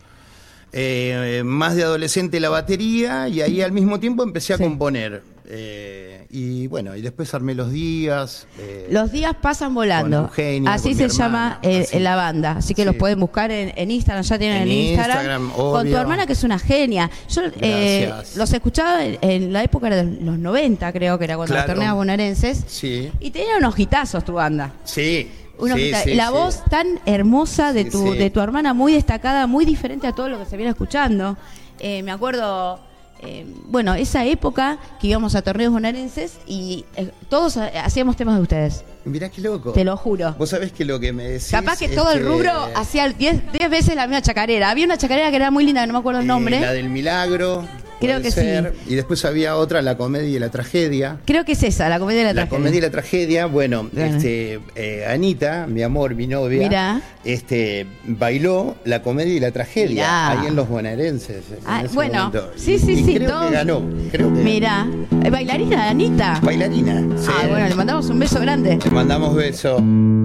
Eh, 0.71 1.41
más 1.45 1.75
de 1.75 1.83
adolescente 1.83 2.39
la 2.39 2.49
batería 2.49 3.27
y 3.29 3.41
ahí 3.41 3.61
al 3.61 3.71
mismo 3.71 3.99
tiempo 3.99 4.23
empecé 4.23 4.53
a 4.53 4.57
componer. 4.57 5.23
Eh, 5.49 6.25
y 6.29 6.67
bueno, 6.67 6.95
y 6.95 7.01
después 7.01 7.33
armé 7.33 7.55
los 7.55 7.71
días. 7.71 8.47
eh, 8.59 8.87
Los 8.91 9.11
días 9.11 9.33
pasan 9.41 9.73
volando. 9.73 10.17
Con 10.17 10.25
Eugenia, 10.27 10.73
así 10.73 10.89
con 10.89 10.97
se 10.97 11.09
llama 11.09 11.59
eh, 11.61 11.87
la 11.99 12.15
banda. 12.17 12.51
Así 12.57 12.73
que 12.73 12.83
los 12.83 12.95
pueden 12.95 13.19
buscar 13.19 13.49
en, 13.51 13.71
en 13.75 13.89
Instagram. 13.91 14.23
Ya 14.23 14.37
tienen 14.39 14.63
En 14.63 14.67
Instagram. 14.71 15.17
Instagram, 15.17 15.51
con 15.51 15.89
tu 15.89 15.95
hermana, 15.95 16.25
que 16.27 16.33
es 16.33 16.43
una 16.43 16.59
genia. 16.59 17.09
Yo 17.29 17.43
eh, 17.61 18.11
los 18.35 18.51
escuchaba 18.51 19.05
en, 19.05 19.17
en 19.21 19.53
la 19.53 19.63
época 19.63 19.89
de 19.89 20.03
los 20.21 20.37
90, 20.37 20.91
creo 20.91 21.17
que 21.17 21.23
era 21.25 21.35
cuando 21.37 21.53
Claro. 21.53 21.67
los 21.67 21.75
torneos 21.75 21.95
bonaerenses. 21.95 22.63
Sí, 22.67 23.09
Y 23.21 23.31
tenía 23.31 23.57
unos 23.57 23.77
hitazos 23.79 24.25
tu 24.25 24.33
banda. 24.33 24.73
sí. 24.83 25.29
La 25.59 26.03
sí. 26.03 26.33
voz 26.33 26.63
tan 26.69 26.99
hermosa 27.07 27.73
de 27.73 27.85
tu, 27.85 28.11
de 28.13 28.29
tu 28.29 28.39
hermana, 28.41 28.75
muy 28.75 28.93
destacada, 28.93 29.47
muy 29.47 29.65
diferente 29.65 30.05
a 30.05 30.11
todo 30.11 30.29
lo 30.29 30.37
que 30.37 30.45
se 30.45 30.55
viene 30.55 30.69
escuchando. 30.69 31.35
Eh, 31.79 32.03
me 32.03 32.11
acuerdo, 32.11 32.79
eh, 33.21 33.45
bueno, 33.65 33.93
esa 33.95 34.25
época 34.25 34.77
que 34.99 35.07
íbamos 35.07 35.35
a 35.35 35.41
torneos 35.41 35.71
bonaerenses 35.73 36.37
y 36.45 36.85
eh, 36.95 37.11
todos 37.29 37.57
ha- 37.57 37.67
hacíamos 37.83 38.15
temas 38.15 38.35
de 38.35 38.41
ustedes. 38.41 38.83
Mirá 39.05 39.29
qué 39.29 39.41
loco. 39.41 39.71
Te 39.71 39.83
lo 39.83 39.95
juro. 39.97 40.35
Vos 40.37 40.49
sabés 40.49 40.71
que 40.71 40.83
lo 40.85 40.99
que 40.99 41.13
me 41.13 41.23
decís. 41.23 41.49
Capaz 41.51 41.79
que 41.79 41.89
todo 41.89 42.11
el 42.11 42.19
que, 42.19 42.25
rubro 42.25 42.51
hacía 42.75 43.07
10 43.09 43.51
10 43.53 43.69
veces 43.69 43.95
la 43.95 44.05
misma 44.07 44.21
chacarera. 44.21 44.69
Había 44.69 44.85
una 44.85 44.97
chacarera 44.97 45.29
que 45.29 45.37
era 45.37 45.49
muy 45.51 45.63
linda, 45.65 45.81
que 45.81 45.87
no 45.87 45.93
me 45.93 45.99
acuerdo 45.99 46.19
el 46.19 46.25
eh, 46.25 46.27
nombre. 46.27 46.59
la 46.59 46.73
del 46.73 46.89
milagro. 46.89 47.65
Creo 47.99 48.21
que 48.21 48.31
ser. 48.31 48.73
Y 48.87 48.95
después 48.95 49.23
había 49.25 49.55
otra, 49.57 49.81
la 49.81 49.97
comedia 49.97 50.29
y 50.35 50.39
la 50.39 50.49
tragedia. 50.49 51.17
Creo 51.25 51.45
que 51.45 51.53
es 51.53 51.63
esa, 51.63 51.89
la 51.89 51.99
comedia 51.99 52.19
de 52.19 52.25
la, 52.25 52.33
La 52.33 52.41
tragedia. 52.43 52.57
comedia 52.57 52.77
y 52.77 52.81
la 52.81 52.89
tragedia, 52.91 53.45
bueno, 53.47 53.89
este, 53.95 54.59
eh, 54.75 55.05
Anita, 55.09 55.65
mi 55.67 55.81
amor, 55.83 56.15
mi 56.15 56.27
novia, 56.27 56.59
Mirá. 56.67 57.01
este, 57.25 57.85
bailó 58.05 58.75
la 58.85 59.01
comedia 59.01 59.33
y 59.33 59.39
la 59.39 59.51
tragedia 59.51 59.89
Mirá. 59.89 60.31
ahí 60.41 60.47
en 60.47 60.55
los 60.55 60.67
bonaerenses. 60.69 61.43
en 61.51 61.57
Ah, 61.65 61.83
bueno, 61.93 62.25
momento. 62.27 62.51
sí, 62.55 62.73
Y- 62.73 62.79
sí, 62.79 62.91
y 62.93 63.03
sí, 63.03 63.15
Creo 63.15 63.47
que 63.47 63.53
ganó. 63.53 63.81
Creo 64.11 64.33
que 64.33 64.41
Mira, 64.41 64.87
eh, 65.23 65.29
bailarina, 65.29 65.89
Anita. 65.89 66.39
Bailarina. 66.43 67.01
sí. 67.17 67.27
Ah, 67.29 67.47
bueno, 67.49 67.67
le 67.67 67.75
mandamos 67.75 68.09
un 68.09 68.19
beso 68.19 68.39
grande. 68.39 68.77
Te 68.77 68.89
mandamos 68.91 69.35
beso. 69.35 69.81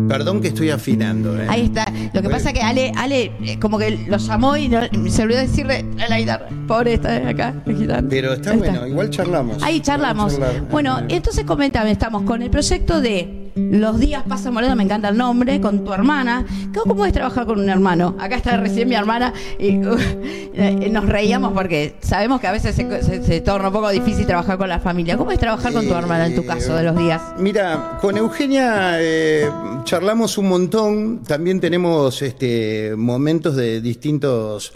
Perdón 0.08 0.40
que 0.42 0.48
estoy 0.48 0.70
afinando. 0.70 1.40
¿eh? 1.40 1.46
Ahí 1.48 1.64
está. 1.66 1.86
Lo 2.12 2.20
que 2.22 2.28
pasa 2.28 2.50
es 2.50 2.54
que 2.54 2.60
Ale, 2.62 2.92
Ale 2.96 3.32
como 3.60 3.78
que 3.78 3.90
lo 4.06 4.16
llamó 4.18 4.56
y 4.56 4.68
no- 4.68 4.80
se 5.10 5.22
olvidó 5.22 5.40
decirle 5.40 5.84
a 6.04 6.08
la 6.08 6.18
guitarra. 6.18 6.48
Pobre 6.68 6.94
está 6.94 7.28
acá, 7.28 7.54
Pero 8.08 8.32
está 8.34 8.52
bueno, 8.54 8.86
igual 8.86 9.10
charlamos. 9.10 9.62
Ahí 9.62 9.80
charlamos. 9.80 10.38
Bueno, 10.70 11.00
entonces 11.08 11.44
comentame, 11.44 11.90
estamos 11.90 12.22
con 12.22 12.42
el 12.42 12.50
proyecto 12.50 13.00
de 13.00 13.50
Los 13.54 14.00
días 14.00 14.22
pasan 14.26 14.54
volando, 14.54 14.76
me 14.76 14.82
encanta 14.84 15.10
el 15.10 15.16
nombre, 15.18 15.60
con 15.60 15.84
tu 15.84 15.92
hermana. 15.92 16.46
¿Cómo, 16.74 16.94
cómo 16.94 17.04
es 17.06 17.12
trabajar 17.12 17.44
con 17.44 17.60
un 17.60 17.68
hermano? 17.68 18.16
Acá 18.18 18.36
está 18.36 18.56
recién 18.56 18.88
mi 18.88 18.94
hermana 18.94 19.34
y 19.58 19.76
uh, 19.76 19.96
nos 20.90 21.06
reíamos 21.06 21.52
porque 21.52 21.96
sabemos 22.00 22.40
que 22.40 22.46
a 22.46 22.52
veces 22.52 22.74
se, 22.74 23.02
se- 23.02 23.22
se 23.22 23.40
torna 23.42 23.68
un 23.68 23.74
poco 23.74 23.90
difícil 23.90 24.24
trabajar 24.26 24.56
con 24.56 24.70
la 24.70 24.78
familia. 24.80 25.18
¿Cómo 25.18 25.32
es 25.32 25.38
trabajar 25.38 25.70
con 25.72 25.86
tu 25.86 25.92
hermana 25.94 26.26
en 26.28 26.34
tu 26.34 26.46
caso 26.46 26.74
de 26.74 26.82
los 26.84 26.96
días? 26.96 27.20
Mira, 27.38 27.98
con 28.00 28.16
Eugenia 28.16 28.94
eh, 28.98 29.50
charlamos 29.84 30.38
un 30.38 30.48
montón. 30.48 31.22
También 31.22 31.60
tenemos 31.60 32.22
este, 32.22 32.94
momentos 32.96 33.54
de 33.56 33.82
distintos. 33.82 34.72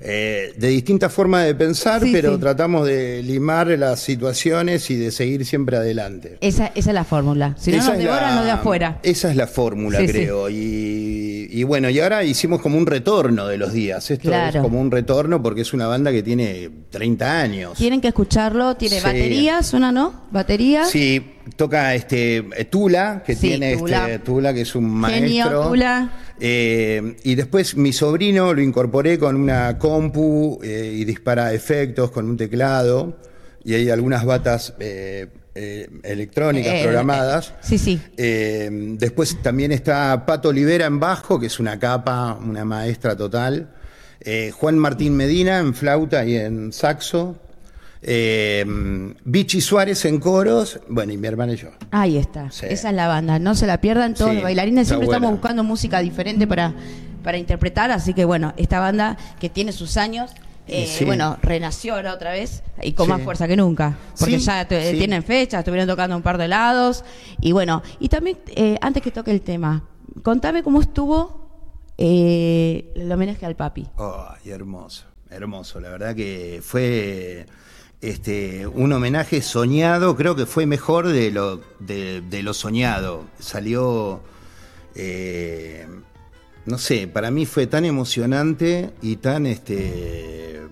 Eh, 0.00 0.52
de 0.56 0.68
distintas 0.68 1.12
formas 1.12 1.44
de 1.46 1.54
pensar, 1.54 2.02
Sí, 2.02 2.10
pero 2.12 2.34
sí. 2.34 2.40
tratamos 2.40 2.86
de 2.86 3.22
limar 3.22 3.68
las 3.78 4.00
situaciones 4.00 4.90
y 4.90 4.96
de 4.96 5.10
seguir 5.10 5.44
siempre 5.46 5.76
adelante. 5.76 6.38
Esa, 6.40 6.66
esa 6.74 6.90
es 6.90 6.94
la 6.94 7.04
fórmula. 7.04 7.54
Si 7.58 7.70
no 7.70 7.78
Esa 7.78 7.90
nos 7.90 7.98
devoran 7.98 8.30
la- 8.30 8.36
los 8.36 8.44
de 8.44 8.50
afuera. 8.50 8.98
Esa 9.02 9.30
es 9.30 9.36
la 9.36 9.46
fórmula, 9.46 9.98
Sí, 10.00 10.06
creo. 10.08 10.48
Y, 10.50 11.48
y 11.50 11.62
bueno, 11.64 11.88
y 11.90 11.98
ahora 12.00 12.24
hicimos 12.24 12.60
como 12.60 12.76
un 12.78 12.86
retorno 12.86 13.46
de 13.46 13.56
los 13.58 13.72
días. 13.72 14.10
Esto 14.10 14.28
Claro. 14.28 14.58
es 14.58 14.62
como 14.62 14.80
un 14.80 14.90
retorno 14.90 15.42
porque 15.42 15.62
es 15.62 15.72
una 15.72 15.86
banda 15.86 16.10
que 16.12 16.22
tiene 16.22 16.70
30 16.90 17.40
años. 17.40 17.78
Tienen 17.78 18.00
que 18.00 18.08
escucharlo. 18.08 18.76
Tiene 18.76 19.00
baterías, 19.00 19.72
una 19.72 19.92
no, 19.92 20.26
batería. 20.30 20.84
Sí, 20.84 21.32
toca 21.54 21.94
este 21.94 22.38
eh, 22.56 22.64
Tula, 22.64 23.22
que 23.24 23.34
Sí, 23.34 23.48
tiene 23.48 23.76
Tula. 23.76 24.06
este 24.10 24.18
Tula, 24.20 24.52
que 24.54 24.62
es 24.62 24.74
un 24.74 25.04
Genio, 25.04 25.44
maestro. 25.44 25.68
Tula. 25.68 26.10
Eh, 26.40 27.16
y 27.22 27.34
después 27.34 27.76
mi 27.76 27.92
sobrino 27.92 28.52
lo 28.52 28.60
incorporé 28.60 29.18
con 29.18 29.36
una 29.36 29.78
compu 29.78 30.58
eh, 30.62 30.92
y 30.94 31.04
dispara 31.04 31.52
efectos 31.52 32.10
con 32.10 32.28
un 32.28 32.36
teclado. 32.36 33.18
Y 33.64 33.74
hay 33.74 33.90
algunas 33.90 34.24
batas 34.24 34.74
eh, 34.78 35.28
electrónicas 36.04 36.82
programadas. 36.82 37.54
Sí, 37.62 37.78
sí. 37.78 38.00
Después 38.16 39.42
también 39.42 39.72
está 39.72 40.24
Pato 40.26 40.50
Olivera 40.50 40.86
en 40.86 41.00
bajo, 41.00 41.40
que 41.40 41.46
es 41.46 41.58
una 41.58 41.78
capa, 41.78 42.38
una 42.40 42.64
maestra 42.64 43.16
total. 43.16 43.70
Juan 44.52 44.78
Martín 44.78 45.16
Medina 45.16 45.58
en 45.58 45.74
flauta 45.74 46.24
y 46.24 46.36
en 46.36 46.72
saxo. 46.72 47.38
Eh, 48.08 48.64
Vichy 49.24 49.60
Suárez 49.60 50.04
en 50.04 50.20
coros. 50.20 50.78
Bueno, 50.88 51.12
y 51.12 51.16
mi 51.16 51.26
hermana 51.26 51.54
y 51.54 51.56
yo. 51.56 51.70
Ahí 51.90 52.16
está. 52.16 52.50
Sí. 52.52 52.66
Esa 52.68 52.90
es 52.90 52.94
la 52.94 53.08
banda. 53.08 53.38
No 53.40 53.54
se 53.56 53.66
la 53.66 53.80
pierdan 53.80 54.14
todos 54.14 54.30
Sí, 54.30 54.34
los 54.36 54.44
bailarines. 54.44 54.86
Siempre 54.86 55.06
estamos 55.06 55.32
buscando 55.32 55.64
música 55.64 55.98
diferente 56.00 56.46
para, 56.46 56.72
para 57.24 57.36
interpretar. 57.36 57.90
Así 57.90 58.14
que 58.14 58.24
bueno, 58.24 58.54
esta 58.56 58.78
banda 58.78 59.16
que 59.40 59.48
tiene 59.50 59.72
sus 59.72 59.96
años. 59.96 60.30
eh, 60.68 60.86
Sí. 60.86 61.04
Bueno, 61.04 61.36
renació 61.42 61.94
ahora 61.96 62.12
otra 62.14 62.30
vez 62.32 62.62
y 62.82 62.92
con 62.92 63.06
Sí. 63.06 63.12
más 63.12 63.22
fuerza 63.22 63.46
que 63.48 63.56
nunca. 63.56 63.96
Porque 64.18 64.38
Sí, 64.38 64.44
ya 64.46 64.66
tienen 64.68 65.22
fechas, 65.24 65.60
estuvieron 65.60 65.88
tocando 65.88 66.16
un 66.16 66.22
par 66.22 66.38
de 66.38 66.46
lados. 66.48 67.04
Y 67.40 67.50
bueno, 67.52 67.82
y 68.00 68.08
también 68.08 68.38
eh, 68.54 68.76
antes 68.80 69.02
que 69.02 69.10
toque 69.10 69.30
el 69.32 69.40
tema, 69.42 69.84
contame 70.22 70.62
cómo 70.62 70.80
estuvo 70.80 71.48
eh, 71.98 72.92
el 72.94 73.10
homenaje 73.10 73.46
al 73.46 73.56
papi. 73.56 73.86
Ay, 73.96 74.50
hermoso, 74.50 75.04
hermoso. 75.30 75.80
La 75.80 75.88
verdad 75.90 76.14
que 76.14 76.60
fue 76.62 77.46
este, 78.00 78.66
un 78.66 78.92
homenaje 78.92 79.42
soñado, 79.42 80.16
creo 80.16 80.36
que 80.36 80.46
fue 80.46 80.66
mejor 80.66 81.08
de 81.08 81.30
lo, 81.30 81.60
de, 81.78 82.42
lo 82.42 82.54
soñado. 82.54 83.24
Salió, 83.38 84.20
eh, 84.94 85.86
no 86.66 86.78
sé, 86.78 87.08
para 87.08 87.30
mí 87.30 87.46
fue 87.46 87.66
tan 87.66 87.84
emocionante 87.84 88.90
y 89.02 89.16
tan 89.16 89.46
este, 89.46 90.62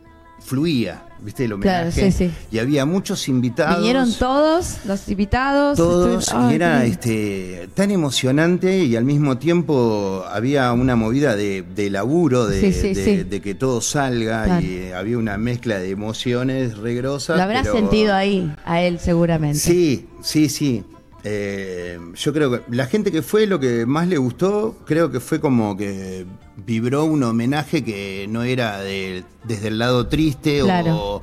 fluía, 0.44 1.02
¿viste? 1.22 1.44
El 1.46 1.58
Claro, 1.58 1.88
homenaje. 1.88 2.12
sí, 2.12 2.28
sí. 2.28 2.30
Y 2.50 2.58
había 2.58 2.84
muchos 2.84 3.28
invitados. 3.28 3.78
Vinieron 3.78 4.12
todos 4.18 4.76
los 4.84 5.08
invitados. 5.08 5.76
Todos, 5.78 6.32
y 6.50 6.54
era 6.54 6.84
este, 6.84 7.68
tan 7.74 7.90
emocionante 7.90 8.84
y 8.84 8.94
al 8.94 9.04
mismo 9.04 9.38
tiempo 9.38 10.22
había 10.30 10.70
una 10.74 10.96
movida 10.96 11.34
de, 11.34 11.62
de 11.62 11.88
laburo, 11.88 12.46
de, 12.46 12.60
Sí, 12.60 12.72
sí, 12.72 12.92
de- 12.94 13.04
sí. 13.04 13.22
de 13.24 13.40
que 13.40 13.54
todo 13.54 13.80
salga 13.80 14.44
Claro. 14.44 14.66
y 14.66 14.92
había 14.92 15.16
una 15.16 15.38
mezcla 15.38 15.78
de 15.78 15.90
emociones 15.90 16.76
regrosas. 16.76 17.38
Lo 17.38 17.42
habrás 17.42 17.62
pero- 17.62 17.74
sentido 17.78 18.14
ahí, 18.14 18.54
a 18.66 18.82
él 18.82 18.98
seguramente. 19.00 19.58
Sí, 19.58 20.06
sí, 20.22 20.48
sí. 20.50 20.84
Eh, 21.26 21.98
yo 22.16 22.32
creo 22.34 22.50
que 22.50 22.60
la 22.76 22.86
gente 22.86 23.10
que 23.10 23.22
fue 23.22 23.46
lo 23.46 23.58
que 23.58 23.86
más 23.86 24.06
le 24.08 24.18
gustó, 24.18 24.76
creo 24.86 25.10
que 25.10 25.20
fue 25.20 25.40
como 25.40 25.74
que 25.76 26.26
vibró 26.56 27.04
un 27.04 27.22
homenaje 27.22 27.82
que 27.82 28.26
no 28.28 28.42
era 28.42 28.78
de- 28.80 29.24
desde 29.42 29.68
el 29.68 29.78
lado 29.78 30.06
triste 30.06 30.60
Claro. 30.60 30.96
o 30.96 31.22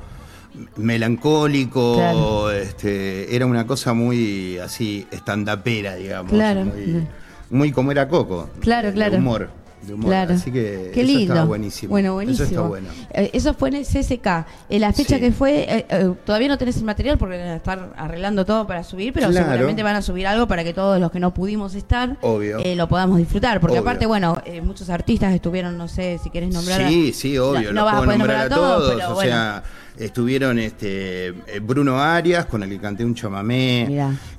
melancólico, 0.76 1.94
Claro. 1.94 2.50
este, 2.50 3.34
era 3.34 3.46
una 3.46 3.66
cosa 3.66 3.92
muy 3.94 4.58
así 4.58 5.06
estandapera, 5.10 5.94
digamos, 5.96 6.32
Claro. 6.32 6.64
muy, 6.64 7.06
muy 7.50 7.72
como 7.72 7.90
era 7.92 8.08
Coco, 8.08 8.50
Claro, 8.60 8.92
claro. 8.92 9.16
humor, 9.18 9.50
de 9.82 9.94
humor. 9.94 10.06
Claro. 10.10 10.34
Así 10.34 10.50
que 10.50 10.90
Qué 10.94 11.00
eso 11.02 11.06
lindo. 11.12 11.22
estaba 11.34 11.44
buenísimo. 11.46 11.90
Bueno, 11.90 12.14
buenísimo. 12.14 12.44
Eso 12.44 12.54
está 12.54 12.66
bueno. 12.68 12.88
Eh, 13.10 13.30
eso 13.32 13.54
fue 13.54 13.68
en 13.70 13.76
el 13.76 13.84
CSK. 13.86 14.46
En 14.70 14.80
la 14.80 14.92
fecha 14.92 15.16
Sí. 15.16 15.20
que 15.20 15.32
fue, 15.32 15.60
eh, 15.62 15.86
eh, 15.88 16.12
todavía 16.24 16.48
no 16.48 16.58
tenés 16.58 16.76
el 16.76 16.84
material 16.84 17.18
porque 17.18 17.38
van 17.38 17.48
a 17.48 17.56
estar 17.56 17.92
arreglando 17.96 18.44
todo 18.44 18.66
para 18.66 18.84
subir, 18.84 19.12
pero 19.12 19.28
Claro. 19.30 19.46
seguramente 19.48 19.82
van 19.82 19.96
a 19.96 20.02
subir 20.02 20.26
algo 20.26 20.46
para 20.46 20.64
que 20.64 20.72
todos 20.72 21.00
los 21.00 21.10
que 21.10 21.20
no 21.20 21.34
pudimos 21.34 21.74
estar 21.74 22.16
Obvio. 22.22 22.58
eh, 22.58 22.76
lo 22.76 22.88
podamos 22.88 23.18
disfrutar. 23.18 23.60
Porque 23.60 23.72
Obvio. 23.78 23.82
aparte, 23.82 24.06
bueno, 24.06 24.40
eh, 24.44 24.60
muchos 24.60 24.88
artistas 24.90 25.32
estuvieron, 25.34 25.76
no 25.76 25.88
sé 25.88 26.18
si 26.22 26.30
querés 26.30 26.52
nombrar. 26.52 26.88
Sí, 26.88 27.12
sí, 27.12 27.36
obvio. 27.38 27.72
No, 27.72 27.80
no 27.80 27.84
vas 27.84 27.94
a 27.94 28.02
poder 28.04 28.18
nombrar 28.18 28.50
nombrar 28.50 28.52
a 28.52 28.54
todos. 28.78 28.94
pero 28.94 29.10
o 29.10 29.14
bueno. 29.14 29.30
sea, 29.30 29.62
Estuvieron 29.98 30.58
este, 30.58 31.28
eh, 31.28 31.34
Bruno 31.62 32.00
Arias, 32.00 32.46
con 32.46 32.62
el 32.62 32.70
que 32.70 32.78
canté 32.78 33.04
un 33.04 33.14
chamamé, 33.14 33.86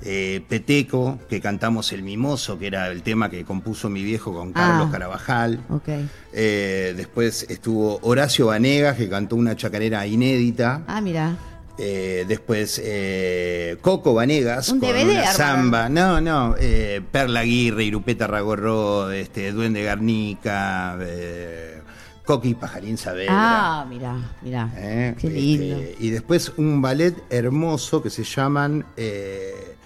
eh, 0.02 0.42
Peteco, 0.48 1.18
que 1.28 1.40
cantamos 1.40 1.92
El 1.92 2.02
Mimoso, 2.02 2.58
que 2.58 2.66
era 2.66 2.88
el 2.88 3.02
tema 3.02 3.30
que 3.30 3.44
compuso 3.44 3.88
mi 3.88 4.02
viejo 4.02 4.32
con 4.34 4.52
Carlos 4.52 4.88
Ah. 4.88 4.92
Carabajal. 4.92 5.60
Ok. 5.70 5.88
Eh, 6.32 6.94
después 6.96 7.46
estuvo 7.48 7.98
Horacio 8.02 8.46
Vanegas, 8.46 8.96
que 8.96 9.08
cantó 9.08 9.36
una 9.36 9.54
chacarera 9.56 10.06
inédita. 10.06 10.82
Ah, 10.86 11.00
mira. 11.00 11.36
Eh, 11.76 12.24
después 12.28 12.80
eh, 12.84 13.76
Coco 13.80 14.14
Vanegas 14.14 14.68
Un 14.68 14.78
con 14.78 14.90
DVD 14.90 15.10
una 15.12 15.32
samba. 15.32 15.88
No, 15.88 16.20
no. 16.20 16.54
eh, 16.58 17.00
Perla 17.10 17.40
Aguirre, 17.40 17.82
Irupeta 17.84 18.26
Ragorro, 18.28 19.10
este, 19.10 19.50
Duende 19.50 19.82
Garnica, 19.82 20.96
Coqui 22.24 22.54
Pajarín 22.54 22.96
Saavedra. 22.96 23.28
Ah, 23.30 23.86
mira, 23.88 24.16
mira. 24.42 24.70
Eh, 24.76 25.14
Qué 25.18 25.28
lindo. 25.28 25.76
este, 25.76 25.96
y 26.00 26.10
después 26.10 26.52
un 26.56 26.80
ballet 26.80 27.14
hermoso 27.30 28.02
que 28.02 28.08
se 28.10 28.24
llaman 28.24 28.84
eh, 28.96 29.76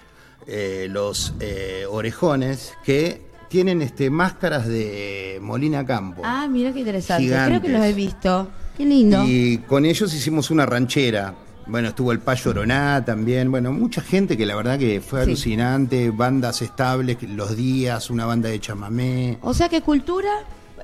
eh, 0.47 0.87
Los 0.91 1.35
eh, 1.41 1.85
Orejones, 1.91 2.75
que 2.85 3.23
tienen 3.49 3.83
este, 3.83 4.09
máscaras 4.11 4.67
de 4.69 5.39
Molina 5.43 5.85
Campo. 5.85 6.23
Ah, 6.25 6.47
mira 6.49 6.73
qué 6.73 6.81
interesante. 6.81 7.25
Gigantes. 7.25 7.49
Creo 7.59 7.63
que 7.63 7.77
los 7.79 7.85
he 7.87 7.93
visto. 7.93 8.49
Qué 8.77 8.85
lindo. 8.85 9.25
Y 9.27 9.59
con 9.67 9.85
ellos 9.85 10.15
hicimos 10.15 10.51
una 10.53 10.65
ranchera. 10.65 11.35
Bueno, 11.67 11.89
estuvo 11.89 12.13
el 12.13 12.21
Payo 12.21 12.53
Oroná 12.53 13.05
también. 13.05 13.51
Bueno, 13.51 13.73
mucha 13.73 14.01
gente 14.01 14.37
que 14.37 14.47
la 14.47 14.55
verdad 14.55 14.79
que 14.79 15.01
fue 15.01 15.25
Sí. 15.25 15.31
alucinante. 15.31 16.11
Bandas 16.11 16.63
estables, 16.63 17.19
los 17.25 17.57
días, 17.57 18.09
una 18.11 18.25
banda 18.27 18.49
de 18.49 18.61
chamamé. 18.61 19.39
O 19.43 19.53
sea 19.53 19.69
que 19.69 19.83
cultura, 19.83 20.31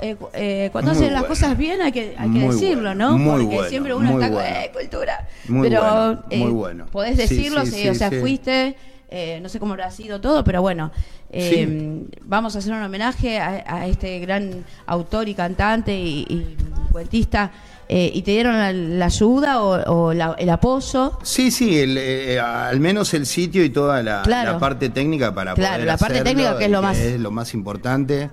eh, 0.01 0.16
eh, 0.32 0.68
cuando 0.72 0.90
Muy 0.92 0.99
hacen 1.01 1.12
las 1.12 1.22
bueno. 1.22 1.34
cosas 1.34 1.57
bien 1.59 1.80
hay 1.82 1.92
que, 1.92 2.14
hay 2.18 2.30
que 2.30 2.38
Muy 2.38 2.55
decirlo, 2.55 2.82
bueno, 2.90 2.95
¿no? 3.12 3.18
muy 3.18 3.30
Porque 3.42 3.55
bueno, 3.57 3.68
siempre 3.70 3.95
uno 3.95 4.11
está 4.11 4.28
bueno. 4.30 4.57
eh, 4.57 4.70
cultura. 4.72 5.28
Muy 5.49 5.68
pero 5.68 6.24
eh, 6.30 6.38
muy 6.38 6.51
bueno. 6.53 6.86
podés 6.86 7.16
decirlo, 7.16 7.64
sí, 7.64 7.72
sí, 7.72 7.82
sí, 7.82 7.88
o 7.88 7.95
sea, 7.95 8.11
sí. 8.11 8.16
fuiste, 8.20 8.76
eh, 9.11 9.38
no 9.42 9.49
sé 9.49 9.59
cómo 9.61 9.72
habrá 9.74 9.90
sido 9.90 10.20
todo, 10.20 10.42
pero 10.45 10.61
bueno, 10.62 10.90
eh, 11.30 12.05
vamos 12.22 12.55
a 12.55 12.59
hacer 12.61 12.72
un 12.72 12.82
homenaje 12.82 13.38
a, 13.38 13.64
a 13.66 13.86
este 13.86 14.18
gran 14.20 14.64
autor 14.86 15.28
y 15.28 15.34
cantante 15.34 15.95
y, 15.97 16.24
y 16.28 16.57
cuentista. 16.92 17.51
eh, 17.88 18.11
¿Y 18.14 18.22
te 18.22 18.30
dieron 18.30 18.57
la, 18.57 18.72
la 18.72 19.07
ayuda 19.07 19.61
o, 19.62 19.92
o 20.09 20.14
la- 20.14 20.34
el 20.38 20.49
apoyo? 20.49 21.18
Sí, 21.22 21.51
sí, 21.51 21.78
el, 21.78 21.97
eh, 21.99 22.40
al 22.40 22.80
menos 22.80 23.12
el 23.14 23.26
sitio 23.26 23.62
y 23.64 23.70
toda 23.70 24.03
la, 24.03 24.22
Claro. 24.22 24.53
la 24.53 24.59
parte 24.59 24.88
técnica 24.88 25.34
para 25.34 25.55
Claro, 25.55 25.74
poder 25.74 25.86
la 25.86 25.97
parte 25.99 26.14
hacerlo, 26.20 26.30
técnica 26.30 26.59
que 26.59 26.64
es 26.64 26.70
lo 26.70 26.82
más- 26.82 26.99
es 26.99 27.20
lo 27.20 27.30
más 27.30 27.53
importante. 27.53 28.30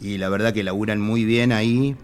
Y 0.00 0.18
la 0.18 0.28
verdad 0.28 0.52
que 0.52 0.62
laburan 0.62 1.00
muy 1.00 1.24
bien 1.24 1.52
ahí. 1.52 1.96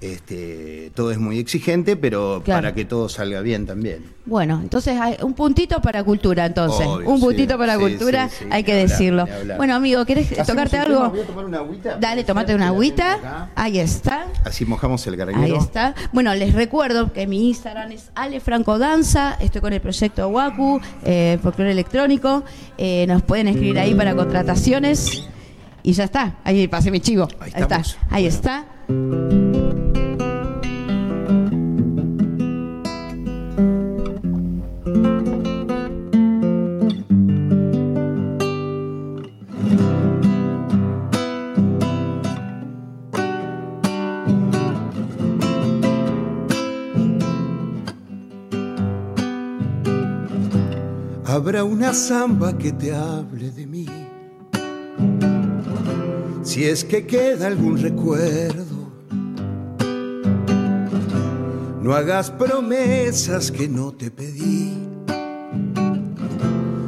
Este, 0.00 0.92
todo 0.94 1.10
es 1.10 1.18
muy 1.18 1.40
exigente, 1.40 1.96
pero 1.96 2.40
Claro. 2.44 2.62
para 2.62 2.72
que 2.74 2.84
todo 2.84 3.08
salga 3.08 3.40
bien 3.40 3.66
también. 3.66 4.04
Bueno, 4.26 4.60
entonces 4.62 4.96
hay 5.00 5.16
un 5.22 5.34
puntito 5.34 5.80
para 5.82 6.04
cultura, 6.04 6.46
entonces. 6.46 6.86
Obvio, 6.86 7.08
un 7.10 7.18
sí, 7.18 7.24
puntito 7.24 7.58
para 7.58 7.74
sí, 7.74 7.80
cultura, 7.80 8.28
sí, 8.28 8.44
hay 8.48 8.62
que 8.62 8.74
hablar, 8.80 8.88
decirlo. 8.88 9.26
Bueno, 9.56 9.74
amigo, 9.74 10.04
¿querés 10.04 10.26
Hacemos 10.30 10.46
tocarte 10.46 10.78
algo? 10.78 10.94
tema, 10.98 11.08
voy 11.08 11.20
a 11.20 11.24
tomar 11.26 11.44
una 11.46 11.58
agüita. 11.58 11.96
Dale, 11.98 12.22
tomate 12.22 12.54
una 12.54 12.68
agüita. 12.68 13.50
Ahí 13.56 13.80
está. 13.80 14.28
Así 14.44 14.64
mojamos 14.64 15.04
el 15.08 15.16
carguero. 15.16 15.42
Ahí 15.42 15.54
está. 15.56 15.96
Bueno, 16.12 16.32
les 16.36 16.54
recuerdo 16.54 17.12
que 17.12 17.26
mi 17.26 17.48
Instagram 17.48 17.90
es 17.90 18.10
Ale 18.14 18.38
Franco 18.38 18.78
Danza. 18.78 19.36
Estoy 19.40 19.60
con 19.60 19.72
el 19.72 19.80
proyecto 19.80 20.28
Waku, 20.28 20.80
eh, 21.04 21.38
folclore 21.42 21.72
electrónico. 21.72 22.44
Eh, 22.76 23.04
nos 23.08 23.22
pueden 23.22 23.48
escribir 23.48 23.80
ahí 23.80 23.94
para 23.96 24.14
contrataciones. 24.14 25.24
Y 25.88 25.92
ya 25.94 26.04
está. 26.04 26.36
Ahí 26.44 26.68
pasé 26.68 26.90
mi 26.90 27.00
chivo. 27.00 27.26
Ahí, 27.40 27.48
está. 27.48 27.60
estamos. 27.60 27.98
Ahí 28.10 28.26
está. 28.26 28.66
Habrá 51.24 51.64
una 51.64 51.94
samba 51.94 52.58
que 52.58 52.72
te 52.72 52.94
hable 52.94 53.50
de 53.52 53.66
mí. 53.66 54.07
Si 56.48 56.64
es 56.64 56.82
que 56.82 57.06
queda 57.06 57.46
algún 57.46 57.76
recuerdo. 57.76 58.90
No 61.82 61.92
hagas 61.92 62.30
promesas 62.30 63.52
que 63.52 63.68
no 63.68 63.92
te 63.92 64.10
pedí. 64.10 64.72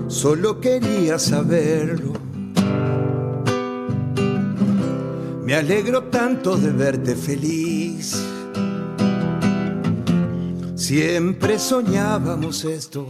Solo 0.08 0.62
quería 0.62 1.18
saberlo. 1.18 2.14
Me 5.44 5.54
alegro 5.54 6.04
tanto 6.04 6.56
de 6.56 6.70
verte 6.70 7.14
feliz. 7.14 8.18
Siempre 10.74 11.58
soñábamos 11.58 12.64
esto. 12.64 13.08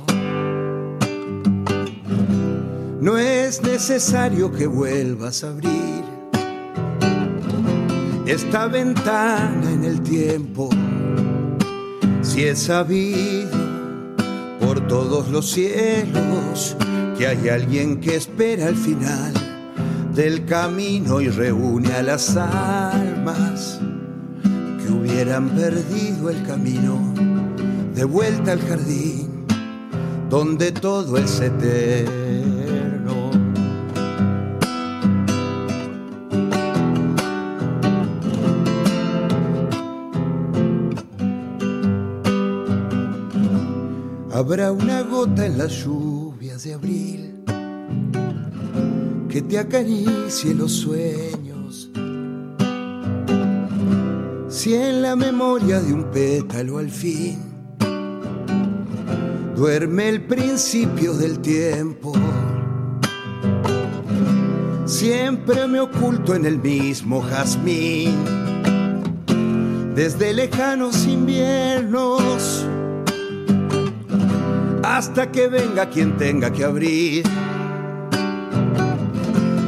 No 3.00 3.18
es 3.18 3.62
necesario 3.62 4.50
que 4.50 4.66
vuelvas 4.66 5.44
a 5.44 5.50
abrir 5.50 5.99
esta 8.30 8.68
ventana 8.68 9.72
en 9.72 9.84
el 9.84 10.02
tiempo. 10.02 10.70
Si 12.22 12.44
he 12.44 12.54
sabido 12.54 13.50
por 14.60 14.86
todos 14.86 15.28
los 15.30 15.50
cielos 15.50 16.76
que 17.18 17.26
hay 17.26 17.48
alguien 17.48 18.00
que 18.00 18.14
espera 18.14 18.68
al 18.68 18.76
final 18.76 19.32
del 20.14 20.44
camino 20.44 21.20
y 21.20 21.28
reúne 21.28 21.92
a 21.92 22.02
las 22.02 22.36
almas 22.36 23.80
que 24.44 24.92
hubieran 24.92 25.48
perdido 25.50 26.30
el 26.30 26.40
camino 26.44 27.12
de 27.94 28.04
vuelta 28.04 28.52
al 28.52 28.60
jardín 28.60 29.44
donde 30.28 30.70
todo 30.70 31.18
es 31.18 31.40
eterno. 31.40 32.59
Habrá 44.40 44.72
una 44.72 45.02
gota 45.02 45.44
en 45.44 45.58
las 45.58 45.84
lluvias 45.84 46.64
de 46.64 46.72
abril 46.72 47.44
que 49.28 49.42
te 49.42 49.58
acaricie 49.58 50.54
los 50.54 50.72
sueños. 50.72 51.90
Si 54.48 54.74
en 54.74 55.02
la 55.02 55.14
memoria 55.14 55.78
de 55.80 55.92
un 55.92 56.04
pétalo 56.04 56.78
al 56.78 56.88
fin 56.88 57.38
duerme 59.54 60.08
el 60.08 60.22
principio 60.22 61.12
del 61.12 61.40
tiempo. 61.40 62.14
Siempre 64.86 65.66
me 65.66 65.80
oculto 65.80 66.34
en 66.34 66.46
el 66.46 66.58
mismo 66.58 67.20
jazmín, 67.20 68.16
desde 69.94 70.32
lejanos 70.32 71.04
inviernos, 71.06 72.64
hasta 74.96 75.30
que 75.30 75.46
venga 75.46 75.88
quien 75.88 76.16
tenga 76.16 76.52
que 76.52 76.64
abrir 76.64 77.24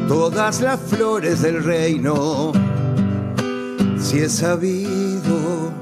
todas 0.09 0.61
las 0.61 0.81
flores 0.81 1.43
del 1.43 1.62
reino. 1.62 2.51
Si 4.01 4.18
he 4.18 4.29
sabido 4.29 5.73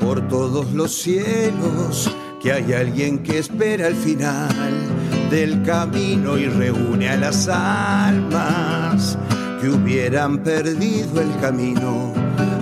por 0.00 0.28
todos 0.28 0.72
los 0.72 0.94
cielos 0.94 2.08
que 2.40 2.52
hay 2.52 2.72
alguien 2.72 3.18
que 3.24 3.40
espera 3.40 3.88
el 3.88 3.96
final 3.96 4.54
del 5.28 5.62
camino 5.64 6.38
y 6.38 6.46
reúne 6.46 7.08
a 7.08 7.16
las 7.16 7.48
almas 7.48 9.18
que 9.60 9.70
hubieran 9.70 10.38
perdido 10.44 11.20
el 11.20 11.36
camino 11.40 12.12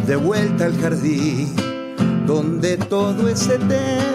de 0.06 0.16
vuelta 0.16 0.64
al 0.64 0.80
jardín 0.80 1.54
donde 2.26 2.78
todo 2.78 3.28
es 3.28 3.46
eterno. 3.48 4.11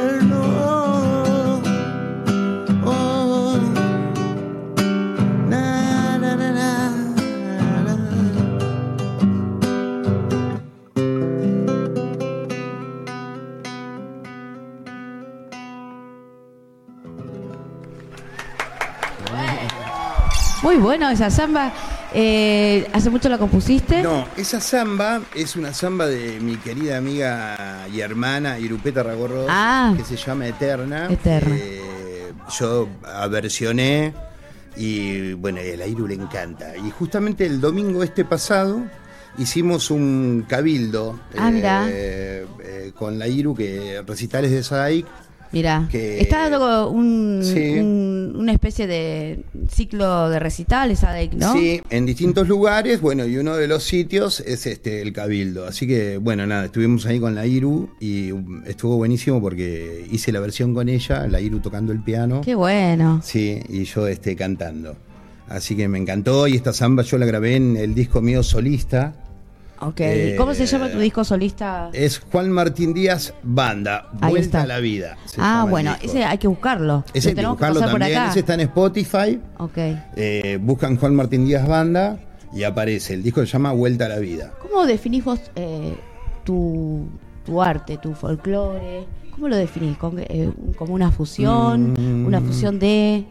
Muy 20.77 20.83
bueno 20.83 21.09
esa 21.09 21.31
samba. 21.31 21.73
Eh, 22.13 22.87
¿Hace 22.93 23.09
mucho 23.09 23.29
la 23.29 23.39
compusiste? 23.39 24.03
No, 24.03 24.27
esa 24.37 24.61
samba 24.61 25.21
es 25.33 25.55
una 25.55 25.73
samba 25.73 26.05
de 26.05 26.39
mi 26.39 26.55
querida 26.57 26.97
amiga 26.97 27.87
y 27.91 27.99
hermana 28.01 28.59
Irupeta 28.59 29.01
Ragorros, 29.01 29.47
Ah. 29.49 29.95
que 29.97 30.03
se 30.03 30.15
llama 30.15 30.45
Eterna. 30.45 31.07
Eterna. 31.09 31.55
Eh, 31.57 32.31
yo 32.59 32.87
aversioné 33.11 34.13
y 34.75 35.33
bueno, 35.33 35.59
a 35.61 35.77
la 35.77 35.87
Iru 35.87 36.07
le 36.07 36.13
encanta. 36.13 36.77
Y 36.77 36.91
justamente 36.91 37.47
el 37.47 37.59
domingo 37.59 38.03
este 38.03 38.23
pasado 38.23 38.79
hicimos 39.39 39.89
un 39.89 40.45
cabildo 40.47 41.19
Ah, 41.39 41.49
eh, 41.89 42.45
eh, 42.63 42.91
con 42.95 43.17
la 43.17 43.27
Iru, 43.27 43.55
que 43.55 44.03
recitales 44.05 44.51
de 44.51 44.61
Sadaic. 44.61 45.07
Mira, 45.51 45.87
que- 45.91 46.19
está 46.19 46.49
dando 46.49 46.89
un, 46.89 47.41
Sí. 47.43 47.79
un- 47.79 48.35
una 48.37 48.51
especie 48.51 48.87
de 48.87 49.43
ciclo 49.71 50.29
de 50.29 50.39
recitales, 50.39 50.99
¿no? 51.35 51.53
Sí, 51.53 51.81
en 51.89 52.05
distintos 52.05 52.47
lugares, 52.47 53.01
bueno, 53.01 53.25
y 53.25 53.37
uno 53.37 53.55
de 53.55 53.67
los 53.67 53.83
sitios 53.83 54.39
es 54.41 54.65
este 54.67 55.01
el 55.01 55.13
Cabildo. 55.13 55.65
Así 55.65 55.87
que, 55.87 56.17
bueno, 56.17 56.45
nada, 56.45 56.65
estuvimos 56.65 57.05
ahí 57.05 57.19
con 57.19 57.33
la 57.35 57.45
Iru 57.45 57.89
y 57.99 58.31
um, 58.31 58.63
estuvo 58.65 58.97
buenísimo 58.97 59.41
porque 59.41 60.05
hice 60.11 60.31
la 60.31 60.39
versión 60.39 60.73
con 60.73 60.89
ella, 60.89 61.27
la 61.27 61.39
Iru 61.39 61.59
tocando 61.59 61.91
el 61.93 62.01
piano. 62.03 62.41
Qué 62.41 62.55
bueno. 62.55 63.21
Sí, 63.23 63.59
y 63.69 63.83
yo 63.85 64.07
este, 64.07 64.35
cantando. 64.35 64.95
Así 65.49 65.75
que 65.77 65.87
me 65.87 65.97
encantó 65.97 66.47
y 66.47 66.55
esta 66.55 66.73
samba 66.73 67.03
yo 67.03 67.17
la 67.17 67.25
grabé 67.25 67.55
en 67.55 67.77
el 67.77 67.95
disco 67.95 68.21
mío 68.21 68.43
solista. 68.43 69.15
Ok. 69.79 69.99
Eh, 69.99 70.35
¿Cómo 70.37 70.53
se 70.53 70.65
llama 70.65 70.89
tu 70.89 70.99
disco 70.99 71.23
solista? 71.23 71.89
Es 71.93 72.19
Juan 72.19 72.49
Martín 72.51 72.93
Díaz 72.93 73.33
Banda, 73.43 74.09
Ahí 74.21 74.31
Vuelta 74.31 74.45
está. 74.59 74.61
a 74.63 74.67
la 74.67 74.79
Vida. 74.79 75.17
Ah, 75.37 75.65
bueno, 75.69 75.95
ese 76.01 76.23
hay 76.23 76.37
que 76.37 76.47
buscarlo. 76.47 77.03
Ese 77.13 77.29
hay 77.29 77.35
que 77.35 77.45
buscarlo 77.45 77.79
por 77.81 77.89
también, 77.91 78.17
acá. 78.17 78.29
ese 78.31 78.39
está 78.39 78.53
en 78.55 78.61
Spotify. 78.61 79.39
Ok. 79.59 79.77
Eh, 80.15 80.57
buscan 80.61 80.97
Juan 80.97 81.15
Martín 81.15 81.45
Díaz 81.45 81.67
Banda 81.67 82.19
y 82.53 82.63
aparece. 82.63 83.13
El 83.13 83.23
disco 83.23 83.41
se 83.41 83.47
llama 83.47 83.71
Vuelta 83.71 84.05
a 84.05 84.09
la 84.09 84.19
Vida. 84.19 84.53
¿Cómo 84.61 84.85
definís 84.85 85.23
vos 85.23 85.39
eh, 85.55 85.95
tu, 86.43 87.07
tu 87.45 87.61
arte, 87.61 87.97
tu 87.97 88.13
folclore? 88.13 89.05
¿Cómo 89.31 89.49
lo 89.49 89.55
definís? 89.55 89.97
¿Con, 89.97 90.17
eh, 90.17 90.51
¿Como 90.77 90.93
una 90.95 91.11
fusión? 91.11 91.93
Mm. 91.93 92.25
¿Una 92.25 92.41
fusión 92.41 92.79
de...? 92.79 93.25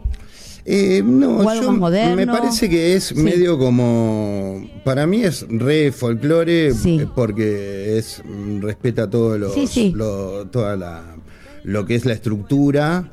Eh, 0.69 1.01
no, 1.01 1.37
¿O 1.37 1.49
algo 1.49 1.63
yo 1.63 1.71
más 1.71 1.79
moderno? 1.79 2.15
me 2.17 2.27
parece 2.27 2.69
que 2.69 2.93
es 2.95 3.05
Sí. 3.05 3.15
medio 3.15 3.57
como. 3.57 4.69
Para 4.83 5.07
mí 5.07 5.23
es 5.23 5.45
re 5.49 5.93
folclore 5.93 6.73
Sí. 6.73 6.99
eh, 6.99 7.07
porque 7.15 7.97
es 7.97 8.21
mm, 8.25 8.59
respeta 8.61 9.09
todo 9.09 9.37
lo, 9.37 9.53
Sí, 9.53 9.65
sí. 9.65 9.93
lo- 9.95 10.45
toda 10.47 10.75
la 10.75 11.15
lo 11.63 11.85
que 11.85 11.95
es 11.95 12.05
la 12.05 12.13
estructura. 12.13 13.11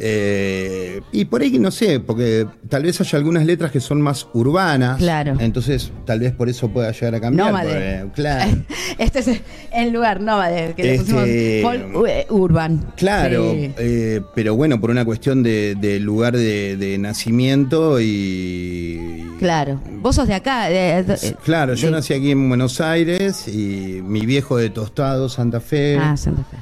Eh, 0.00 1.00
y 1.12 1.24
por 1.26 1.42
ahí 1.42 1.58
no 1.58 1.70
sé, 1.70 2.00
porque 2.00 2.46
tal 2.68 2.82
vez 2.84 3.00
haya 3.00 3.18
algunas 3.18 3.44
letras 3.44 3.70
que 3.72 3.80
son 3.80 4.00
más 4.00 4.26
urbanas. 4.32 4.98
Claro. 4.98 5.36
Entonces, 5.40 5.90
tal 6.04 6.20
vez 6.20 6.32
por 6.32 6.48
eso 6.48 6.68
pueda 6.68 6.90
llegar 6.92 7.14
a 7.16 7.20
cambiar. 7.20 7.46
Nómade. 7.48 7.98
porque, 8.04 8.12
claro. 8.22 8.58
Este 8.98 9.18
es 9.20 9.30
el 9.72 9.92
lugar 9.92 10.20
nómade 10.20 10.74
que 10.74 10.82
le 10.82 10.94
Este- 10.94 11.12
pusimos 11.12 11.92
folk, 11.92 12.08
eh, 12.08 12.26
urban. 12.30 12.92
Claro, 12.96 13.52
Sí. 13.52 13.70
eh, 13.78 14.20
pero 14.34 14.56
bueno, 14.56 14.80
por 14.80 14.90
una 14.90 15.04
cuestión 15.04 15.42
de, 15.42 15.74
de 15.80 16.00
lugar 16.00 16.36
de, 16.36 16.76
de 16.76 16.98
nacimiento 16.98 18.00
y, 18.00 19.24
Claro. 19.38 19.80
Vos 20.00 20.16
sos 20.16 20.26
de 20.26 20.34
acá. 20.34 20.68
de- 20.68 21.04
Claro, 21.44 21.74
yo 21.74 21.90
nací 21.90 22.12
aquí 22.14 22.30
en 22.32 22.48
Buenos 22.48 22.80
Aires 22.80 23.46
y 23.46 24.00
mi 24.02 24.26
viejo 24.26 24.56
de 24.56 24.70
Tostado, 24.70 25.28
Santa 25.28 25.60
Fe, 25.60 25.96
Ah, 26.00 26.16
Santa 26.16 26.42
Fe. 26.44 26.56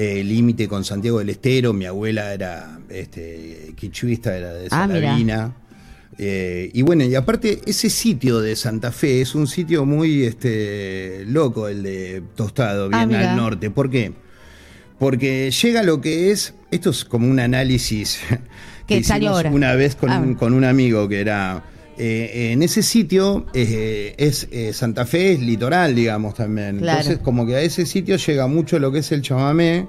Eh, 0.00 0.22
límite 0.22 0.68
con 0.68 0.84
Santiago 0.84 1.18
del 1.18 1.30
Estero, 1.30 1.72
mi 1.72 1.84
abuela 1.86 2.32
era 2.32 2.78
este, 2.88 3.72
quichuista, 3.76 4.36
era 4.36 4.52
de 4.54 4.66
Ah. 4.70 4.86
Salavina. 4.86 5.56
Eh, 6.20 6.70
y 6.72 6.82
bueno, 6.82 7.04
y 7.04 7.14
aparte 7.14 7.60
ese 7.66 7.90
sitio 7.90 8.40
de 8.40 8.54
Santa 8.56 8.90
Fe 8.92 9.20
es 9.20 9.34
un 9.34 9.46
sitio 9.46 9.84
muy 9.84 10.24
este, 10.24 11.24
loco, 11.26 11.68
el 11.68 11.82
de 11.82 12.22
Tostado, 12.34 12.88
Ah, 12.92 13.06
bien 13.06 13.20
al 13.20 13.36
norte. 13.36 13.70
¿Por 13.70 13.88
qué? 13.90 14.12
Porque 14.98 15.50
llega 15.50 15.82
lo 15.84 16.00
que 16.00 16.30
es, 16.32 16.54
esto 16.70 16.90
es 16.90 17.04
como 17.04 17.28
un 17.28 17.38
análisis 17.40 18.18
Que 18.86 18.98
que 18.98 19.04
salió 19.04 19.30
ahora. 19.30 19.50
una 19.50 19.74
vez 19.74 19.94
con, 19.94 20.10
Ah, 20.10 20.18
un, 20.18 20.34
con 20.34 20.54
un 20.54 20.64
amigo 20.64 21.08
que 21.08 21.20
era 21.20 21.62
eh, 21.98 22.52
en 22.52 22.62
ese 22.62 22.82
sitio 22.82 23.46
eh, 23.54 24.14
es 24.16 24.48
eh, 24.50 24.72
Santa 24.72 25.04
Fe 25.06 25.32
es 25.32 25.40
litoral 25.40 25.94
digamos 25.94 26.34
también 26.34 26.78
Claro. 26.78 27.00
entonces 27.00 27.22
como 27.22 27.46
que 27.46 27.56
a 27.56 27.60
ese 27.60 27.84
sitio 27.86 28.16
llega 28.16 28.46
mucho 28.46 28.78
lo 28.78 28.90
que 28.92 29.00
es 29.00 29.10
el 29.12 29.22
chamamé 29.22 29.86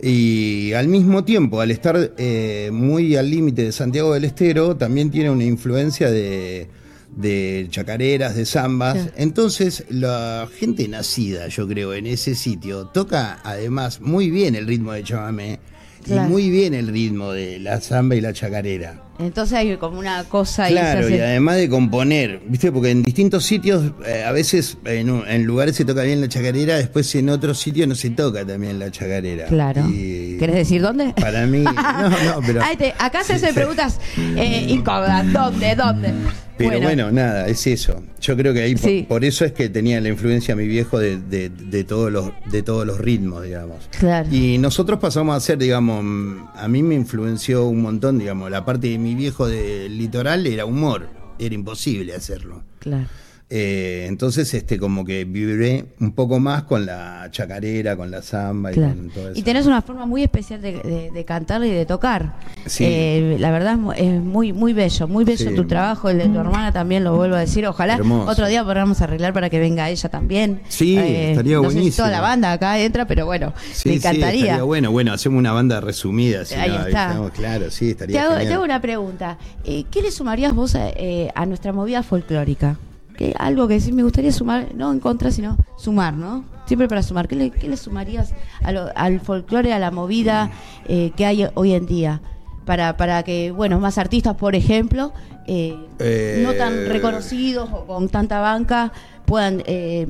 y 0.00 0.72
al 0.74 0.86
mismo 0.88 1.24
tiempo 1.24 1.60
al 1.60 1.70
estar 1.70 2.12
eh, 2.18 2.70
muy 2.72 3.16
al 3.16 3.30
límite 3.30 3.64
de 3.64 3.72
Santiago 3.72 4.14
del 4.14 4.24
Estero 4.24 4.76
también 4.76 5.10
tiene 5.10 5.30
una 5.30 5.44
influencia 5.44 6.10
de 6.10 6.68
de 7.16 7.66
chacareras, 7.70 8.36
de 8.36 8.44
zambas. 8.44 8.96
Sí. 9.02 9.08
Entonces, 9.16 9.84
la 9.88 10.46
gente 10.56 10.86
nacida, 10.86 11.48
yo 11.48 11.66
creo, 11.66 11.94
en 11.94 12.06
ese 12.06 12.36
sitio, 12.36 12.86
toca 12.88 13.40
además 13.42 14.00
muy 14.00 14.30
bien 14.30 14.54
el 14.54 14.66
ritmo 14.68 14.92
de 14.92 15.02
chamamé 15.02 15.58
Claro. 16.04 16.28
y 16.28 16.30
muy 16.30 16.50
bien 16.50 16.74
el 16.74 16.86
ritmo 16.86 17.32
de 17.32 17.58
la 17.58 17.80
zamba 17.80 18.14
y 18.14 18.20
la 18.20 18.32
chacarera. 18.34 19.02
Entonces 19.18 19.54
hay 19.58 19.76
como 19.76 19.98
una 19.98 20.24
cosa. 20.24 20.68
Claro, 20.68 21.00
se 21.00 21.06
hace- 21.06 21.16
y 21.16 21.20
además 21.20 21.56
de 21.56 21.68
componer, 21.68 22.40
¿viste? 22.46 22.70
Porque 22.70 22.90
en 22.90 23.02
distintos 23.02 23.44
sitios, 23.44 23.92
eh, 24.06 24.24
a 24.24 24.32
veces 24.32 24.78
en, 24.84 25.10
un- 25.10 25.26
en 25.28 25.44
lugares 25.44 25.74
se 25.76 25.84
toca 25.84 26.02
bien 26.02 26.20
la 26.20 26.28
chacarera, 26.28 26.76
después 26.76 27.12
en 27.16 27.28
otros 27.28 27.58
sitios 27.58 27.88
no 27.88 27.94
se 27.94 28.10
toca 28.10 28.44
también 28.44 28.78
la 28.78 28.90
chacarera. 28.90 29.46
Claro. 29.46 29.82
Y 29.90 30.36
¿Querés 30.38 30.56
decir 30.56 30.82
dónde? 30.82 31.12
para 31.20 31.46
mí, 31.46 31.58
no, 31.64 31.72
no, 32.10 32.40
pero, 32.46 32.60
te- 32.78 32.94
acá 32.98 33.24
se 33.24 33.34
hacen 33.34 33.54
preguntas 33.54 33.98
eh, 34.36 34.66
incómodas. 34.68 35.32
¿Dónde? 35.32 35.74
¿Dónde? 35.74 36.12
pero 36.56 36.80
bueno. 36.80 37.12
nada, 37.12 37.46
es 37.46 37.64
eso. 37.68 38.02
Yo 38.20 38.36
creo 38.36 38.52
que 38.52 38.62
ahí, 38.62 38.76
Sí. 38.76 39.06
por, 39.08 39.24
eso 39.24 39.44
es 39.44 39.52
que 39.52 39.68
tenía 39.68 40.00
la 40.00 40.08
influencia 40.08 40.56
mi 40.56 40.66
viejo 40.66 40.98
de, 40.98 41.16
de- 41.16 41.50
de 41.50 41.84
todos, 41.84 42.10
los, 42.10 42.30
de 42.50 42.62
todos 42.64 42.84
los 42.84 42.98
ritmos, 42.98 43.44
digamos. 43.44 43.88
Claro. 43.96 44.28
Y 44.32 44.58
nosotros 44.58 44.98
pasamos 44.98 45.34
a 45.34 45.36
hacer, 45.36 45.56
digamos, 45.58 46.02
mm, 46.02 46.48
a 46.56 46.66
mí 46.66 46.82
me 46.82 46.96
influenció 46.96 47.66
un 47.68 47.80
montón, 47.82 48.18
digamos, 48.18 48.50
la 48.50 48.64
parte 48.64 48.88
de 48.88 48.98
mi 48.98 49.07
viejo 49.14 49.46
del 49.46 49.96
litoral 49.98 50.46
era 50.46 50.64
humor, 50.64 51.08
era 51.38 51.54
imposible 51.54 52.14
hacerlo. 52.14 52.62
Claro. 52.78 53.08
Eh, 53.50 54.04
entonces, 54.08 54.52
este, 54.52 54.78
como 54.78 55.06
que 55.06 55.24
vibré 55.24 55.86
un 56.00 56.12
poco 56.12 56.38
más 56.38 56.64
con 56.64 56.84
la 56.84 57.28
chacarera, 57.30 57.96
con 57.96 58.10
la 58.10 58.20
samba 58.20 58.72
Claro. 58.72 58.92
y 58.92 58.96
con 58.96 59.08
todo 59.10 59.30
eso. 59.30 59.40
Y 59.40 59.42
tenés 59.42 59.64
una 59.64 59.80
forma 59.80 60.04
muy 60.04 60.22
especial 60.22 60.60
de, 60.60 60.72
de- 60.82 61.10
de 61.10 61.24
cantar 61.24 61.64
y 61.64 61.70
de 61.70 61.86
tocar. 61.86 62.34
Sí. 62.66 62.84
Eh, 62.86 63.36
la 63.40 63.50
verdad 63.50 63.72
es 63.72 63.78
mu- 63.78 63.92
es 63.92 64.20
muy 64.20 64.52
muy 64.52 64.74
bello, 64.74 65.08
muy 65.08 65.24
bello 65.24 65.48
Sí. 65.48 65.56
tu 65.56 65.66
trabajo, 65.66 66.10
el 66.10 66.18
de 66.18 66.28
tu 66.28 66.38
hermana 66.38 66.72
también 66.72 67.04
lo 67.04 67.16
vuelvo 67.16 67.36
a 67.36 67.40
decir. 67.40 67.66
Ojalá 67.66 67.94
Hermoso. 67.94 68.30
otro 68.30 68.46
día 68.48 68.62
podamos 68.64 69.00
arreglar 69.00 69.32
para 69.32 69.48
que 69.48 69.58
venga 69.58 69.88
ella 69.88 70.08
también. 70.10 70.60
Sí, 70.68 70.98
estaría 70.98 71.56
no 71.56 71.62
sé 71.64 71.68
si 71.70 71.74
buenísimo. 71.76 71.96
toda 72.06 72.10
la 72.10 72.20
banda 72.20 72.52
acá 72.52 72.78
entra, 72.78 73.06
pero 73.06 73.24
bueno, 73.24 73.54
Sí, 73.72 73.88
me 73.88 73.92
sí, 73.94 73.98
encantaría. 73.98 74.40
estaría 74.44 74.62
bueno, 74.62 74.90
bueno, 74.92 75.12
hacemos 75.14 75.38
una 75.38 75.52
banda 75.52 75.80
resumida, 75.80 76.44
si 76.44 76.54
Ahí 76.54 76.68
no, 76.68 76.76
está. 76.86 77.08
estamos- 77.08 77.30
claro, 77.30 77.70
sí, 77.70 77.86
te, 77.86 77.90
estaría 77.92 78.24
hago, 78.24 78.36
te 78.36 78.52
hago 78.52 78.64
una 78.64 78.80
pregunta. 78.82 79.38
Eh, 79.64 79.84
¿Qué 79.90 80.02
le 80.02 80.10
sumarías 80.10 80.52
vos 80.54 80.74
a, 80.74 80.90
eh, 80.90 81.30
a 81.34 81.46
nuestra 81.46 81.72
movida 81.72 82.02
folclórica? 82.02 82.76
¿Qué- 83.18 83.34
algo 83.36 83.66
que 83.66 83.80
sí 83.80 83.90
me 83.90 84.04
gustaría 84.04 84.30
sumar, 84.30 84.68
no 84.76 84.92
en 84.92 85.00
contra, 85.00 85.32
sino 85.32 85.56
sumar, 85.76 86.14
¿no? 86.14 86.44
Siempre 86.66 86.86
para 86.86 87.02
sumar. 87.02 87.26
¿Qué 87.26 87.34
le, 87.34 87.50
qué 87.50 87.68
le 87.68 87.76
sumarías 87.76 88.32
a 88.62 88.70
lo- 88.70 88.92
al 88.96 89.18
folclore, 89.20 89.72
a 89.72 89.80
la 89.80 89.90
movida 89.90 90.52
eh, 90.86 91.10
que 91.16 91.26
hay 91.26 91.44
hoy 91.54 91.72
en 91.72 91.84
día? 91.86 92.20
Para, 92.64 92.96
para 92.96 93.24
que, 93.24 93.50
bueno, 93.50 93.80
más 93.80 93.98
artistas, 93.98 94.36
por 94.36 94.54
ejemplo, 94.54 95.12
eh, 95.48 95.74
Eh, 95.98 96.42
no 96.44 96.52
tan 96.54 96.86
reconocidos 96.86 97.68
o 97.72 97.86
con 97.86 98.08
tanta 98.08 98.38
banca, 98.40 98.92
puedan 99.26 99.64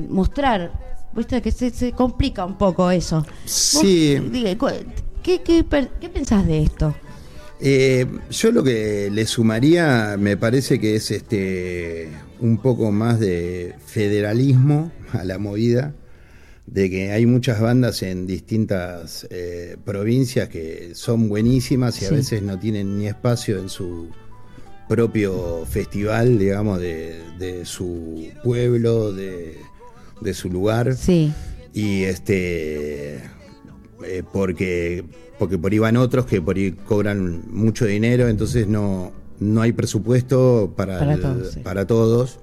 mostrar. 0.09 0.71
Viste 1.15 1.41
que 1.41 1.51
se, 1.51 1.71
se 1.71 1.93
complica 1.93 2.45
un 2.45 2.57
poco 2.59 2.91
eso. 2.91 3.25
Sí. 3.45 4.17
¿qué, 5.23 5.41
qué, 5.41 5.65
qué 5.99 6.09
pensás 6.09 6.45
de 6.45 6.61
esto? 6.61 6.93
Yo 8.29 8.51
lo 8.51 8.63
que 8.63 9.09
le 9.11 9.25
sumaría 9.25 10.15
me 10.19 10.37
parece 10.37 10.79
que 10.79 10.95
es 10.95 11.09
este 11.11 12.09
un 12.41 12.57
poco 12.57 12.91
más 12.91 13.19
de 13.19 13.75
federalismo 13.85 14.91
a 15.13 15.23
la 15.23 15.37
movida, 15.37 15.93
de 16.65 16.89
que 16.89 17.11
hay 17.11 17.25
muchas 17.25 17.59
bandas 17.59 18.03
en 18.03 18.27
distintas 18.27 19.27
eh, 19.31 19.75
provincias 19.85 20.49
que 20.49 20.91
son 20.93 21.27
buenísimas 21.29 22.01
y 22.01 22.05
a 22.05 22.09
Sí. 22.09 22.15
veces 22.15 22.41
no 22.43 22.59
tienen 22.59 22.97
ni 22.97 23.07
espacio 23.07 23.59
en 23.59 23.69
su 23.69 24.09
propio 24.87 25.65
festival, 25.65 26.37
digamos, 26.39 26.79
de, 26.79 27.19
de 27.39 27.65
su 27.65 28.27
pueblo, 28.43 29.11
de, 29.13 29.57
de 30.21 30.33
su 30.33 30.49
lugar 30.49 30.95
Sí, 30.95 31.31
y 31.73 32.03
este 32.03 33.15
eh, 34.03 34.23
porque 34.31 35.03
porque 35.37 35.57
por 35.57 35.71
ahí 35.71 35.79
van 35.79 35.95
otros 35.97 36.25
que 36.25 36.41
por 36.41 36.55
ahí 36.57 36.71
cobran 36.71 37.43
mucho 37.51 37.85
dinero 37.85 38.27
entonces 38.27 38.67
no 38.67 39.11
no 39.39 39.61
hay 39.61 39.71
presupuesto 39.71 40.73
para 40.75 40.99
Para 40.99 41.13
el- 41.13 41.21
todos, 41.21 41.51
sí. 41.53 41.59
para 41.61 41.85
todos. 41.87 42.39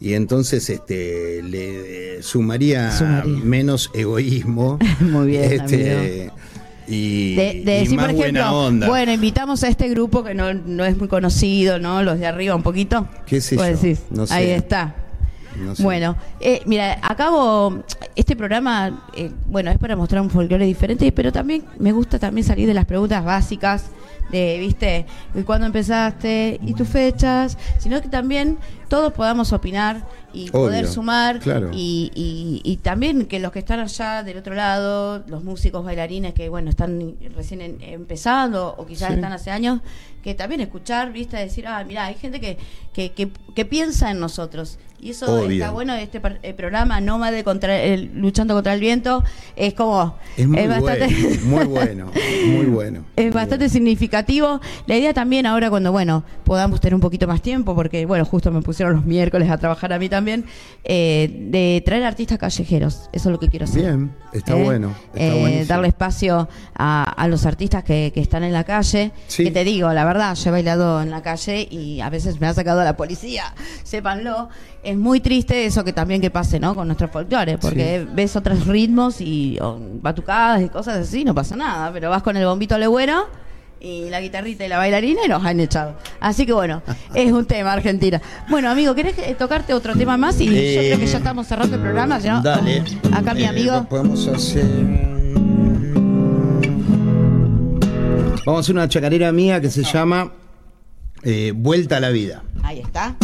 y 0.00 0.14
entonces 0.14 0.68
este 0.70 1.42
le 1.42 2.22
sumaría, 2.22 2.90
Sumaría. 2.92 3.44
menos 3.44 3.90
egoísmo 3.94 4.78
Muy 5.00 5.26
bien, 5.28 5.52
este, 5.52 6.30
y, 6.86 7.34
De, 7.34 7.42
de 7.64 7.76
y 7.76 7.80
decir, 7.80 7.96
más 7.96 8.06
por 8.06 8.14
ejemplo, 8.20 8.42
buena 8.42 8.52
onda. 8.52 8.88
bueno, 8.88 9.12
invitamos 9.12 9.62
a 9.64 9.68
este 9.68 9.88
grupo 9.88 10.22
que 10.22 10.34
no, 10.34 10.52
no 10.52 10.84
es 10.84 10.96
muy 10.98 11.08
conocido, 11.08 11.78
¿no? 11.78 12.02
Los 12.02 12.18
de 12.18 12.26
arriba 12.26 12.54
un 12.54 12.62
poquito. 12.62 13.08
¿Qué 13.26 13.40
sé 13.40 13.56
yo? 13.56 13.62
decís, 13.62 14.00
No 14.10 14.26
sé. 14.26 14.34
Ahí 14.34 14.50
está. 14.50 14.94
No 15.64 15.74
sé. 15.76 15.82
Bueno, 15.82 16.16
eh, 16.40 16.60
mira, 16.66 16.98
acabo, 17.00 17.82
este 18.16 18.34
programa, 18.36 19.04
eh, 19.16 19.30
bueno, 19.46 19.70
es 19.70 19.78
para 19.78 19.94
mostrar 19.96 20.20
un 20.20 20.28
folclore 20.28 20.66
diferente, 20.66 21.10
pero 21.12 21.32
también 21.32 21.64
me 21.78 21.92
gusta 21.92 22.18
también 22.18 22.44
salir 22.46 22.66
de 22.66 22.74
las 22.74 22.84
preguntas 22.86 23.24
básicas 23.24 23.84
de, 24.30 24.58
viste, 24.58 25.06
¿y 25.34 25.42
cuándo 25.42 25.66
empezaste? 25.66 26.58
¿Y 26.62 26.74
tus 26.74 26.88
fechas? 26.88 27.56
Sino 27.78 28.00
que 28.00 28.08
también 28.08 28.58
todos 28.88 29.12
podamos 29.12 29.52
opinar 29.52 30.02
y 30.34 30.48
Obvio, 30.48 30.52
poder 30.52 30.86
sumar 30.86 31.38
claro. 31.40 31.70
y, 31.72 32.10
y- 32.14 32.60
y 32.64 32.76
también 32.78 33.26
que 33.26 33.38
los 33.38 33.52
que 33.52 33.60
están 33.60 33.80
allá 33.80 34.22
del 34.22 34.36
otro 34.38 34.54
lado, 34.54 35.22
los 35.28 35.44
músicos, 35.44 35.84
bailarines 35.84 36.34
que, 36.34 36.48
bueno, 36.48 36.70
están 36.70 37.14
recién 37.36 37.60
en- 37.60 37.80
empezando 37.82 38.74
o 38.76 38.86
quizás 38.86 39.08
Sí. 39.08 39.14
están 39.14 39.32
hace 39.32 39.50
años, 39.50 39.80
que 40.22 40.34
también 40.34 40.60
escuchar, 40.60 41.12
viste, 41.12 41.36
decir, 41.36 41.66
ah, 41.66 41.84
mira, 41.86 42.06
hay 42.06 42.14
gente 42.14 42.40
que, 42.40 42.56
que, 42.92 43.12
que, 43.12 43.30
que 43.54 43.64
piensa 43.64 44.10
en 44.10 44.20
nosotros. 44.20 44.78
Y 44.98 45.10
eso 45.10 45.26
Obvio. 45.40 45.50
está 45.50 45.70
bueno, 45.70 45.94
este 45.96 46.18
par- 46.18 46.38
eh, 46.42 46.54
programa 46.54 46.98
Nómade 47.02 47.44
contra 47.44 47.78
el, 47.78 48.10
luchando 48.14 48.54
contra 48.54 48.72
el 48.72 48.80
viento, 48.80 49.22
es 49.54 49.74
como... 49.74 50.16
es 50.38 50.48
muy 50.48 50.66
bastante... 50.66 51.08
bueno, 51.44 51.44
muy 51.44 51.64
bueno, 51.66 52.10
muy 52.46 52.64
bueno. 52.66 53.04
Es 53.14 53.34
bastante 53.34 53.68
significativo. 53.68 54.62
La 54.86 54.96
idea 54.96 55.12
también 55.12 55.44
ahora 55.44 55.68
cuando, 55.68 55.92
bueno, 55.92 56.24
podamos 56.44 56.80
tener 56.80 56.94
un 56.94 57.02
poquito 57.02 57.26
más 57.28 57.42
tiempo, 57.42 57.74
porque, 57.74 58.06
bueno, 58.06 58.24
justo 58.24 58.50
me 58.50 58.62
pusieron 58.62 58.94
los 58.96 59.04
miércoles 59.04 59.50
a 59.50 59.58
trabajar 59.58 59.92
a 59.92 59.98
mí 59.98 60.08
también, 60.08 60.23
eh, 60.84 61.30
de 61.50 61.82
traer 61.84 62.04
artistas 62.04 62.38
callejeros. 62.38 63.08
Eso 63.12 63.28
es 63.28 63.32
lo 63.32 63.38
que 63.38 63.48
quiero 63.48 63.64
hacer. 63.64 63.82
Bien, 63.82 64.14
está 64.32 64.56
¿Eh? 64.56 64.62
bueno. 64.62 64.94
Está 65.14 65.34
Eh, 65.34 65.64
darle 65.66 65.88
espacio 65.88 66.48
a, 66.74 67.04
a 67.04 67.28
los 67.28 67.46
artistas 67.46 67.84
que, 67.84 68.10
que 68.14 68.20
están 68.20 68.44
en 68.44 68.52
la 68.52 68.64
calle. 68.64 69.12
Sí. 69.28 69.44
Que 69.44 69.50
te 69.50 69.64
digo, 69.64 69.92
la 69.92 70.04
verdad, 70.04 70.34
yo 70.34 70.48
he 70.48 70.52
bailado 70.52 71.00
en 71.02 71.10
la 71.10 71.22
calle 71.22 71.66
y 71.70 72.00
a 72.00 72.10
veces 72.10 72.40
me 72.40 72.46
ha 72.46 72.54
sacado 72.54 72.84
la 72.84 72.96
policía, 72.96 73.54
sépanlo. 73.84 74.48
Es 74.82 74.96
muy 74.96 75.20
triste 75.20 75.64
eso 75.64 75.82
que 75.84 75.92
también 75.94 76.20
que 76.20 76.30
pase, 76.30 76.60
¿no? 76.60 76.74
Con 76.74 76.88
nuestros 76.88 77.10
folclores, 77.10 77.56
porque 77.58 78.06
ves 78.12 78.36
otros 78.36 78.66
ritmos 78.66 79.20
y 79.20 79.58
o, 79.60 79.78
batucadas 80.02 80.62
y 80.62 80.68
cosas 80.68 80.98
así, 80.98 81.24
no 81.24 81.34
pasa 81.34 81.56
nada, 81.56 81.90
pero 81.92 82.10
vas 82.10 82.22
con 82.22 82.36
el 82.36 82.44
bombito 82.44 82.76
legüero 82.76 83.26
y 83.84 84.08
la 84.08 84.20
guitarrita 84.20 84.64
y 84.64 84.68
la 84.68 84.78
bailarina 84.78 85.20
y 85.24 85.28
nos 85.28 85.44
han 85.44 85.60
echado. 85.60 85.96
Así 86.20 86.46
que 86.46 86.52
bueno, 86.54 86.82
es 87.14 87.30
un 87.30 87.44
tema 87.44 87.72
Argentina. 87.74 88.20
Bueno, 88.48 88.70
amigo, 88.70 88.94
¿querés 88.94 89.18
eh, 89.18 89.36
tocarte 89.38 89.74
otro 89.74 89.94
tema 89.94 90.16
más? 90.16 90.40
Y 90.40 90.46
yo 90.46 90.52
Eh, 90.54 90.84
creo 90.88 90.98
que 91.00 91.06
ya 91.06 91.18
estamos 91.18 91.46
cerrando 91.46 91.76
el 91.76 91.82
programa, 91.82 92.18
no, 92.18 92.42
Dale. 92.42 92.82
acá 93.12 93.34
mi 93.34 93.42
Eh, 93.42 93.46
amigo. 93.48 93.86
Podemos 93.88 94.26
hacer. 94.28 94.64
Vamos 98.46 98.58
a 98.58 98.60
hacer 98.60 98.74
una 98.74 98.88
chacarera 98.88 99.32
mía 99.32 99.60
que 99.60 99.70
se 99.70 99.82
llama 99.84 100.32
eh, 101.22 101.52
Vuelta 101.54 101.96
a 101.98 102.00
la 102.00 102.10
vida. 102.10 102.42
Ahí 102.62 102.80
está. 102.80 103.16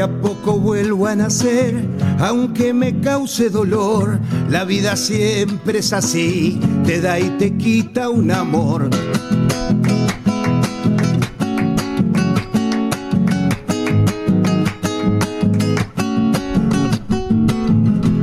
A 0.00 0.08
poco 0.08 0.58
vuelvo 0.58 1.06
a 1.06 1.14
nacer, 1.14 1.84
aunque 2.20 2.72
me 2.72 3.00
cause 3.00 3.50
dolor. 3.50 4.18
La 4.48 4.64
vida 4.64 4.96
siempre 4.96 5.80
es 5.80 5.92
así, 5.92 6.58
te 6.86 7.02
da 7.02 7.20
y 7.20 7.28
te 7.36 7.54
quita 7.58 8.08
un 8.08 8.30
amor. 8.30 8.88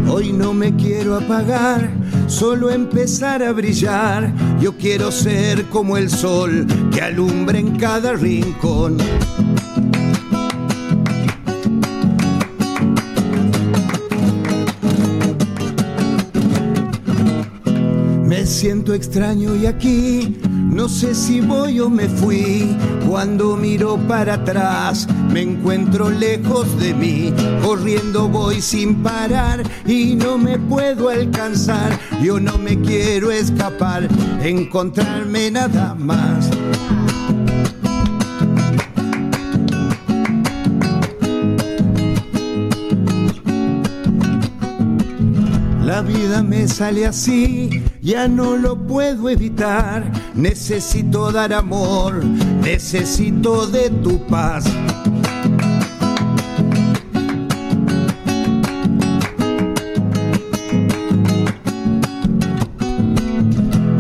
Hoy 0.10 0.34
no 0.34 0.54
me 0.56 0.76
quiero 0.76 1.16
apagar, 1.16 1.92
solo 2.26 2.72
empezar 2.72 3.44
a 3.44 3.52
brillar. 3.52 4.34
Yo 4.60 4.76
quiero 4.78 5.12
ser 5.12 5.66
como 5.66 5.96
el 5.98 6.10
sol 6.10 6.66
que 6.92 7.02
alumbra 7.02 7.60
en 7.60 7.78
cada 7.78 8.14
rincón. 8.14 8.98
Siento 18.58 18.96
extraño 18.96 19.56
y 19.56 19.68
aquí 19.68 20.40
no 20.50 20.90
sé 20.90 21.14
si 21.14 21.42
voy 21.42 21.80
o 21.80 21.92
me 21.92 22.10
fui. 22.10 22.76
Cuando 23.08 23.56
miro 23.56 23.98
para 24.08 24.34
atrás 24.34 25.08
me 25.32 25.44
encuentro 25.44 26.10
lejos 26.10 26.80
de 26.80 26.96
mí. 26.96 27.32
Corriendo 27.64 28.28
voy 28.28 28.60
sin 28.60 29.04
parar 29.04 29.62
y 29.86 30.16
no 30.16 30.40
me 30.40 30.58
puedo 30.58 31.10
alcanzar. 31.10 32.00
Yo 32.24 32.40
no 32.40 32.58
me 32.58 32.82
quiero 32.82 33.30
escapar, 33.30 34.08
encontrarme 34.42 35.52
nada 35.52 35.94
más. 35.94 36.50
La 45.88 46.02
vida 46.02 46.44
me 46.44 46.68
sale 46.68 47.06
así, 47.06 47.82
ya 48.08 48.26
no 48.30 48.56
lo 48.56 48.78
puedo 48.78 49.30
evitar. 49.30 50.10
Necesito 50.34 51.30
dar 51.30 51.52
amor, 51.52 52.24
necesito 52.24 53.68
de 53.68 53.90
tu 53.90 54.26
paz. 54.28 54.64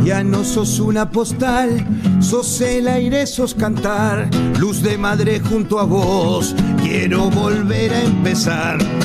Ya 0.06 0.24
no 0.24 0.46
sos 0.46 0.80
una 0.80 1.12
postal, 1.12 1.86
sos 2.22 2.62
el 2.62 2.88
aire, 2.88 3.28
sos 3.28 3.54
cantar. 3.54 4.30
Luz 4.58 4.82
de 4.82 4.98
madre 4.98 5.42
junto 5.42 5.82
a 5.82 5.84
vos, 5.84 6.56
quiero 6.82 7.30
volver 7.30 7.94
a 7.94 8.02
empezar. 8.02 8.97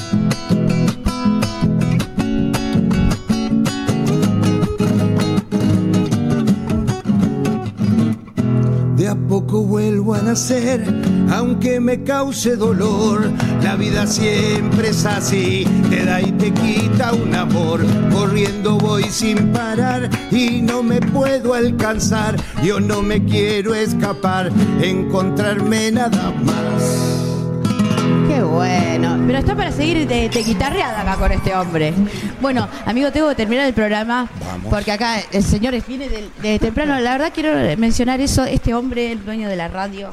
Aunque 11.30 11.78
me 11.78 12.02
cause 12.04 12.56
dolor. 12.56 13.30
La 13.62 13.76
vida 13.76 14.06
siempre 14.06 14.88
es 14.88 15.04
así, 15.04 15.66
te 15.90 16.06
da 16.06 16.22
y 16.22 16.32
te 16.32 16.50
quita 16.52 17.12
un 17.12 17.34
amor. 17.34 17.80
Corriendo 18.10 18.78
voy 18.78 19.04
sin 19.04 19.52
parar 19.52 20.08
y 20.30 20.62
no 20.62 20.82
me 20.82 21.00
puedo 21.00 21.52
alcanzar. 21.52 22.36
Yo 22.64 22.80
no 22.80 23.02
me 23.02 23.22
quiero 23.24 23.74
escapar, 23.74 24.50
encontrarme 24.80 25.92
nada 25.92 26.32
más. 26.42 26.82
Qué 28.28 28.42
bueno. 28.42 29.11
Pero 29.26 29.38
está 29.38 29.54
para 29.54 29.72
seguir 29.72 30.06
de, 30.06 30.28
de 30.28 30.42
guitarreada 30.42 31.00
acá 31.00 31.16
con 31.16 31.32
este 31.32 31.54
hombre. 31.54 31.94
Bueno, 32.40 32.68
amigo, 32.84 33.10
tengo 33.12 33.28
que 33.30 33.34
terminar 33.36 33.66
el 33.66 33.72
programa. 33.74 34.28
Vamos. 34.40 34.70
Porque 34.72 34.90
acá 34.92 35.20
el 35.32 35.42
señor 35.44 35.74
viene 35.86 36.08
de, 36.08 36.28
de 36.42 36.58
temprano. 36.58 36.98
La 37.00 37.12
verdad 37.12 37.32
quiero 37.34 37.50
mencionar 37.78 38.20
eso. 38.20 38.44
Este 38.44 38.74
hombre, 38.74 39.12
el 39.12 39.24
dueño 39.24 39.48
de 39.48 39.56
la 39.56 39.68
radio. 39.68 40.10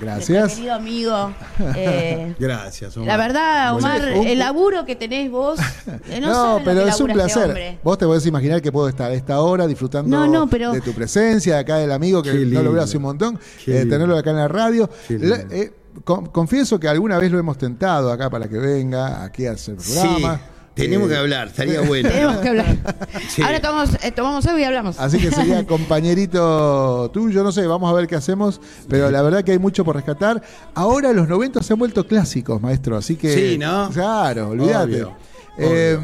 Gracias. 0.00 0.54
querido 0.54 0.74
amigo. 0.74 1.32
eh, 1.76 2.34
Gracias, 2.38 2.96
Omar. 2.96 3.06
la 3.08 3.16
verdad, 3.16 3.74
Omar, 3.76 4.00
el 4.08 4.38
laburo 4.38 4.84
que 4.84 4.96
tenés 4.96 5.30
vos. 5.30 5.58
eh, 6.08 6.20
no, 6.20 6.60
pero 6.64 6.82
es 6.86 7.00
un 7.00 7.10
este 7.10 7.14
placer. 7.22 7.44
hombre. 7.46 7.78
Vos 7.82 7.98
te 7.98 8.06
podés 8.06 8.24
imaginar 8.26 8.62
que 8.62 8.70
puedo 8.72 8.88
estar 8.88 9.10
a 9.10 9.14
esta 9.14 9.40
hora 9.40 9.66
disfrutando 9.66 10.16
No, 10.16 10.26
no, 10.26 10.46
pero- 10.48 10.72
de 10.72 10.80
tu 10.80 10.92
presencia, 10.92 11.54
de 11.54 11.60
acá 11.60 11.76
del 11.76 11.90
amigo 11.92 12.22
que 12.22 12.32
no 12.32 12.62
lo 12.62 12.72
veo 12.72 12.82
hace 12.82 12.96
un 12.96 13.02
montón, 13.04 13.38
eh, 13.66 13.86
tenerlo 13.88 14.16
acá 14.16 14.30
en 14.30 14.36
la 14.36 14.48
radio. 14.48 14.88
Qué 15.08 15.18
La- 15.18 15.36
eh, 15.50 15.72
confieso 16.04 16.78
que 16.80 16.88
alguna 16.88 17.18
vez 17.18 17.30
lo 17.30 17.38
hemos 17.38 17.58
tentado 17.58 18.10
acá 18.12 18.30
para 18.30 18.48
que 18.48 18.58
venga 18.58 19.22
aquí 19.24 19.46
a 19.46 19.52
hacer 19.52 19.76
Sí, 19.80 19.92
programa. 20.00 20.40
tenemos 20.74 21.08
Eh, 21.08 21.12
que 21.12 21.16
hablar, 21.18 21.48
estaría 21.48 21.80
bueno. 21.82 22.08
Tenemos 22.08 22.36
que 22.38 22.48
hablar. 22.48 22.76
Sí. 23.28 23.42
Ahora 23.42 23.60
tomamos, 23.60 23.90
eh, 24.02 24.12
tomamos 24.12 24.46
algo 24.46 24.58
y 24.58 24.64
hablamos. 24.64 24.98
Así 24.98 25.18
que 25.18 25.30
sería 25.30 25.66
compañerito 26.22 27.10
tuyo, 27.12 27.42
no 27.42 27.52
sé, 27.52 27.66
vamos 27.66 27.90
a 27.90 27.94
ver 27.94 28.06
qué 28.06 28.16
hacemos, 28.16 28.60
pero 28.88 29.10
la 29.10 29.22
verdad 29.22 29.42
que 29.44 29.52
hay 29.52 29.58
mucho 29.58 29.84
por 29.84 29.96
rescatar. 29.96 30.42
Ahora 30.74 31.12
los 31.12 31.28
90 31.28 31.62
se 31.62 31.72
han 31.72 31.78
vuelto 31.78 32.06
clásicos, 32.06 32.60
maestro, 32.60 32.96
así 32.96 33.16
que... 33.16 33.32
Sí, 33.34 33.58
¿no? 33.58 33.90
Claro, 33.90 34.50
olvídate. 34.50 35.02
Obvio, 35.04 35.16
Eh, 35.58 35.98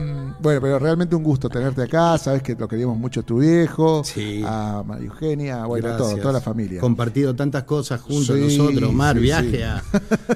bueno, 0.45 0.61
pero 0.61 0.79
realmente 0.79 1.17
un 1.17 1.23
gusto 1.25 1.49
tenerte 1.49 1.83
acá, 1.83 2.17
sabes 2.19 2.43
que 2.43 2.55
lo 2.55 2.69
queríamos 2.69 2.97
mucho 2.99 3.21
a 3.21 3.23
tu 3.23 3.39
viejo, 3.39 4.05
Sí. 4.05 4.43
a 4.47 4.83
María 4.87 5.07
Eugenia, 5.07 5.65
bueno, 5.65 5.89
Gracias. 5.89 6.09
todo, 6.11 6.19
toda 6.21 6.33
la 6.35 6.41
familia. 6.41 6.81
Compartido 6.81 7.35
tantas 7.35 7.65
cosas 7.65 8.01
juntos 8.01 8.37
Sí, 8.37 8.59
nosotros, 8.59 8.91
Omar, 8.91 9.17
sí, 9.17 9.23
viaje 9.23 9.65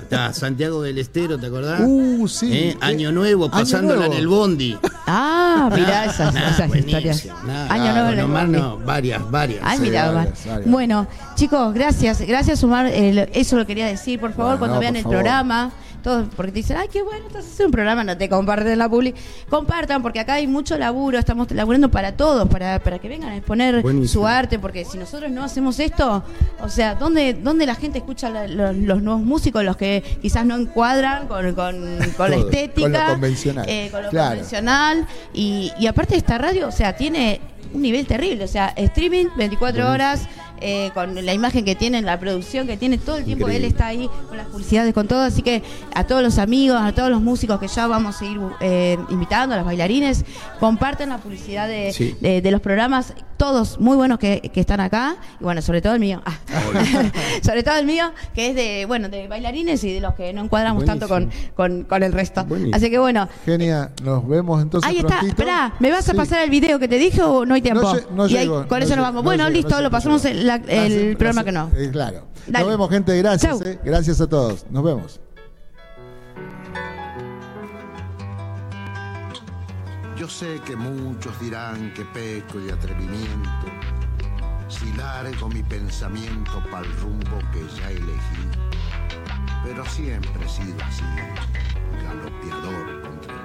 sí. 0.08 0.14
A, 0.16 0.32
Santiago 0.32 0.82
del 0.82 0.98
Estero, 0.98 1.38
¿te 1.38 1.46
acordás? 1.46 1.82
Uh, 1.84 2.26
sí. 2.26 2.50
Eh, 2.52 2.76
Año 2.80 3.12
Nuevo, 3.12 3.44
Año 3.44 3.52
pasándola 3.52 3.96
Nuevo. 4.00 4.12
en 4.14 4.18
el 4.18 4.26
bondi. 4.28 4.78
Ah, 5.06 5.44
Ah, 5.70 5.70
mirá 5.74 6.04
esas, 6.06 6.32
Nah, 6.34 6.50
esas 6.50 6.74
historias. 6.74 7.26
nah, 7.46 7.64
Año 7.72 7.82
claro, 7.84 7.92
nuevo 7.94 8.08
en 8.12 8.18
el 8.18 8.24
Omar 8.24 8.46
Bondi. 8.46 8.58
no, 8.60 8.78
varias, 8.78 9.30
varias. 9.30 9.60
Ay, 9.64 9.78
Sí, 9.78 9.82
mira, 9.84 10.10
varias, 10.12 10.46
varias. 10.46 10.70
Bueno, 10.70 11.06
chicos, 11.34 11.74
gracias. 11.74 12.20
Gracias, 12.20 12.62
Omar. 12.64 12.86
Eh, 12.86 13.28
eso 13.34 13.56
lo 13.56 13.66
quería 13.66 13.86
decir. 13.86 14.20
Por 14.20 14.32
favor, 14.32 14.52
Bueno, 14.52 14.58
cuando 14.60 14.74
no, 14.76 14.80
vean 14.80 14.96
el 14.96 15.02
favor. 15.02 15.16
programa, 15.18 15.72
todos, 16.08 16.26
porque 16.36 16.52
te 16.52 16.56
dicen, 16.58 16.76
ay, 16.76 16.88
qué 16.92 17.02
bueno, 17.02 17.26
estás 17.26 17.44
haciendo 17.44 17.66
un 17.66 17.72
programa, 17.72 18.04
no 18.04 18.16
te 18.16 18.28
comparten 18.28 18.78
la 18.78 18.88
publi. 18.88 19.14
Compartan, 19.48 20.02
porque 20.02 20.20
acá 20.20 20.34
hay 20.34 20.46
mucho 20.46 20.76
laburo. 20.78 21.18
Estamos 21.18 21.50
laburando 21.50 21.90
para 21.90 22.12
todos, 22.16 22.48
para, 22.48 22.78
para 22.78 22.98
que 22.98 23.08
vengan 23.08 23.30
a 23.30 23.36
exponer 23.36 23.82
Buenísimo. 23.82 24.22
su 24.22 24.26
arte, 24.26 24.58
porque 24.58 24.84
si 24.84 24.98
nosotros 24.98 25.30
no 25.30 25.44
hacemos 25.44 25.78
esto, 25.80 26.24
o 26.60 26.68
sea, 26.68 26.94
¿dónde, 26.94 27.34
dónde 27.34 27.66
la 27.66 27.74
gente 27.74 27.98
escucha 27.98 28.30
la- 28.30 28.48
los, 28.48 28.76
los 28.76 29.02
nuevos 29.02 29.22
músicos, 29.22 29.62
los 29.64 29.76
que 29.76 30.02
quizás 30.22 30.44
no 30.46 30.56
encuadran 30.56 31.26
con, 31.28 31.54
con, 31.54 31.98
con 32.16 32.30
la 32.30 32.36
estética? 32.36 32.82
con 32.90 32.92
lo 32.92 33.12
convencional. 33.12 33.66
eh, 33.68 33.88
con 33.90 34.02
lo 34.02 34.10
Claro. 34.10 34.28
convencional. 34.30 35.06
Y, 35.34 35.72
y 35.78 35.86
aparte 35.86 36.16
esta 36.16 36.38
radio, 36.38 36.68
o 36.68 36.72
sea, 36.72 36.96
tiene 36.96 37.40
un 37.74 37.82
nivel 37.82 38.06
terrible. 38.06 38.44
O 38.44 38.48
sea, 38.48 38.72
streaming 38.76 39.26
24 39.36 39.90
horas, 39.90 40.26
eh, 40.60 40.90
con 40.94 41.14
la 41.24 41.32
imagen 41.32 41.64
que 41.64 41.74
tiene, 41.74 42.02
la 42.02 42.18
producción 42.18 42.66
que 42.66 42.76
tiene, 42.76 42.98
todo 42.98 43.16
el 43.18 43.24
tiempo 43.24 43.44
Increíble. 43.46 43.66
él 43.66 43.72
está 43.72 43.86
ahí 43.86 44.08
con 44.28 44.36
las 44.36 44.46
publicidades, 44.46 44.92
con 44.94 45.06
todo. 45.08 45.22
Así 45.22 45.42
que 45.42 45.62
a 45.94 46.04
todos 46.04 46.22
los 46.22 46.38
amigos, 46.38 46.78
a 46.80 46.92
todos 46.92 47.10
los 47.10 47.20
músicos 47.20 47.58
que 47.60 47.68
ya 47.68 47.86
vamos 47.86 48.20
a 48.20 48.24
ir 48.24 48.38
eh, 48.60 48.98
invitando, 49.10 49.54
a 49.54 49.58
los 49.58 49.66
bailarines, 49.66 50.24
comparten 50.60 51.08
la 51.10 51.18
publicidad 51.18 51.68
de, 51.68 51.92
Sí. 51.92 52.16
de- 52.20 52.40
de 52.42 52.50
los 52.50 52.60
programas, 52.60 53.14
todos 53.36 53.78
muy 53.78 53.96
buenos 53.96 54.18
que, 54.18 54.40
que 54.52 54.60
están 54.60 54.80
acá. 54.80 55.16
Y 55.40 55.44
bueno, 55.44 55.62
sobre 55.62 55.80
todo 55.80 55.94
el 55.94 56.00
mío. 56.00 56.22
Ah. 56.24 56.34
sobre 57.42 57.62
todo 57.62 57.76
el 57.76 57.86
mío, 57.86 58.12
que 58.34 58.48
es 58.50 58.54
de, 58.54 58.84
bueno, 58.86 59.08
de 59.08 59.28
bailarines 59.28 59.82
y 59.84 59.92
de 59.94 60.00
los 60.00 60.14
que 60.14 60.32
no 60.32 60.42
encuadramos 60.42 60.84
tanto 60.84 61.08
con, 61.08 61.30
con, 61.54 61.84
con 61.84 62.02
el 62.02 62.12
resto. 62.12 62.44
Buenísimo. 62.44 62.76
Así 62.76 62.90
que 62.90 62.98
bueno, 62.98 63.28
Genia, 63.44 63.90
nos 64.02 64.26
vemos 64.26 64.60
entonces 64.62 64.88
Ahí 64.88 64.98
está, 64.98 65.20
esperá, 65.20 65.74
¿me 65.78 65.90
vas 65.90 66.08
a 66.08 66.12
Sí. 66.12 66.16
pasar 66.16 66.42
el 66.42 66.50
video 66.50 66.78
que 66.78 66.88
te 66.88 66.96
dije 66.98 67.22
o 67.22 67.44
no 67.44 67.54
hay 67.54 67.62
tiempo? 67.62 67.82
No 67.82 67.94
no 68.16 68.26
y 68.26 68.36
ahí, 68.36 68.44
llegó, 68.44 68.66
con 68.66 68.78
no 68.80 68.84
eso 68.84 68.96
nos 68.96 69.04
vamos. 69.04 69.22
no 69.22 69.28
bueno, 69.28 69.48
listo, 69.50 69.80
lo 69.80 69.90
pasamos 69.90 70.22
llegó. 70.24 70.40
La- 70.48 70.54
el 70.56 70.62
Gracias, 70.64 71.16
programa 71.16 71.42
gracias. 71.42 71.44
que 71.44 71.52
no. 71.52 71.70
Eh, 71.88 71.90
claro. 71.92 72.26
Dale. 72.46 72.64
Nos 72.64 72.68
vemos, 72.74 72.90
gente. 72.90 73.16
Gracias. 73.18 73.60
Eh. 73.62 73.78
Gracias 73.84 74.20
a 74.20 74.26
todos. 74.26 74.66
Nos 74.70 74.82
vemos. 74.84 75.20
Yo 80.16 80.28
sé 80.28 80.60
que 80.66 80.74
muchos 80.74 81.38
dirán 81.40 81.92
que 81.94 82.04
peco 82.06 82.58
de 82.58 82.72
atrevimiento 82.72 83.66
si 84.68 84.92
largo 84.94 85.48
mi 85.48 85.62
pensamiento 85.62 86.62
para 86.70 86.84
el 86.84 86.92
rumbo 87.00 87.38
que 87.52 87.60
ya 87.80 87.90
elegí. 87.90 88.48
Pero 89.64 89.84
siempre 89.86 90.44
he 90.44 90.48
sido 90.48 90.76
así, 90.84 91.04
galopeador 92.04 93.02
contra 93.02 93.34
el 93.34 93.44